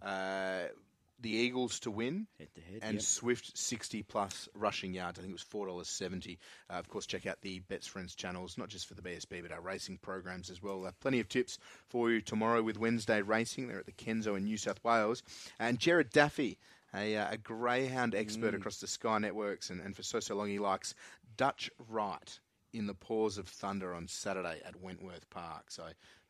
Uh, 0.00 0.64
the 1.24 1.30
Eagles 1.30 1.80
to 1.80 1.90
win 1.90 2.26
Head 2.38 2.48
to 2.54 2.60
head, 2.60 2.80
and 2.82 2.94
yep. 2.94 3.02
Swift 3.02 3.56
60 3.56 4.02
plus 4.02 4.46
rushing 4.54 4.92
yards. 4.92 5.18
I 5.18 5.22
think 5.22 5.30
it 5.30 5.34
was 5.34 5.42
four 5.42 5.66
dollars 5.66 5.88
seventy. 5.88 6.38
Uh, 6.68 6.74
of 6.74 6.88
course, 6.88 7.06
check 7.06 7.26
out 7.26 7.40
the 7.40 7.60
Bets 7.60 7.86
Friends 7.86 8.14
channels, 8.14 8.58
not 8.58 8.68
just 8.68 8.86
for 8.86 8.94
the 8.94 9.00
BSB 9.00 9.40
but 9.42 9.50
our 9.50 9.62
racing 9.62 9.98
programs 10.02 10.50
as 10.50 10.62
well. 10.62 10.84
Uh, 10.84 10.90
plenty 11.00 11.20
of 11.20 11.28
tips 11.28 11.58
for 11.88 12.10
you 12.10 12.20
tomorrow 12.20 12.62
with 12.62 12.78
Wednesday 12.78 13.22
racing. 13.22 13.66
They're 13.66 13.78
at 13.78 13.86
the 13.86 13.92
Kenzo 13.92 14.36
in 14.36 14.44
New 14.44 14.58
South 14.58 14.84
Wales, 14.84 15.22
and 15.58 15.78
Jared 15.78 16.10
Daffy. 16.10 16.58
A, 16.96 17.16
uh, 17.16 17.32
a 17.32 17.36
greyhound 17.36 18.14
expert 18.14 18.54
across 18.54 18.78
the 18.78 18.86
Sky 18.86 19.18
Networks, 19.18 19.70
and, 19.70 19.80
and 19.80 19.96
for 19.96 20.04
so 20.04 20.20
so 20.20 20.36
long 20.36 20.48
he 20.48 20.60
likes 20.60 20.94
Dutch 21.36 21.68
Right 21.88 22.38
in 22.72 22.86
the 22.86 22.94
paws 22.94 23.36
of 23.36 23.48
thunder 23.48 23.94
on 23.94 24.06
Saturday 24.06 24.60
at 24.64 24.80
Wentworth 24.80 25.28
Park. 25.30 25.72
So, 25.72 25.84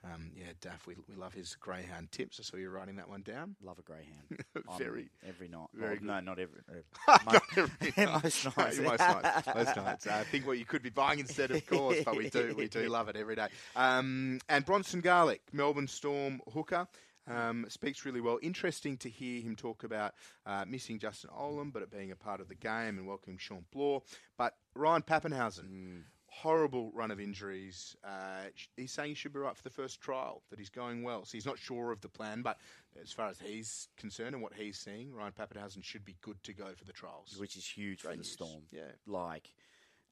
um, 0.05 0.31
yeah, 0.37 0.53
Daff, 0.61 0.87
we, 0.87 0.95
we 1.09 1.15
love 1.17 1.33
his 1.33 1.57
greyhound 1.57 2.13
tips. 2.13 2.39
I 2.39 2.43
saw 2.43 2.57
you 2.59 2.69
writing 2.71 2.97
that 2.97 3.09
one 3.09 3.23
down. 3.23 3.57
Love 3.63 3.79
a 3.79 3.83
greyhound. 3.83 4.45
I'm 4.69 4.79
Very- 4.79 5.09
every 5.27 5.49
night. 5.49 5.69
very 5.73 5.97
Well, 5.99 6.05
no, 6.05 6.21
not 6.21 6.39
every. 6.39 6.61
Uh, 6.69 7.19
Not 7.33 7.43
mo- 7.57 7.63
every 7.81 7.93
night. 8.05 8.23
most 8.23 8.45
nights. 8.57 8.79
most 8.79 8.99
nights. 9.01 9.47
Most 9.55 9.77
nights. 9.77 10.07
Uh, 10.07 10.15
I 10.21 10.25
think 10.25 10.47
what 10.47 10.59
you 10.59 10.65
could 10.67 10.83
be 10.83 10.91
buying 10.91 11.21
instead, 11.21 11.51
of 11.51 11.65
course, 11.67 11.99
but 12.05 12.17
we 12.17 12.29
do 12.29 12.55
we 12.57 12.69
do 12.69 12.89
love 12.89 13.09
it 13.09 13.17
every 13.17 13.35
day. 13.37 13.47
Um, 13.77 14.41
and 14.49 14.65
Bronson 14.65 15.01
Garlick, 15.01 15.41
Melbourne 15.53 15.89
Storm 15.89 16.41
hooker. 16.53 16.87
Um, 17.27 17.65
speaks 17.71 18.05
really 18.05 18.21
well. 18.21 18.39
Interesting 18.43 18.99
to 18.99 19.09
hear 19.09 19.41
him 19.41 19.57
talk 19.57 19.83
about 19.83 20.13
uh, 20.45 20.67
missing 20.69 20.99
Justin 20.99 21.31
Olam, 21.31 21.73
but 21.73 21.81
it 21.83 21.91
being 21.91 22.11
a 22.13 22.17
part 22.17 22.43
of 22.43 22.49
the 22.49 22.55
game 22.55 22.99
and 22.99 23.07
welcoming 23.07 23.39
Shawn 23.39 23.65
Blore. 23.73 24.03
But 24.37 24.53
Ryan 24.75 25.01
Papenhuyzen, 25.01 26.03
horrible 26.43 26.91
run 26.95 27.11
of 27.11 27.21
injuries. 27.21 27.97
Uh, 28.05 28.45
he's 28.77 28.93
saying 28.93 29.11
he 29.11 29.15
should 29.15 29.33
be 29.33 29.39
right 29.39 29.57
for 29.57 29.63
the 29.63 29.71
first 29.71 30.01
trial, 30.01 30.43
that 30.51 30.59
he's 30.59 30.69
going 30.69 31.03
well. 31.03 31.25
So 31.25 31.33
he's 31.33 31.47
not 31.47 31.59
sure 31.59 31.93
of 31.93 32.01
the 32.01 32.09
plan, 32.09 32.43
but 32.43 32.59
as 33.03 33.13
far 33.13 33.29
as 33.29 33.39
he's 33.39 33.89
concerned 33.97 34.35
and 34.35 34.43
what 34.43 34.53
he's 34.55 34.79
seeing, 34.79 35.13
Ryan 35.13 35.33
Papenhuyzen 35.33 35.83
should 35.85 36.05
be 36.05 36.17
good 36.23 36.43
to 36.45 36.53
go 36.53 36.67
for 36.77 36.85
the 36.85 36.93
trials. 36.93 37.37
which 37.39 37.57
is 37.57 37.67
huge 37.67 38.01
for 38.01 38.09
the 38.09 38.17
news. 38.17 38.33
Storm. 38.33 38.63
Yeah. 38.73 38.83
Like, 39.07 39.53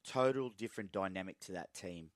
total 0.07 0.49
different 0.49 0.91
dynamic 0.91 1.39
to 1.41 1.53
that 1.53 1.73
team. 1.73 2.09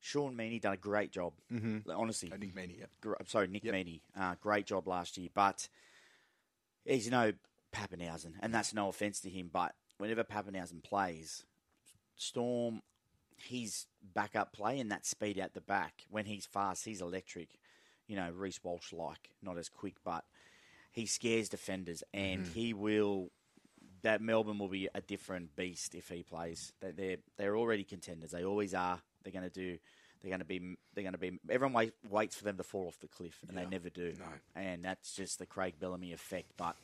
Sean 0.00 0.34
Meaney 0.36 0.60
done 0.60 0.74
a 0.74 0.76
great 0.78 1.10
job. 1.10 1.32
Mm-hmm. 1.52 1.90
Honestly, 1.90 2.30
I 2.32 2.36
think 2.38 2.54
Meaney, 2.54 2.78
yep. 2.78 2.90
gr- 3.00 3.14
sorry, 3.26 3.48
Nick 3.48 3.64
Yep. 3.64 3.74
Meaney, 3.74 4.00
uh, 4.18 4.36
great 4.40 4.64
job 4.66 4.86
last 4.86 5.18
year. 5.18 5.28
But 5.34 5.68
he's 6.84 7.10
no 7.10 7.32
Papenhuyzen, 7.74 8.34
and 8.40 8.54
that's 8.54 8.72
no 8.72 8.88
offense 8.88 9.20
to 9.20 9.28
him. 9.28 9.50
But 9.52 9.74
whenever 9.98 10.24
Papenhuyzen 10.24 10.82
plays, 10.82 11.44
Storm, 12.16 12.80
he's 13.42 13.86
backup 14.14 14.52
play 14.52 14.80
and 14.80 14.90
that 14.90 15.06
speed 15.06 15.38
out 15.38 15.54
the 15.54 15.60
back. 15.60 16.04
When 16.10 16.24
he's 16.26 16.46
fast, 16.46 16.84
he's 16.84 17.00
electric. 17.00 17.48
You 18.06 18.16
know, 18.16 18.30
Reece 18.34 18.60
Walsh 18.62 18.92
like, 18.92 19.30
not 19.42 19.58
as 19.58 19.68
quick, 19.68 19.96
but 20.04 20.24
he 20.92 21.04
scares 21.06 21.48
defenders, 21.48 22.02
and 22.14 22.46
he 22.46 22.72
will. 22.74 23.30
That 24.02 24.22
Melbourne 24.22 24.58
will 24.58 24.68
be 24.68 24.88
a 24.94 25.00
different 25.00 25.56
beast 25.56 25.94
if 25.94 26.08
he 26.08 26.22
plays. 26.22 26.72
They- 26.80 26.92
They're 26.92 27.16
they're 27.36 27.56
already 27.56 27.84
contenders. 27.84 28.30
They 28.30 28.44
always 28.44 28.72
are. 28.74 29.00
They're 29.24 29.32
going 29.32 29.44
to 29.44 29.50
do. 29.50 29.78
They're 30.22 30.30
going 30.30 30.38
to 30.40 30.44
be. 30.46 30.76
They're 30.94 31.02
going 31.02 31.12
to 31.12 31.18
be. 31.18 31.38
Everyone 31.50 31.74
wait, 31.74 31.92
waits 32.08 32.36
for 32.36 32.44
them 32.44 32.56
to 32.56 32.62
fall 32.62 32.86
off 32.86 32.98
the 33.00 33.08
cliff, 33.08 33.38
and 33.48 33.58
they 33.58 33.66
never 33.66 33.90
do. 33.90 34.14
No. 34.18 34.60
And 34.60 34.82
that's 34.84 35.14
just 35.14 35.38
the 35.38 35.46
Craig 35.46 35.74
Bellamy 35.80 36.12
effect. 36.12 36.52
But 36.56 36.76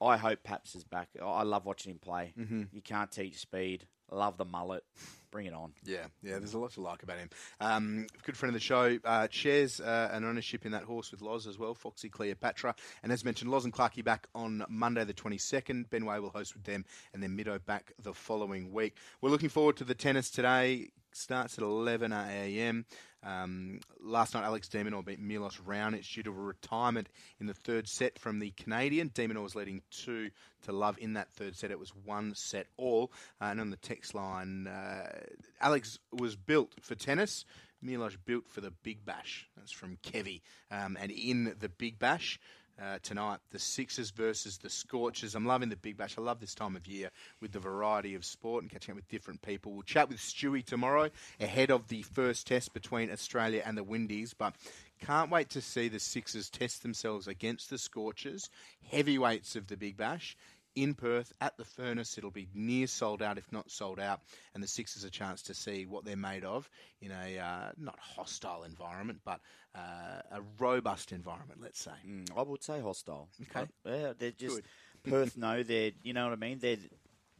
I 0.00 0.16
hope 0.16 0.42
Paps 0.42 0.74
is 0.74 0.84
back. 0.84 1.10
I 1.20 1.24
I 1.24 1.42
love 1.42 1.64
watching 1.64 1.92
him 1.92 1.98
play. 1.98 2.32
Mm-hmm. 2.38 2.62
You 2.72 2.82
can't 2.82 3.10
teach 3.12 3.38
speed. 3.38 3.86
Love 4.10 4.36
the 4.36 4.44
mullet. 4.44 4.84
Bring 5.30 5.46
it 5.46 5.54
on. 5.54 5.72
Yeah, 5.84 6.06
yeah, 6.22 6.38
there's 6.38 6.54
a 6.54 6.58
lot 6.58 6.72
to 6.74 6.80
like 6.80 7.02
about 7.02 7.18
him. 7.18 7.28
Um, 7.60 8.06
good 8.24 8.36
friend 8.36 8.50
of 8.50 8.54
the 8.54 8.64
show, 8.64 8.98
uh, 9.04 9.26
shares 9.30 9.80
uh, 9.80 10.10
an 10.12 10.24
ownership 10.24 10.64
in 10.64 10.72
that 10.72 10.84
horse 10.84 11.10
with 11.10 11.22
Loz 11.22 11.48
as 11.48 11.58
well, 11.58 11.74
Foxy 11.74 12.08
Cleopatra. 12.08 12.76
And 13.02 13.10
as 13.10 13.24
mentioned, 13.24 13.50
Loz 13.50 13.64
and 13.64 13.72
Clarkey 13.72 14.04
back 14.04 14.28
on 14.34 14.64
Monday 14.68 15.02
the 15.04 15.12
22nd. 15.14 15.90
Ben 15.90 16.06
Way 16.06 16.20
will 16.20 16.30
host 16.30 16.54
with 16.54 16.62
them, 16.62 16.84
and 17.12 17.20
then 17.20 17.36
Middo 17.36 17.64
back 17.66 17.92
the 18.00 18.14
following 18.14 18.72
week. 18.72 18.96
We're 19.20 19.30
looking 19.30 19.48
forward 19.48 19.76
to 19.78 19.84
the 19.84 19.94
tennis 19.94 20.30
today. 20.30 20.90
Starts 21.12 21.58
at 21.58 21.64
11 21.64 22.12
a.m. 22.12 22.86
Um, 23.24 23.80
last 24.00 24.34
night, 24.34 24.44
Alex 24.44 24.68
de 24.68 24.84
Minaur 24.84 25.04
beat 25.04 25.18
Milos 25.18 25.58
Raonic 25.66 26.12
due 26.12 26.22
to 26.24 26.30
a 26.30 26.32
retirement 26.32 27.08
in 27.40 27.46
the 27.46 27.54
third 27.54 27.88
set 27.88 28.18
from 28.18 28.38
the 28.38 28.50
Canadian. 28.50 29.10
de 29.14 29.26
Minaur 29.26 29.42
was 29.42 29.54
leading 29.54 29.82
two 29.90 30.30
to 30.62 30.72
love 30.72 30.96
in 30.98 31.14
that 31.14 31.32
third 31.32 31.56
set. 31.56 31.70
It 31.70 31.78
was 31.78 31.92
one 32.04 32.34
set 32.34 32.66
all. 32.76 33.12
Uh, 33.40 33.46
and 33.46 33.60
on 33.60 33.70
the 33.70 33.76
text 33.76 34.14
line, 34.14 34.66
uh, 34.66 35.20
Alex 35.60 35.98
was 36.12 36.36
built 36.36 36.74
for 36.80 36.94
tennis. 36.94 37.44
Milos 37.80 38.16
built 38.16 38.48
for 38.48 38.60
the 38.60 38.70
Big 38.70 39.04
Bash. 39.04 39.48
That's 39.56 39.72
from 39.72 39.98
Kevy. 40.02 40.40
Um, 40.70 40.96
and 41.00 41.10
in 41.10 41.54
the 41.58 41.68
Big 41.68 41.98
Bash, 41.98 42.40
uh, 42.80 42.98
tonight, 43.02 43.38
the 43.50 43.58
Sixers 43.58 44.10
versus 44.10 44.58
the 44.58 44.70
Scorchers. 44.70 45.34
I'm 45.34 45.46
loving 45.46 45.68
the 45.68 45.76
Big 45.76 45.96
Bash. 45.96 46.18
I 46.18 46.22
love 46.22 46.40
this 46.40 46.54
time 46.54 46.76
of 46.76 46.86
year 46.86 47.10
with 47.40 47.52
the 47.52 47.58
variety 47.58 48.14
of 48.14 48.24
sport 48.24 48.62
and 48.62 48.70
catching 48.70 48.92
up 48.92 48.96
with 48.96 49.08
different 49.08 49.42
people. 49.42 49.72
We'll 49.72 49.82
chat 49.82 50.08
with 50.08 50.18
Stewie 50.18 50.64
tomorrow 50.64 51.10
ahead 51.40 51.70
of 51.70 51.88
the 51.88 52.02
first 52.02 52.46
test 52.46 52.74
between 52.74 53.10
Australia 53.10 53.62
and 53.64 53.78
the 53.78 53.84
Windies, 53.84 54.34
but 54.34 54.54
can't 55.00 55.30
wait 55.30 55.50
to 55.50 55.60
see 55.60 55.88
the 55.88 56.00
Sixers 56.00 56.48
test 56.48 56.82
themselves 56.82 57.28
against 57.28 57.70
the 57.70 57.78
Scorchers, 57.78 58.48
heavyweights 58.90 59.54
of 59.54 59.66
the 59.66 59.76
Big 59.76 59.96
Bash. 59.96 60.36
In 60.76 60.94
Perth 60.94 61.32
at 61.40 61.56
the 61.56 61.64
furnace, 61.64 62.18
it'll 62.18 62.30
be 62.32 62.48
near 62.52 62.86
sold 62.88 63.22
out, 63.22 63.38
if 63.38 63.50
not 63.52 63.70
sold 63.70 64.00
out, 64.00 64.20
and 64.54 64.62
the 64.62 64.66
Sixers 64.66 65.04
a 65.04 65.10
chance 65.10 65.42
to 65.42 65.54
see 65.54 65.86
what 65.86 66.04
they're 66.04 66.16
made 66.16 66.44
of 66.44 66.68
in 67.00 67.12
a 67.12 67.38
uh, 67.38 67.70
not 67.78 67.98
hostile 68.00 68.64
environment, 68.64 69.20
but 69.24 69.40
uh, 69.76 70.20
a 70.32 70.40
robust 70.58 71.12
environment, 71.12 71.60
let's 71.62 71.80
say. 71.80 71.92
Mm, 72.08 72.28
I 72.36 72.42
would 72.42 72.62
say 72.64 72.80
hostile. 72.80 73.28
Okay. 73.42 73.68
Uh, 73.86 73.90
yeah, 73.90 74.12
they're 74.18 74.30
just 74.32 74.56
Good. 74.56 74.64
Perth. 75.10 75.36
know 75.36 75.62
they're 75.62 75.92
you 76.02 76.12
know 76.12 76.24
what 76.24 76.32
I 76.32 76.36
mean. 76.36 76.58
They're 76.58 76.78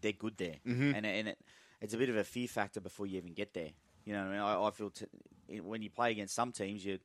they're 0.01 0.13
good 0.13 0.37
there, 0.37 0.57
Mm-hmm. 0.67 0.95
and 0.95 1.05
and 1.07 1.29
it, 1.29 1.39
it's 1.81 1.95
a 1.95 1.99
bit 1.99 2.11
of 2.11 2.17
a 2.17 2.25
fear 2.25 2.47
factor 2.47 2.81
before 2.81 3.07
you 3.07 3.17
even 3.19 3.33
get 3.35 3.53
there. 3.55 3.71
You 4.05 4.13
know, 4.13 4.21
what 4.21 4.29
I 4.29 4.33
mean, 4.33 4.41
I, 4.41 4.63
I 4.67 4.71
feel 4.71 4.91
t- 4.91 5.61
when 5.61 5.83
you 5.83 5.91
play 5.91 6.13
against 6.13 6.35
some 6.35 6.53
teams, 6.53 6.85
you 6.85 6.99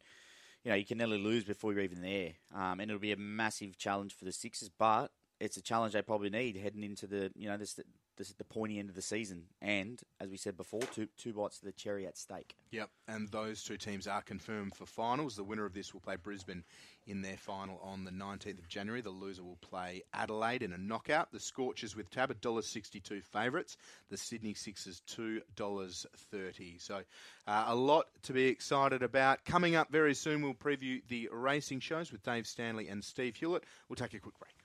you 0.63 0.71
know, 0.71 0.75
you 0.75 0.85
can 0.85 0.97
nearly 0.97 1.17
lose 1.17 1.45
before 1.45 1.71
you're 1.73 1.81
even 1.83 2.01
there. 2.01 2.33
Um, 2.53 2.81
and 2.81 2.91
it'll 2.91 2.99
be 2.99 3.13
a 3.13 3.17
massive 3.17 3.77
challenge 3.77 4.13
for 4.13 4.25
the 4.25 4.31
Sixers, 4.33 4.69
but 4.77 5.09
it's 5.39 5.57
a 5.57 5.61
challenge 5.61 5.93
they 5.93 6.01
probably 6.01 6.29
need 6.29 6.57
heading 6.57 6.83
into 6.83 7.07
the, 7.07 7.31
you 7.35 7.47
know, 7.47 7.57
this, 7.57 7.79
this 8.17 8.33
the 8.33 8.43
pointy 8.43 8.77
end 8.77 8.89
of 8.89 8.95
the 8.95 9.01
season. 9.01 9.43
And 9.61 10.01
as 10.19 10.29
we 10.29 10.37
said 10.37 10.57
before, 10.57 10.81
two 10.81 11.07
two 11.17 11.33
bites 11.33 11.59
of 11.59 11.65
the 11.65 11.71
cherry 11.71 12.05
at 12.05 12.17
stake. 12.17 12.55
Yep, 12.71 12.89
and 13.07 13.27
those 13.29 13.63
two 13.63 13.77
teams 13.77 14.07
are 14.07 14.21
confirmed 14.21 14.75
for 14.75 14.85
finals. 14.85 15.35
The 15.35 15.43
winner 15.43 15.65
of 15.65 15.73
this 15.73 15.93
will 15.93 16.01
play 16.01 16.17
Brisbane 16.17 16.63
in 17.07 17.21
their 17.21 17.37
final 17.37 17.79
on 17.81 18.03
the 18.03 18.11
19th 18.11 18.59
of 18.59 18.67
January. 18.67 19.01
The 19.01 19.09
loser 19.09 19.41
will 19.41 19.57
play 19.61 20.03
Adelaide 20.13 20.61
in 20.61 20.73
a 20.73 20.77
knockout. 20.77 21.31
The 21.31 21.39
Scorchers 21.39 21.95
with 21.95 22.11
Tab 22.11 22.31
$1.62 22.39 23.23
favourites. 23.23 23.77
The 24.09 24.17
Sydney 24.17 24.53
Sixers 24.53 25.01
$2.30. 25.09 26.81
So 26.81 27.01
uh, 27.47 27.65
a 27.67 27.75
lot 27.75 28.07
to 28.23 28.33
be 28.33 28.45
excited 28.47 29.01
about. 29.01 29.43
Coming 29.45 29.75
up 29.75 29.89
very 29.91 30.13
soon, 30.13 30.41
we'll 30.41 30.53
preview 30.53 31.01
the 31.07 31.29
racing 31.31 31.79
shows 31.79 32.11
with 32.11 32.21
Dave 32.23 32.45
Stanley 32.45 32.89
and 32.89 33.03
Steve 33.03 33.35
Hewlett. 33.37 33.63
We'll 33.87 33.95
take 33.95 34.13
a 34.13 34.19
quick 34.19 34.37
break. 34.37 34.58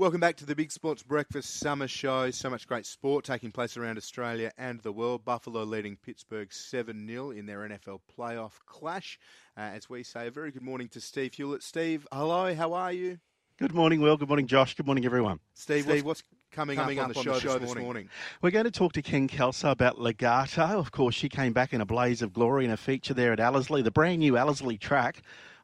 Welcome 0.00 0.20
back 0.20 0.36
to 0.36 0.46
the 0.46 0.56
Big 0.56 0.72
Sports 0.72 1.02
Breakfast 1.02 1.60
Summer 1.60 1.86
Show. 1.86 2.30
So 2.30 2.48
much 2.48 2.66
great 2.66 2.86
sport 2.86 3.22
taking 3.22 3.52
place 3.52 3.76
around 3.76 3.98
Australia 3.98 4.50
and 4.56 4.80
the 4.80 4.92
world. 4.92 5.26
Buffalo 5.26 5.62
leading 5.62 5.96
Pittsburgh 5.96 6.50
7 6.50 7.06
0 7.06 7.32
in 7.32 7.44
their 7.44 7.68
NFL 7.68 8.00
playoff 8.18 8.52
clash. 8.64 9.18
Uh, 9.58 9.60
as 9.60 9.90
we 9.90 10.02
say, 10.02 10.28
a 10.28 10.30
very 10.30 10.52
good 10.52 10.62
morning 10.62 10.88
to 10.88 11.02
Steve 11.02 11.34
Hewlett. 11.34 11.62
Steve, 11.62 12.06
hello, 12.10 12.54
how 12.54 12.72
are 12.72 12.94
you? 12.94 13.18
Good 13.58 13.74
morning, 13.74 14.00
Will. 14.00 14.16
Good 14.16 14.28
morning, 14.28 14.46
Josh. 14.46 14.74
Good 14.74 14.86
morning, 14.86 15.04
everyone. 15.04 15.38
Steve, 15.52 15.84
Steve 15.84 16.02
what's, 16.06 16.22
coming, 16.50 16.78
coming 16.78 16.98
up, 16.98 17.08
on, 17.08 17.12
the, 17.12 17.22
show, 17.22 17.34
the 17.34 17.40
show 17.40 17.58
this, 17.58 17.66
morning. 17.66 17.84
morning? 17.84 18.08
We're 18.40 18.52
going 18.52 18.64
to 18.64 18.70
talk 18.70 18.94
to 18.94 19.02
Ken 19.02 19.28
Kelso 19.28 19.70
about 19.70 19.98
Legarto. 19.98 20.78
Of 20.78 20.92
course, 20.92 21.14
she 21.14 21.28
came 21.28 21.52
back 21.52 21.74
in 21.74 21.82
a 21.82 21.86
blaze 21.86 22.22
of 22.22 22.32
glory 22.32 22.64
in 22.64 22.70
a 22.70 22.78
feature 22.78 23.12
there 23.12 23.34
at 23.34 23.38
Ellerslie, 23.38 23.82
the 23.82 23.90
brand 23.90 24.20
new 24.20 24.38
Ellerslie 24.38 24.78
track 24.78 25.20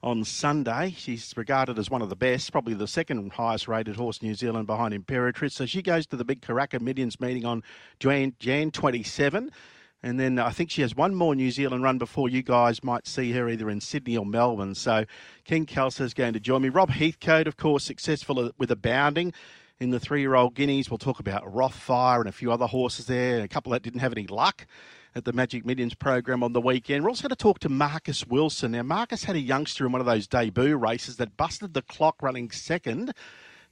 on 0.06 0.22
Sunday. 0.22 0.94
She's 0.96 1.34
regarded 1.36 1.80
as 1.80 1.90
one 1.90 2.00
of 2.00 2.08
the 2.08 2.16
best, 2.16 2.52
probably 2.52 2.74
the 2.74 2.86
second 2.86 3.32
highest 3.32 3.66
rated 3.66 3.96
horse 3.96 4.18
in 4.18 4.28
New 4.28 4.36
Zealand 4.36 4.68
behind 4.68 4.94
Imperatriz. 4.94 5.50
So 5.50 5.66
she 5.66 5.82
goes 5.82 6.06
to 6.06 6.16
the 6.16 6.24
big 6.24 6.42
Karaka 6.42 6.80
Millions 6.80 7.18
meeting 7.18 7.44
on 7.44 7.64
Jan, 7.98 8.32
Jan 8.38 8.70
27. 8.70 9.50
And 10.04 10.20
then 10.20 10.38
I 10.38 10.50
think 10.50 10.70
she 10.70 10.82
has 10.82 10.94
one 10.94 11.16
more 11.16 11.34
New 11.34 11.50
Zealand 11.50 11.82
run 11.82 11.98
before 11.98 12.28
you 12.28 12.44
guys 12.44 12.84
might 12.84 13.08
see 13.08 13.32
her 13.32 13.48
either 13.48 13.68
in 13.68 13.80
Sydney 13.80 14.16
or 14.16 14.24
Melbourne. 14.24 14.76
So 14.76 15.06
Ken 15.44 15.66
Kelso 15.66 16.04
is 16.04 16.14
going 16.14 16.34
to 16.34 16.40
join 16.40 16.62
me. 16.62 16.68
Rob 16.68 16.90
Heathcote, 16.90 17.48
of 17.48 17.56
course, 17.56 17.82
successful 17.82 18.52
with 18.56 18.70
Abounding 18.70 19.32
in 19.80 19.90
the 19.90 19.98
three-year-old 19.98 20.54
guineas. 20.54 20.88
We'll 20.88 20.98
talk 20.98 21.18
about 21.18 21.42
Rothfire 21.52 22.20
and 22.20 22.28
a 22.28 22.32
few 22.32 22.52
other 22.52 22.66
horses 22.66 23.06
there, 23.06 23.40
a 23.40 23.48
couple 23.48 23.72
that 23.72 23.82
didn't 23.82 24.00
have 24.00 24.12
any 24.12 24.28
luck 24.28 24.66
at 25.16 25.24
the 25.24 25.32
Magic 25.32 25.64
Millions 25.64 25.94
program 25.94 26.42
on 26.42 26.52
the 26.52 26.60
weekend. 26.60 27.02
We're 27.02 27.08
also 27.08 27.22
going 27.22 27.30
to 27.30 27.36
talk 27.36 27.58
to 27.60 27.70
Marcus 27.70 28.26
Wilson. 28.26 28.72
Now, 28.72 28.82
Marcus 28.82 29.24
had 29.24 29.34
a 29.34 29.40
youngster 29.40 29.86
in 29.86 29.92
one 29.92 30.00
of 30.00 30.06
those 30.06 30.26
debut 30.26 30.76
races 30.76 31.16
that 31.16 31.38
busted 31.38 31.72
the 31.72 31.80
clock 31.80 32.22
running 32.22 32.50
second 32.50 33.14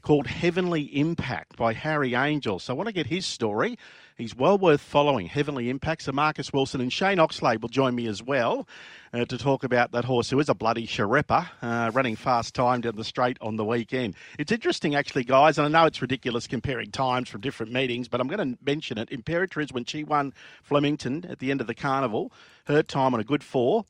called 0.00 0.26
Heavenly 0.26 0.84
Impact 0.98 1.56
by 1.56 1.74
Harry 1.74 2.14
Angel. 2.14 2.58
So 2.58 2.72
I 2.72 2.76
want 2.76 2.86
to 2.86 2.94
get 2.94 3.08
his 3.08 3.26
story. 3.26 3.78
He's 4.16 4.36
well 4.36 4.56
worth 4.56 4.80
following. 4.80 5.26
Heavenly 5.26 5.68
Impact. 5.68 6.02
So 6.02 6.12
Marcus 6.12 6.52
Wilson 6.52 6.80
and 6.80 6.92
Shane 6.92 7.18
Oxley 7.18 7.56
will 7.56 7.68
join 7.68 7.96
me 7.96 8.06
as 8.06 8.22
well 8.22 8.68
uh, 9.12 9.24
to 9.24 9.36
talk 9.36 9.64
about 9.64 9.90
that 9.90 10.04
horse 10.04 10.30
who 10.30 10.38
is 10.38 10.48
a 10.48 10.54
bloody 10.54 10.86
Shareppa, 10.86 11.48
uh, 11.60 11.90
running 11.92 12.14
fast 12.14 12.54
time 12.54 12.80
down 12.80 12.94
the 12.94 13.02
straight 13.02 13.36
on 13.40 13.56
the 13.56 13.64
weekend. 13.64 14.14
It's 14.38 14.52
interesting, 14.52 14.94
actually, 14.94 15.24
guys, 15.24 15.58
and 15.58 15.66
I 15.66 15.80
know 15.80 15.86
it's 15.86 16.00
ridiculous 16.00 16.46
comparing 16.46 16.92
times 16.92 17.28
from 17.28 17.40
different 17.40 17.72
meetings, 17.72 18.06
but 18.06 18.20
I'm 18.20 18.28
going 18.28 18.52
to 18.52 18.58
mention 18.64 18.98
it. 18.98 19.10
Imperatriz, 19.10 19.72
when 19.72 19.84
she 19.84 20.04
won 20.04 20.32
Flemington 20.62 21.26
at 21.28 21.40
the 21.40 21.50
end 21.50 21.60
of 21.60 21.66
the 21.66 21.74
carnival, 21.74 22.32
her 22.66 22.84
time 22.84 23.14
on 23.14 23.20
a 23.20 23.24
good 23.24 23.42
four, 23.42 23.84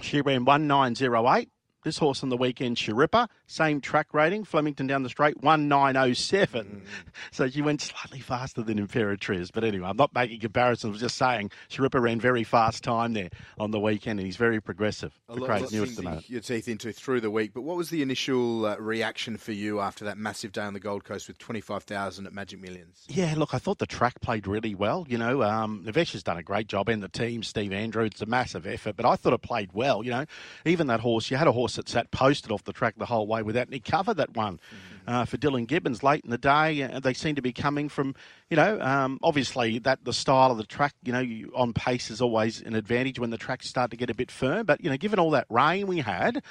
she 0.00 0.22
ran 0.22 0.46
1908. 0.46 1.50
This 1.84 1.98
horse 1.98 2.22
on 2.22 2.30
the 2.30 2.36
weekend, 2.36 2.76
Sharippa, 2.76 3.28
same 3.50 3.80
track 3.80 4.14
rating, 4.14 4.44
Flemington 4.44 4.86
down 4.86 5.02
the 5.02 5.08
straight, 5.08 5.42
1907. 5.42 6.66
Mm. 6.66 6.80
So 7.32 7.48
she 7.48 7.62
went 7.62 7.80
slightly 7.80 8.20
faster 8.20 8.62
than 8.62 8.84
Imperatriz. 8.84 9.50
But 9.52 9.64
anyway, 9.64 9.88
I'm 9.88 9.96
not 9.96 10.14
making 10.14 10.40
comparisons. 10.40 10.90
I 10.90 10.92
was 10.92 11.00
just 11.00 11.16
saying 11.16 11.50
Sharippa 11.70 12.00
ran 12.00 12.20
very 12.20 12.44
fast 12.44 12.82
time 12.82 13.12
there 13.12 13.30
on 13.58 13.70
the 13.70 13.78
weekend, 13.78 14.18
and 14.18 14.26
he's 14.26 14.36
very 14.36 14.60
progressive. 14.60 15.12
A 15.28 15.34
lot, 15.34 15.46
Craig 15.46 15.62
lot 15.62 15.70
to 15.70 16.22
your 16.26 16.40
teeth 16.40 16.68
into 16.68 16.92
through 16.92 17.20
the 17.20 17.30
week. 17.30 17.52
But 17.54 17.62
what 17.62 17.76
was 17.76 17.90
the 17.90 18.02
initial 18.02 18.66
uh, 18.66 18.76
reaction 18.78 19.36
for 19.36 19.52
you 19.52 19.80
after 19.80 20.04
that 20.04 20.18
massive 20.18 20.52
day 20.52 20.62
on 20.62 20.72
the 20.72 20.80
Gold 20.80 21.04
Coast 21.04 21.28
with 21.28 21.38
25,000 21.38 22.26
at 22.26 22.32
Magic 22.32 22.60
Millions? 22.60 23.04
Yeah, 23.08 23.34
look, 23.36 23.54
I 23.54 23.58
thought 23.58 23.78
the 23.78 23.86
track 23.86 24.20
played 24.20 24.46
really 24.46 24.74
well. 24.74 25.06
You 25.08 25.18
know, 25.18 25.42
um, 25.42 25.84
Navesh 25.86 26.12
has 26.12 26.22
done 26.22 26.38
a 26.38 26.42
great 26.42 26.66
job, 26.66 26.88
and 26.88 27.02
the 27.02 27.08
team, 27.08 27.42
Steve 27.42 27.72
Andrew, 27.72 28.04
it's 28.04 28.22
a 28.22 28.26
massive 28.26 28.66
effort. 28.66 28.96
But 28.96 29.06
I 29.06 29.16
thought 29.16 29.32
it 29.32 29.42
played 29.42 29.72
well. 29.72 30.04
You 30.04 30.10
know, 30.10 30.24
even 30.64 30.86
that 30.88 31.00
horse, 31.00 31.30
you 31.30 31.36
had 31.36 31.46
a 31.46 31.52
horse 31.52 31.76
that 31.76 31.88
sat 31.88 32.10
posted 32.10 32.50
off 32.50 32.64
the 32.64 32.72
track 32.72 32.94
the 32.96 33.06
whole 33.06 33.26
way 33.26 33.39
without 33.42 33.68
any 33.68 33.80
cover 33.80 34.14
that 34.14 34.34
one 34.34 34.54
mm-hmm. 34.54 35.10
uh, 35.10 35.24
for 35.24 35.36
Dylan 35.36 35.66
Gibbons 35.66 36.02
late 36.02 36.24
in 36.24 36.30
the 36.30 36.38
day. 36.38 36.82
Uh, 36.82 37.00
they 37.00 37.14
seem 37.14 37.34
to 37.34 37.42
be 37.42 37.52
coming 37.52 37.88
from, 37.88 38.14
you 38.48 38.56
know, 38.56 38.80
um, 38.80 39.18
obviously 39.22 39.78
that 39.80 40.04
the 40.04 40.12
style 40.12 40.50
of 40.50 40.56
the 40.56 40.64
track, 40.64 40.94
you 41.02 41.12
know, 41.12 41.20
you, 41.20 41.52
on 41.54 41.72
pace 41.72 42.10
is 42.10 42.20
always 42.20 42.60
an 42.62 42.74
advantage 42.74 43.18
when 43.18 43.30
the 43.30 43.38
tracks 43.38 43.68
start 43.68 43.90
to 43.90 43.96
get 43.96 44.10
a 44.10 44.14
bit 44.14 44.30
firm. 44.30 44.66
But, 44.66 44.82
you 44.82 44.90
know, 44.90 44.96
given 44.96 45.18
all 45.18 45.30
that 45.30 45.46
rain 45.48 45.86
we 45.86 45.98
had, 45.98 46.42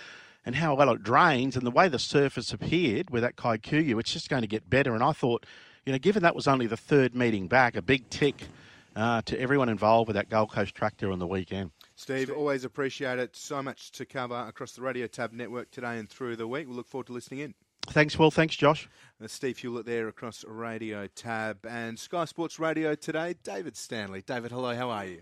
and 0.45 0.55
how 0.55 0.73
well 0.73 0.89
it 0.91 1.03
drains 1.03 1.55
and 1.55 1.65
the 1.65 1.71
way 1.71 1.87
the 1.87 1.99
surface 1.99 2.53
appeared 2.53 3.09
with 3.09 3.23
that 3.23 3.35
Kikuyu, 3.35 3.99
it's 3.99 4.11
just 4.11 4.29
going 4.29 4.41
to 4.41 4.47
get 4.47 4.69
better. 4.69 4.93
And 4.95 5.03
I 5.03 5.11
thought, 5.11 5.45
you 5.85 5.91
know, 5.91 5.99
given 5.99 6.23
that 6.23 6.35
was 6.35 6.47
only 6.47 6.65
the 6.65 6.77
third 6.77 7.15
meeting 7.15 7.47
back, 7.47 7.75
a 7.75 7.81
big 7.81 8.09
tick 8.09 8.47
uh, 8.95 9.21
to 9.23 9.39
everyone 9.39 9.69
involved 9.69 10.07
with 10.07 10.15
that 10.15 10.29
Gold 10.29 10.51
Coast 10.51 10.75
track 10.75 10.95
there 10.97 11.11
on 11.11 11.19
the 11.19 11.27
weekend. 11.27 11.71
Steve, 11.99 12.31
always 12.31 12.63
appreciate 12.63 13.19
it. 13.19 13.35
So 13.35 13.61
much 13.61 13.91
to 13.91 14.05
cover 14.05 14.45
across 14.47 14.71
the 14.71 14.81
Radio 14.81 15.05
Tab 15.05 15.33
network 15.33 15.69
today 15.69 15.97
and 15.97 16.09
through 16.09 16.37
the 16.37 16.47
week. 16.47 16.65
We 16.65 16.73
look 16.73 16.87
forward 16.87 17.07
to 17.07 17.13
listening 17.13 17.41
in. 17.41 17.53
Thanks, 17.87 18.17
Will. 18.17 18.31
Thanks, 18.31 18.55
Josh. 18.55 18.87
Uh, 19.21 19.27
Steve 19.27 19.57
Hewlett 19.57 19.85
there 19.85 20.07
across 20.07 20.45
Radio 20.47 21.07
Tab 21.07 21.65
and 21.69 21.99
Sky 21.99 22.23
Sports 22.23 22.57
Radio 22.57 22.95
today. 22.95 23.35
David 23.43 23.75
Stanley. 23.75 24.21
David, 24.21 24.51
hello. 24.51 24.73
How 24.73 24.89
are 24.89 25.05
you? 25.05 25.19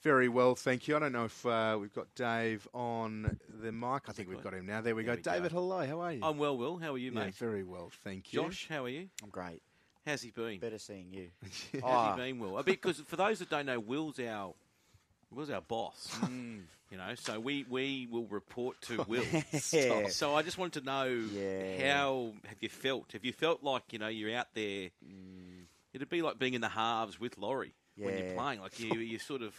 Very 0.00 0.28
well, 0.28 0.54
thank 0.54 0.86
you. 0.86 0.94
I 0.94 1.00
don't 1.00 1.12
know 1.12 1.24
if 1.24 1.44
uh, 1.44 1.76
we've 1.80 1.92
got 1.92 2.06
Dave 2.14 2.68
on 2.72 3.36
the 3.60 3.72
mic. 3.72 4.02
I 4.08 4.12
think 4.12 4.28
we've 4.28 4.42
got 4.42 4.54
him 4.54 4.64
now. 4.64 4.80
There 4.80 4.94
we 4.94 5.02
there 5.02 5.16
go. 5.16 5.18
We 5.18 5.22
David, 5.22 5.52
go. 5.52 5.58
hello. 5.58 5.86
How 5.86 6.00
are 6.02 6.12
you? 6.12 6.20
I'm 6.22 6.38
well, 6.38 6.56
Will. 6.56 6.78
How 6.78 6.94
are 6.94 6.98
you, 6.98 7.10
mate? 7.10 7.24
Yeah, 7.24 7.46
very 7.48 7.64
well, 7.64 7.90
thank 8.04 8.32
you. 8.32 8.42
Josh, 8.42 8.68
how 8.70 8.84
are 8.84 8.88
you? 8.88 9.08
I'm 9.24 9.28
great. 9.28 9.60
How's 10.06 10.22
he 10.22 10.30
been? 10.30 10.60
Better 10.60 10.78
seeing 10.78 11.10
you. 11.10 11.30
How's 11.82 11.82
oh. 11.82 12.22
he 12.22 12.30
been, 12.30 12.38
Will? 12.38 12.62
Because 12.62 13.00
for 13.00 13.16
those 13.16 13.40
that 13.40 13.50
don't 13.50 13.66
know, 13.66 13.80
Will's 13.80 14.20
our 14.20 14.54
was 15.32 15.50
our 15.50 15.62
boss. 15.62 16.16
Mm. 16.30 16.62
You 16.90 16.96
know, 16.96 17.14
so 17.14 17.38
we, 17.38 17.64
we 17.70 18.08
will 18.10 18.26
report 18.26 18.80
to 18.82 19.04
Will. 19.08 19.22
yeah. 19.72 20.08
So 20.08 20.34
I 20.34 20.42
just 20.42 20.58
wanted 20.58 20.80
to 20.80 20.86
know 20.86 21.04
yeah. 21.04 21.94
how 21.94 22.32
have 22.46 22.56
you 22.60 22.68
felt? 22.68 23.12
Have 23.12 23.24
you 23.24 23.32
felt 23.32 23.62
like 23.62 23.84
you 23.92 24.00
know 24.00 24.08
you're 24.08 24.36
out 24.36 24.48
there? 24.54 24.90
Mm. 25.06 25.66
It'd 25.92 26.08
be 26.08 26.20
like 26.20 26.40
being 26.40 26.54
in 26.54 26.60
the 26.60 26.68
halves 26.68 27.20
with 27.20 27.38
Laurie 27.38 27.74
when 27.96 28.18
you're 28.18 28.34
playing. 28.34 28.60
Like 28.60 28.80
you, 28.80 28.98
you 28.98 29.20
sort 29.20 29.42
of 29.42 29.54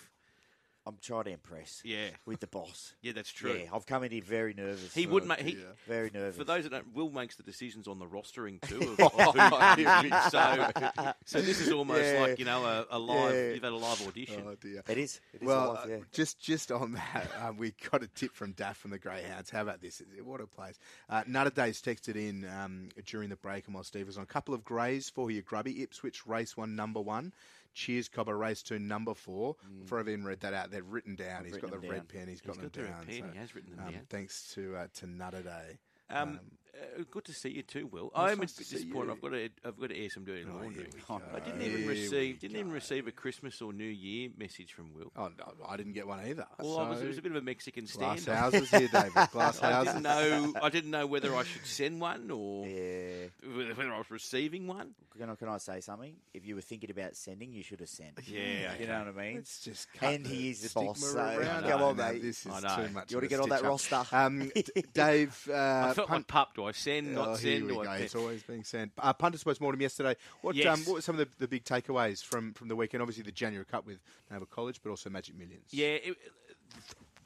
I'm 0.86 0.98
trying 1.02 1.26
to 1.26 1.32
impress. 1.32 1.82
Yeah. 1.86 2.10
With 2.26 2.40
the 2.40 2.48
boss. 2.48 2.94
Yeah, 3.02 3.14
that's 3.14 3.32
true. 3.32 3.54
Yeah, 3.54 3.70
I've 3.74 3.88
come 3.88 4.04
in 4.04 4.12
here 4.12 4.22
very 4.22 4.54
nervous. 4.54 4.94
He 4.94 5.08
would 5.08 5.26
make. 5.26 5.40
He, 5.40 5.52
yeah. 5.54 5.74
Very 5.88 6.12
nervous. 6.14 6.38
For 6.38 6.44
those 6.44 6.64
that 6.64 6.70
don't, 6.70 6.94
Will 6.94 7.10
makes 7.10 7.36
the 7.36 7.42
decisions 7.42 7.88
on 7.88 7.98
the 7.98 8.06
rostering 8.06 8.62
too. 8.62 8.96
Of, 9.00 9.00
of 9.20 10.32
so, 10.32 11.14
so 11.26 11.42
this 11.42 11.62
is 11.62 11.72
almost 11.72 12.04
yeah. 12.04 12.22
like 12.22 12.38
you 12.38 12.46
know 12.46 12.64
a, 12.64 12.86
a 12.92 13.00
live. 13.00 13.34
Yeah. 13.34 13.54
You've 13.54 13.64
had 13.64 13.72
a 13.72 13.76
live 13.76 14.08
audition. 14.08 14.44
Oh 14.46 14.56
dear. 14.62 14.84
It 14.88 14.98
is. 15.00 15.20
It 15.34 15.42
is 15.42 15.48
well, 15.48 15.74
live, 15.74 15.90
yeah. 15.90 15.96
uh, 15.98 16.00
just 16.12 16.40
just 16.40 16.72
on 16.72 16.92
that, 16.94 17.28
um, 17.42 17.58
we 17.58 17.74
got 17.92 18.04
a 18.04 18.08
tip 18.08 18.34
from 18.34 18.52
Daff 18.52 18.78
from 18.78 18.92
the 18.92 19.00
Greyhounds. 19.00 19.50
How 19.50 19.64
about 19.64 19.82
this? 19.82 20.02
What 20.24 20.42
a 20.42 20.48
place. 20.48 20.78
Uh, 21.10 21.24
Nutter 21.26 21.50
Days 21.50 21.82
texted 21.82 22.16
in 22.16 22.48
um, 22.48 22.90
during 23.08 23.30
the 23.30 23.36
break, 23.36 23.66
and 23.66 23.74
while 23.74 23.84
Steve 23.84 24.06
was 24.06 24.18
on, 24.18 24.24
a 24.24 24.28
couple 24.28 24.54
of 24.54 24.64
greys 24.64 25.10
for 25.10 25.32
your 25.32 25.42
grubby 25.42 25.82
Ipswich 25.82 26.28
race 26.28 26.56
one 26.56 26.76
number 26.76 27.02
one. 27.02 27.34
Cheers 27.74 28.10
Cobber 28.10 28.38
race 28.38 28.62
to 28.64 28.80
number 28.80 29.14
four. 29.14 29.56
Mm. 29.56 29.82
Before 29.82 30.00
I've 30.00 30.10
even 30.10 30.26
read 30.26 30.42
that 30.42 30.54
out, 30.54 30.72
they've 30.72 30.86
written 30.88 31.16
down. 31.16 31.40
I've 31.42 31.46
he's 31.46 31.58
got 31.58 31.72
the 31.72 31.78
down. 31.78 31.90
red 31.90 32.08
pen. 32.10 32.28
he's 32.28 32.42
got 32.42 32.56
he's 32.56 32.70
them 32.70 32.86
down. 32.86 33.06
Pen. 33.06 33.22
So, 33.22 33.26
he 33.32 33.38
has 33.38 33.56
written 33.56 33.76
them 33.76 33.86
um, 33.86 33.94
down. 33.94 34.02
Thanks 34.10 34.54
to 34.56 34.76
uh, 34.76 34.88
to 34.96 35.08
Nutter 35.08 35.42
Day. 35.44 35.78
Um, 36.10 36.30
um, 36.30 36.40
uh, 36.74 37.04
good 37.10 37.26
to 37.26 37.34
see 37.34 37.50
you 37.50 37.64
too, 37.64 37.88
Will. 37.88 38.12
I'm 38.16 38.40
nice 38.40 38.54
disappointed. 38.54 39.12
I've 39.12 39.22
got 39.22 39.32
to 39.32 39.50
I've 39.66 39.80
got 39.80 39.90
to 39.90 39.98
air 39.98 40.10
some 40.10 40.24
dirty 40.24 40.46
oh, 40.50 40.56
laundry. 40.56 40.88
Oh, 41.10 41.22
I 41.34 41.40
didn't 41.40 41.62
even 41.62 41.88
receive 41.88 42.40
didn't 42.40 42.58
even 42.58 42.72
receive 42.72 43.08
a 43.08 43.12
Christmas 43.12 43.62
or 43.62 43.74
New 43.74 43.84
Year 43.84 44.30
message 44.38 44.74
from 44.74 44.94
Will. 44.94 45.12
Oh 45.18 45.30
no, 45.38 45.54
I 45.68 45.76
didn't 45.76 45.94
get 45.94 46.08
one 46.08 46.20
either. 46.20 46.46
Well, 46.60 46.76
so 46.76 46.90
was, 46.90 47.02
it 47.02 47.08
was 47.08 47.18
a 47.18 47.22
bit 47.22 47.32
of 47.32 47.38
a 47.38 47.42
Mexican 47.42 47.88
stand. 47.88 48.24
Glass 48.24 48.38
houses 48.38 48.70
here, 48.70 48.88
David. 48.88 49.14
Glass 49.32 49.60
houses. 49.60 49.64
I 49.64 49.84
didn't 49.84 50.04
know. 50.04 50.54
I 50.62 50.70
didn't 50.70 50.92
know 50.92 51.08
whether 51.08 51.36
I 51.36 51.44
should 51.44 51.66
send 51.66 52.00
one 52.00 52.32
or 52.32 52.66
yeah. 52.66 53.28
whether 53.44 53.92
I 53.92 53.98
was 53.98 54.10
receiving 54.10 54.68
one. 54.68 54.92
Can 55.18 55.30
I, 55.30 55.36
can 55.36 55.50
I 55.50 55.58
say 55.58 55.82
something? 55.82 56.16
If 56.34 56.46
you 56.46 56.56
were 56.56 56.62
thinking 56.62 56.90
about 56.90 57.18
sending, 57.18 57.52
you 57.52 57.64
should 57.64 57.82
have 57.82 57.90
sent. 57.90 58.20
Yeah, 58.26 58.72
you 58.80 58.88
know 58.88 59.00
what 59.00 59.10
I 59.10 59.12
mean. 59.12 59.38
It's 59.38 59.60
just 59.60 59.90
and 60.02 60.26
he 60.26 60.52
is 60.52 60.62
the 60.62 60.80
boss. 60.80 61.00
So 61.00 61.62
come 61.68 61.84
on, 61.84 61.98
mate. 61.98 62.22
This 62.22 62.46
is 62.46 62.54
too 62.54 62.90
much. 62.94 63.12
You 63.12 63.18
want 63.18 63.24
to 63.24 63.28
get 63.28 63.40
on 63.42 63.50
that 63.50 63.64
roster, 63.64 64.04
um, 64.14 64.52
Dave? 64.94 65.50
Uh, 65.52 65.88
I 65.90 65.94
felt 65.94 66.10
like 66.10 66.28
pup. 66.28 66.54
I 66.68 66.72
send? 66.72 67.14
Not 67.16 67.28
oh, 67.30 67.36
send? 67.36 67.70
Here 67.70 67.80
we 67.80 67.86
go. 67.86 67.92
It's 67.92 68.16
always 68.16 68.44
being 68.44 68.64
sent. 68.64 68.92
Uh, 68.98 69.14
Punters 69.14 69.44
post 69.44 69.62
mortem 69.62 69.82
yesterday. 69.82 70.16
What, 70.42 70.56
yes. 70.56 70.68
um, 70.68 70.86
what 70.86 70.96
were 70.96 71.02
some 71.02 71.20
of 71.20 71.20
the, 71.20 71.28
the, 71.40 71.48
big 71.48 71.64
takeaways 71.64 72.24
from, 72.24 72.54
from 72.54 72.68
the 72.68 72.76
weekend? 72.76 73.02
Obviously, 73.02 73.24
the 73.24 73.32
January 73.32 73.66
Cup 73.66 73.86
with 73.86 74.00
Nova 74.30 74.46
College, 74.46 74.82
but 74.84 74.90
also 74.90 75.10
Magic 75.10 75.38
Millions. 75.38 75.68
Yeah, 75.72 75.88
it, 75.88 76.18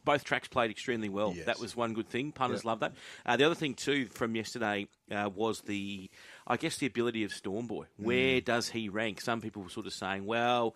both 0.05 0.23
tracks 0.23 0.47
played 0.47 0.71
extremely 0.71 1.09
well. 1.09 1.33
Yes. 1.35 1.47
That 1.47 1.59
was 1.59 1.75
one 1.75 1.93
good 1.93 2.07
thing. 2.07 2.31
Punters 2.31 2.59
Yep. 2.59 2.65
love 2.65 2.79
that. 2.81 2.93
Uh, 3.25 3.35
the 3.35 3.43
other 3.43 3.55
thing 3.55 3.73
too 3.73 4.05
from 4.07 4.35
yesterday 4.35 4.87
uh, 5.11 5.29
was 5.33 5.61
the, 5.61 6.09
I 6.47 6.57
guess, 6.57 6.77
the 6.77 6.85
ability 6.85 7.23
of 7.23 7.31
Stormboy. 7.31 7.85
Where 7.97 8.39
does 8.39 8.69
he 8.69 8.87
rank? 8.87 9.19
Some 9.19 9.41
people 9.41 9.63
were 9.63 9.69
sort 9.69 9.87
of 9.87 9.93
saying, 9.93 10.25
well, 10.25 10.75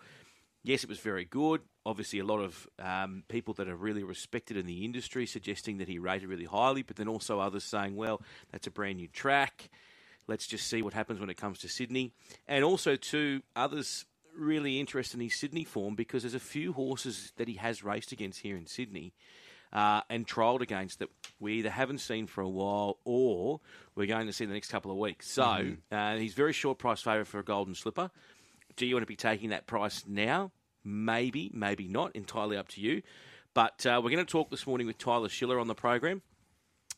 yes, 0.62 0.82
it 0.84 0.88
was 0.88 1.00
very 1.00 1.24
good. 1.24 1.60
Obviously, 1.86 2.18
a 2.18 2.24
lot 2.24 2.40
of 2.40 2.68
um, 2.78 3.24
people 3.28 3.54
that 3.54 3.68
are 3.68 3.76
really 3.76 4.02
respected 4.02 4.56
in 4.56 4.66
the 4.66 4.84
industry 4.84 5.26
suggesting 5.26 5.78
that 5.78 5.88
he 5.88 5.98
rated 5.98 6.28
really 6.28 6.44
highly, 6.44 6.82
but 6.82 6.96
then 6.96 7.08
also 7.08 7.40
others 7.40 7.64
saying, 7.64 7.96
well, 7.96 8.20
that's 8.52 8.66
a 8.66 8.70
brand 8.70 8.98
new 8.98 9.08
track. 9.08 9.70
Let's 10.26 10.46
just 10.46 10.68
see 10.68 10.82
what 10.82 10.92
happens 10.92 11.18
when 11.18 11.30
it 11.30 11.36
comes 11.36 11.58
to 11.60 11.68
Sydney. 11.68 12.12
And 12.46 12.64
also, 12.64 12.96
too, 12.96 13.42
others 13.56 14.04
really 14.36 14.78
interested 14.78 15.16
in 15.16 15.24
his 15.24 15.38
Sydney 15.38 15.64
form 15.64 15.94
because 15.94 16.22
there's 16.22 16.34
a 16.34 16.40
few 16.40 16.72
horses 16.72 17.32
that 17.36 17.48
he 17.48 17.54
has 17.54 17.82
raced 17.82 18.12
against 18.12 18.40
here 18.40 18.56
in 18.56 18.66
Sydney 18.66 19.12
uh, 19.72 20.02
and 20.08 20.26
trialled 20.26 20.60
against 20.60 20.98
that 20.98 21.08
we 21.38 21.54
either 21.54 21.70
haven't 21.70 21.98
seen 21.98 22.26
for 22.26 22.40
a 22.42 22.48
while 22.48 22.98
or 23.04 23.60
we're 23.94 24.06
going 24.06 24.26
to 24.26 24.32
see 24.32 24.44
in 24.44 24.50
the 24.50 24.54
next 24.54 24.70
couple 24.70 24.90
of 24.90 24.96
weeks. 24.96 25.30
So 25.30 25.74
uh, 25.90 26.16
he's 26.16 26.34
very 26.34 26.52
short 26.52 26.78
price 26.78 27.02
favourite 27.02 27.26
for 27.26 27.38
a 27.38 27.44
golden 27.44 27.74
slipper. 27.74 28.10
Do 28.76 28.86
you 28.86 28.94
want 28.94 29.02
to 29.02 29.06
be 29.06 29.16
taking 29.16 29.50
that 29.50 29.66
price 29.66 30.04
now? 30.06 30.52
Maybe, 30.84 31.50
maybe 31.52 31.86
not. 31.88 32.14
Entirely 32.14 32.56
up 32.56 32.68
to 32.68 32.80
you. 32.80 33.02
But 33.54 33.84
uh, 33.84 34.00
we're 34.02 34.10
going 34.10 34.24
to 34.24 34.30
talk 34.30 34.50
this 34.50 34.66
morning 34.66 34.86
with 34.86 34.98
Tyler 34.98 35.28
Schiller 35.28 35.58
on 35.58 35.66
the 35.66 35.74
program. 35.74 36.22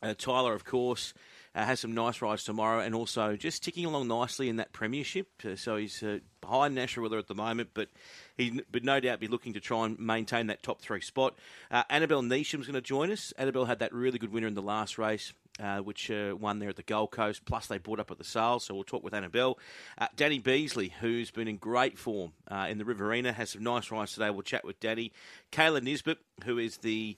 Uh, 0.01 0.13
Tyler, 0.17 0.53
of 0.53 0.65
course, 0.65 1.13
uh, 1.55 1.63
has 1.63 1.79
some 1.79 1.93
nice 1.93 2.21
rides 2.21 2.43
tomorrow 2.43 2.81
and 2.81 2.93
also 2.93 3.35
just 3.35 3.63
ticking 3.63 3.85
along 3.85 4.07
nicely 4.07 4.49
in 4.49 4.57
that 4.57 4.73
premiership. 4.73 5.27
Uh, 5.45 5.55
so 5.55 5.77
he's 5.77 6.03
behind 6.41 6.75
Nash 6.75 6.95
Rawiller 6.95 7.19
at 7.19 7.27
the 7.27 7.35
moment, 7.35 7.69
but 7.73 7.89
he 8.37 8.61
would 8.73 8.83
no 8.83 8.99
doubt 8.99 9.19
be 9.19 9.27
looking 9.27 9.53
to 9.53 9.59
try 9.59 9.85
and 9.85 9.97
maintain 9.97 10.47
that 10.47 10.61
top 10.61 10.81
three 10.81 11.01
spot. 11.01 11.37
Uh, 11.71 11.83
Annabelle 11.89 12.21
Neesham's 12.21 12.67
going 12.67 12.73
to 12.75 12.81
join 12.81 13.11
us. 13.11 13.33
Annabelle 13.37 13.65
had 13.65 13.79
that 13.79 13.93
really 13.93 14.19
good 14.19 14.33
winner 14.33 14.47
in 14.47 14.55
the 14.55 14.61
last 14.61 14.97
race. 14.97 15.33
Uh, 15.59 15.77
which 15.77 16.09
uh, 16.09 16.35
won 16.35 16.57
there 16.57 16.69
at 16.69 16.77
the 16.77 16.81
Gold 16.81 17.11
Coast. 17.11 17.45
Plus, 17.45 17.67
they 17.67 17.77
brought 17.77 17.99
up 17.99 18.09
at 18.09 18.17
the 18.17 18.23
sales, 18.23 18.63
so 18.63 18.73
we'll 18.73 18.83
talk 18.83 19.03
with 19.03 19.13
Annabelle. 19.13 19.59
Uh, 19.99 20.07
Danny 20.15 20.39
Beasley, 20.39 20.91
who's 20.99 21.29
been 21.29 21.47
in 21.47 21.57
great 21.57 21.99
form 21.99 22.33
uh, 22.49 22.65
in 22.67 22.79
the 22.79 22.85
Riverina, 22.85 23.31
has 23.31 23.51
some 23.51 23.61
nice 23.61 23.91
rides 23.91 24.13
today. 24.13 24.31
We'll 24.31 24.41
chat 24.41 24.65
with 24.65 24.79
Danny. 24.79 25.11
Kayla 25.51 25.83
Nisbet, 25.83 26.17
who 26.43 26.57
is 26.57 26.77
the 26.77 27.17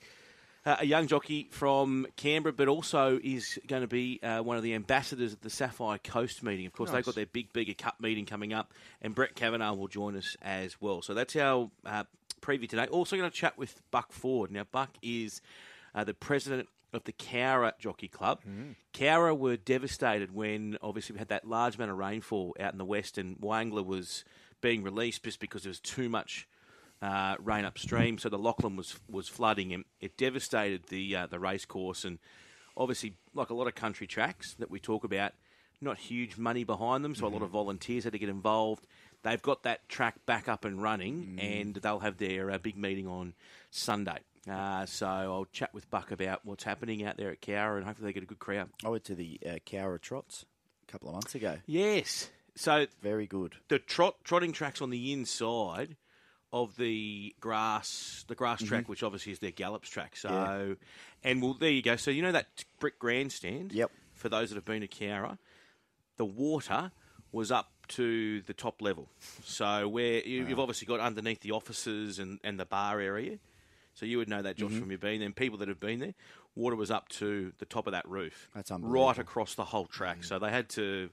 uh, 0.65 0.77
a 0.79 0.85
young 0.85 1.07
jockey 1.07 1.47
from 1.51 2.07
Canberra, 2.17 2.51
but 2.51 2.67
also 2.67 3.19
is 3.23 3.59
going 3.67 3.83
to 3.83 3.87
be 3.87 4.19
uh, 4.23 4.41
one 4.41 4.57
of 4.57 4.63
the 4.63 4.73
ambassadors 4.73 5.31
at 5.31 5.41
the 5.41 5.49
Sapphire 5.49 5.99
Coast 5.99 6.43
meeting. 6.43 6.65
Of 6.65 6.73
course, 6.73 6.91
they've 6.91 7.05
got 7.05 7.15
their 7.15 7.27
big, 7.27 7.53
bigger 7.53 7.73
cup 7.73 8.01
meeting 8.01 8.25
coming 8.25 8.51
up, 8.51 8.73
and 9.01 9.13
Brett 9.13 9.35
Kavanagh 9.35 9.73
will 9.73 9.87
join 9.87 10.17
us 10.17 10.35
as 10.41 10.81
well. 10.81 11.01
So 11.01 11.13
that's 11.13 11.35
our 11.35 11.69
uh, 11.85 12.03
preview 12.41 12.67
today. 12.67 12.87
Also, 12.87 13.15
going 13.15 13.29
to 13.29 13.35
chat 13.35 13.57
with 13.57 13.79
Buck 13.91 14.11
Ford. 14.11 14.51
Now, 14.51 14.65
Buck 14.71 14.89
is 15.01 15.41
uh, 15.93 16.03
the 16.03 16.13
president 16.13 16.67
of 16.95 17.03
the 17.03 17.13
Cowra 17.13 17.73
Jockey 17.79 18.07
Club. 18.07 18.41
Cowra 18.93 19.37
were 19.37 19.57
devastated 19.57 20.33
when 20.33 20.77
obviously 20.81 21.13
we 21.13 21.19
had 21.19 21.29
that 21.29 21.47
large 21.47 21.75
amount 21.75 21.91
of 21.91 21.97
rainfall 21.97 22.55
out 22.59 22.71
in 22.71 22.77
the 22.77 22.85
west, 22.85 23.17
and 23.17 23.37
Wyangala 23.39 23.85
was 23.85 24.23
being 24.61 24.83
released 24.83 25.23
just 25.23 25.39
because 25.39 25.63
there 25.63 25.69
was 25.69 25.79
too 25.79 26.09
much 26.09 26.47
uh, 27.01 27.35
rain 27.39 27.65
upstream, 27.65 28.17
so 28.17 28.29
the 28.29 28.37
Lachlan 28.37 28.75
was 28.75 28.97
was 29.09 29.27
flooding, 29.27 29.73
and 29.73 29.83
it 29.99 30.17
devastated 30.17 30.83
the 30.87 31.15
uh, 31.15 31.27
the 31.27 31.39
race 31.39 31.65
course. 31.65 32.05
And 32.05 32.19
obviously, 32.77 33.15
like 33.33 33.49
a 33.49 33.53
lot 33.53 33.67
of 33.67 33.75
country 33.75 34.07
tracks 34.07 34.55
that 34.59 34.71
we 34.71 34.79
talk 34.79 35.03
about, 35.03 35.33
not 35.81 35.97
huge 35.97 36.37
money 36.37 36.63
behind 36.63 37.03
them, 37.03 37.13
so 37.13 37.27
a 37.27 37.29
lot 37.29 37.41
of 37.41 37.49
volunteers 37.49 38.05
had 38.05 38.13
to 38.13 38.19
get 38.19 38.29
involved. 38.29 38.87
They've 39.23 39.41
got 39.41 39.63
that 39.63 39.89
track 39.89 40.25
back 40.25 40.47
up 40.47 40.65
and 40.65 40.81
running, 40.81 41.37
and 41.41 41.75
they'll 41.75 41.99
have 41.99 42.17
their 42.17 42.49
uh, 42.51 42.57
big 42.59 42.77
meeting 42.77 43.07
on 43.07 43.33
Sunday. 43.71 44.19
Uh, 44.49 44.85
so 44.85 45.07
I'll 45.07 45.47
chat 45.51 45.73
with 45.73 45.89
Buck 45.89 46.11
about 46.11 46.41
what's 46.45 46.63
happening 46.63 47.03
out 47.03 47.17
there 47.17 47.31
at 47.31 47.41
Cowra, 47.41 47.77
and 47.77 47.85
hopefully 47.85 48.09
they 48.09 48.13
get 48.13 48.23
a 48.23 48.27
good 48.27 48.39
crowd. 48.39 48.69
I 48.85 48.89
went 48.89 49.03
to 49.05 49.15
the 49.15 49.39
uh, 49.45 49.49
Cowra 49.65 49.99
Trots 49.99 50.45
a 50.87 50.91
couple 50.91 51.07
of 51.09 51.13
months 51.15 51.33
ago. 51.35 51.57
Yes. 51.65 52.29
So 52.55 52.85
Very 53.01 53.25
good. 53.27 53.55
the 53.67 53.79
trot 53.79 54.15
trotting 54.23 54.53
tracks 54.53 54.81
on 54.81 54.89
the 54.89 55.11
inside 55.11 55.97
of 56.53 56.77
the 56.77 57.35
grass 57.41 58.23
the 58.27 58.35
grass 58.35 58.63
track, 58.63 58.87
which 58.87 59.03
obviously 59.03 59.31
is 59.33 59.39
their 59.39 59.51
gallops 59.51 59.89
track. 59.89 60.15
So, 60.15 60.29
Mm-hmm. 60.29 60.69
Yeah. 60.69 60.75
and 61.31 61.41
well, 61.41 61.53
there 61.59 61.69
you 61.71 61.81
go. 61.81 61.95
So 61.97 62.11
you 62.11 62.21
know 62.21 62.31
that 62.31 62.47
brick 62.79 62.97
grandstand. 62.99 63.71
Yep. 63.73 63.91
For 64.13 64.29
those 64.29 64.49
that 64.49 64.55
have 64.55 64.63
been 64.65 64.81
to 64.81 64.87
Cowra, 64.87 65.37
the 66.17 66.23
water 66.25 66.91
was 67.33 67.51
up 67.51 67.71
to 67.89 68.41
the 68.43 68.53
top 68.53 68.81
level. 68.81 69.09
So 69.43 69.89
where 69.89 70.25
you, 70.25 70.45
you've 70.47 70.59
obviously 70.59 70.87
got 70.87 71.01
underneath 71.01 71.41
the 71.41 71.51
offices 71.51 72.19
and, 72.19 72.39
and 72.43 72.57
the 72.57 72.65
bar 72.65 73.01
area. 73.01 73.37
So 73.95 74.05
you 74.05 74.17
would 74.19 74.29
know 74.29 74.41
that, 74.41 74.55
Josh, 74.57 74.69
Mm-hmm. 74.71 74.79
from 74.81 74.89
your 74.91 74.99
being 74.99 75.19
there. 75.19 75.25
And 75.25 75.35
people 75.35 75.57
that 75.59 75.67
have 75.69 75.79
been 75.79 75.99
there, 75.99 76.13
water 76.53 76.75
was 76.75 76.91
up 76.91 77.09
to 77.09 77.51
the 77.57 77.65
top 77.65 77.87
of 77.87 77.93
that 77.93 78.07
roof. 78.07 78.49
That's 78.53 78.69
unbelievable. 78.71 79.05
Right 79.07 79.17
across 79.17 79.55
the 79.55 79.65
whole 79.65 79.85
track. 79.87 80.23
So 80.23 80.37
they 80.37 80.49
had 80.51 80.69
to 80.71 81.09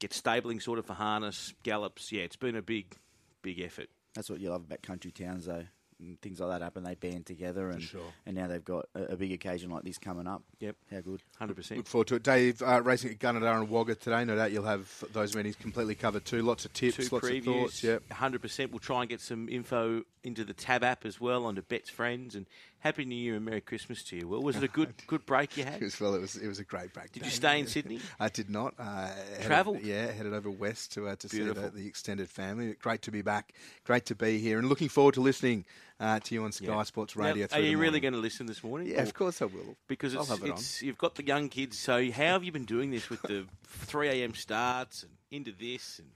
get 0.00 0.12
stabling 0.12 0.60
sorted 0.60 0.84
for 0.86 0.94
harness, 0.94 1.54
gallops. 1.62 2.10
Yeah, 2.12 2.22
it's 2.22 2.36
been 2.36 2.56
a 2.56 2.62
big, 2.62 2.96
big 3.42 3.60
effort. 3.60 3.88
That's 4.14 4.28
what 4.28 4.40
you 4.40 4.50
love 4.50 4.62
about 4.64 4.82
country 4.82 5.10
towns, 5.12 5.46
though. 5.46 5.64
And 6.00 6.20
things 6.20 6.40
like 6.40 6.50
that 6.50 6.62
happen, 6.62 6.84
they 6.84 6.94
band 6.94 7.26
together, 7.26 7.70
and 7.70 7.82
sure. 7.82 8.12
and 8.26 8.36
now 8.36 8.46
they've 8.46 8.64
got 8.64 8.86
a, 8.94 9.12
a 9.12 9.16
big 9.16 9.32
occasion 9.32 9.70
like 9.70 9.82
this 9.84 9.98
coming 9.98 10.26
up. 10.26 10.42
Yep. 10.60 10.76
How 10.90 11.00
good. 11.00 11.22
100%. 11.40 11.76
Look 11.76 11.86
forward 11.86 12.08
to 12.08 12.16
it. 12.16 12.22
Dave, 12.22 12.62
uh, 12.62 12.82
racing 12.82 13.10
at 13.12 13.18
Gunnedah 13.18 13.60
and 13.60 13.70
Wagga 13.70 13.94
today. 13.94 14.24
No 14.24 14.36
doubt 14.36 14.52
you'll 14.52 14.64
have 14.64 15.04
those 15.12 15.34
meetings 15.34 15.56
completely 15.56 15.94
covered 15.94 16.24
too. 16.24 16.42
Lots 16.42 16.64
of 16.64 16.72
tips, 16.72 16.96
Two 16.96 17.08
lots 17.14 17.28
previews. 17.28 17.38
of 17.38 17.44
thoughts. 17.44 17.84
Yep. 17.84 18.02
100%. 18.10 18.70
We'll 18.70 18.78
try 18.78 19.00
and 19.00 19.08
get 19.08 19.20
some 19.20 19.48
info 19.48 20.02
into 20.22 20.44
the 20.44 20.54
Tab 20.54 20.82
app 20.82 21.04
as 21.04 21.20
well, 21.20 21.44
onto 21.46 21.62
Bet's 21.62 21.90
Friends. 21.90 22.34
And 22.34 22.46
Happy 22.84 23.06
New 23.06 23.14
Year 23.16 23.36
and 23.36 23.44
Merry 23.46 23.62
Christmas 23.62 24.02
to 24.04 24.16
you. 24.16 24.28
Well, 24.28 24.42
was 24.42 24.56
it 24.56 24.62
a 24.62 24.68
good 24.68 24.92
good 25.06 25.24
break 25.24 25.56
you 25.56 25.62
It 25.62 25.68
had? 25.70 25.80
was, 25.80 25.98
well, 25.98 26.14
it 26.14 26.20
was 26.20 26.36
it 26.36 26.46
was 26.46 26.58
a 26.58 26.64
great 26.64 26.92
break. 26.92 27.12
Did 27.12 27.20
day. 27.20 27.26
you 27.26 27.32
stay 27.32 27.58
in 27.58 27.66
Sydney? 27.66 27.98
I 28.20 28.28
did 28.28 28.50
not. 28.50 28.74
Uh, 28.78 29.08
Travelled? 29.40 29.80
yeah, 29.82 30.12
headed 30.12 30.34
over 30.34 30.50
west 30.50 30.92
to 30.92 31.08
uh, 31.08 31.16
to 31.16 31.28
see 31.30 31.40
the, 31.42 31.54
the 31.74 31.86
extended 31.86 32.28
family. 32.28 32.74
Great 32.74 33.00
to 33.02 33.10
be 33.10 33.22
back. 33.22 33.54
Great 33.84 34.04
to 34.06 34.14
be 34.14 34.36
here, 34.38 34.58
and 34.58 34.68
looking 34.68 34.90
forward 34.90 35.14
to 35.14 35.22
listening 35.22 35.64
uh, 35.98 36.20
to 36.20 36.34
you 36.34 36.44
on 36.44 36.52
Sky 36.52 36.66
Yeah. 36.66 36.82
Sports 36.82 37.16
Now, 37.16 37.24
Radio. 37.24 37.46
are 37.46 37.48
through 37.48 37.62
the 37.62 37.68
you 37.68 37.78
really 37.78 38.00
going 38.00 38.12
to 38.14 38.20
listen 38.20 38.44
this 38.44 38.62
morning? 38.62 38.88
Yeah, 38.88 38.98
Or- 39.00 39.04
of 39.04 39.14
course 39.14 39.40
I 39.40 39.46
will. 39.46 39.76
Because 39.88 40.12
it's, 40.12 40.30
it 40.30 40.42
it's 40.44 40.82
you've 40.82 40.98
got 40.98 41.14
the 41.14 41.24
young 41.24 41.48
kids. 41.48 41.78
So 41.78 42.10
how 42.10 42.22
have 42.34 42.44
you 42.44 42.52
been 42.52 42.66
doing 42.66 42.90
this 42.90 43.08
with 43.08 43.22
the 43.22 43.46
3 43.66 44.08
a.m. 44.08 44.34
starts 44.34 45.04
and 45.04 45.12
into 45.30 45.52
this 45.58 46.00
and 46.00 46.08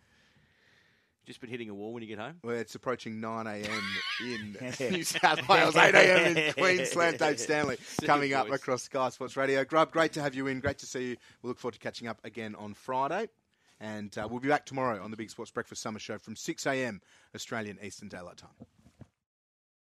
just 1.28 1.40
been 1.40 1.50
hitting 1.50 1.68
a 1.68 1.74
wall 1.74 1.92
when 1.92 2.02
you 2.02 2.08
get 2.08 2.18
home? 2.18 2.36
Well, 2.42 2.56
it's 2.56 2.74
approaching 2.74 3.20
9 3.20 3.46
a.m. 3.46 3.82
in 4.22 4.56
New 4.90 5.04
South 5.04 5.46
Wales, 5.46 5.76
8 5.76 5.94
a.m. 5.94 6.36
in 6.36 6.52
Queensland. 6.56 7.18
Dave 7.18 7.38
Stanley 7.38 7.76
coming 8.02 8.32
up 8.32 8.48
voice. 8.48 8.58
across 8.58 8.82
Sky 8.84 9.10
Sports 9.10 9.36
Radio. 9.36 9.62
Grub, 9.64 9.92
great 9.92 10.12
to 10.14 10.22
have 10.22 10.34
you 10.34 10.46
in. 10.46 10.58
Great 10.58 10.78
to 10.78 10.86
see 10.86 11.10
you. 11.10 11.16
We'll 11.42 11.50
look 11.50 11.58
forward 11.58 11.74
to 11.74 11.80
catching 11.80 12.08
up 12.08 12.18
again 12.24 12.54
on 12.54 12.72
Friday. 12.74 13.28
And 13.78 14.16
uh, 14.18 14.26
we'll 14.28 14.40
be 14.40 14.48
back 14.48 14.66
tomorrow 14.66 15.00
on 15.04 15.10
the 15.10 15.16
Big 15.16 15.30
Sports 15.30 15.50
Breakfast 15.50 15.82
Summer 15.82 15.98
Show 16.00 16.18
from 16.18 16.34
6 16.34 16.66
a.m. 16.66 17.00
Australian 17.34 17.78
Eastern 17.82 18.08
Daylight 18.08 18.38
Time. 18.38 18.50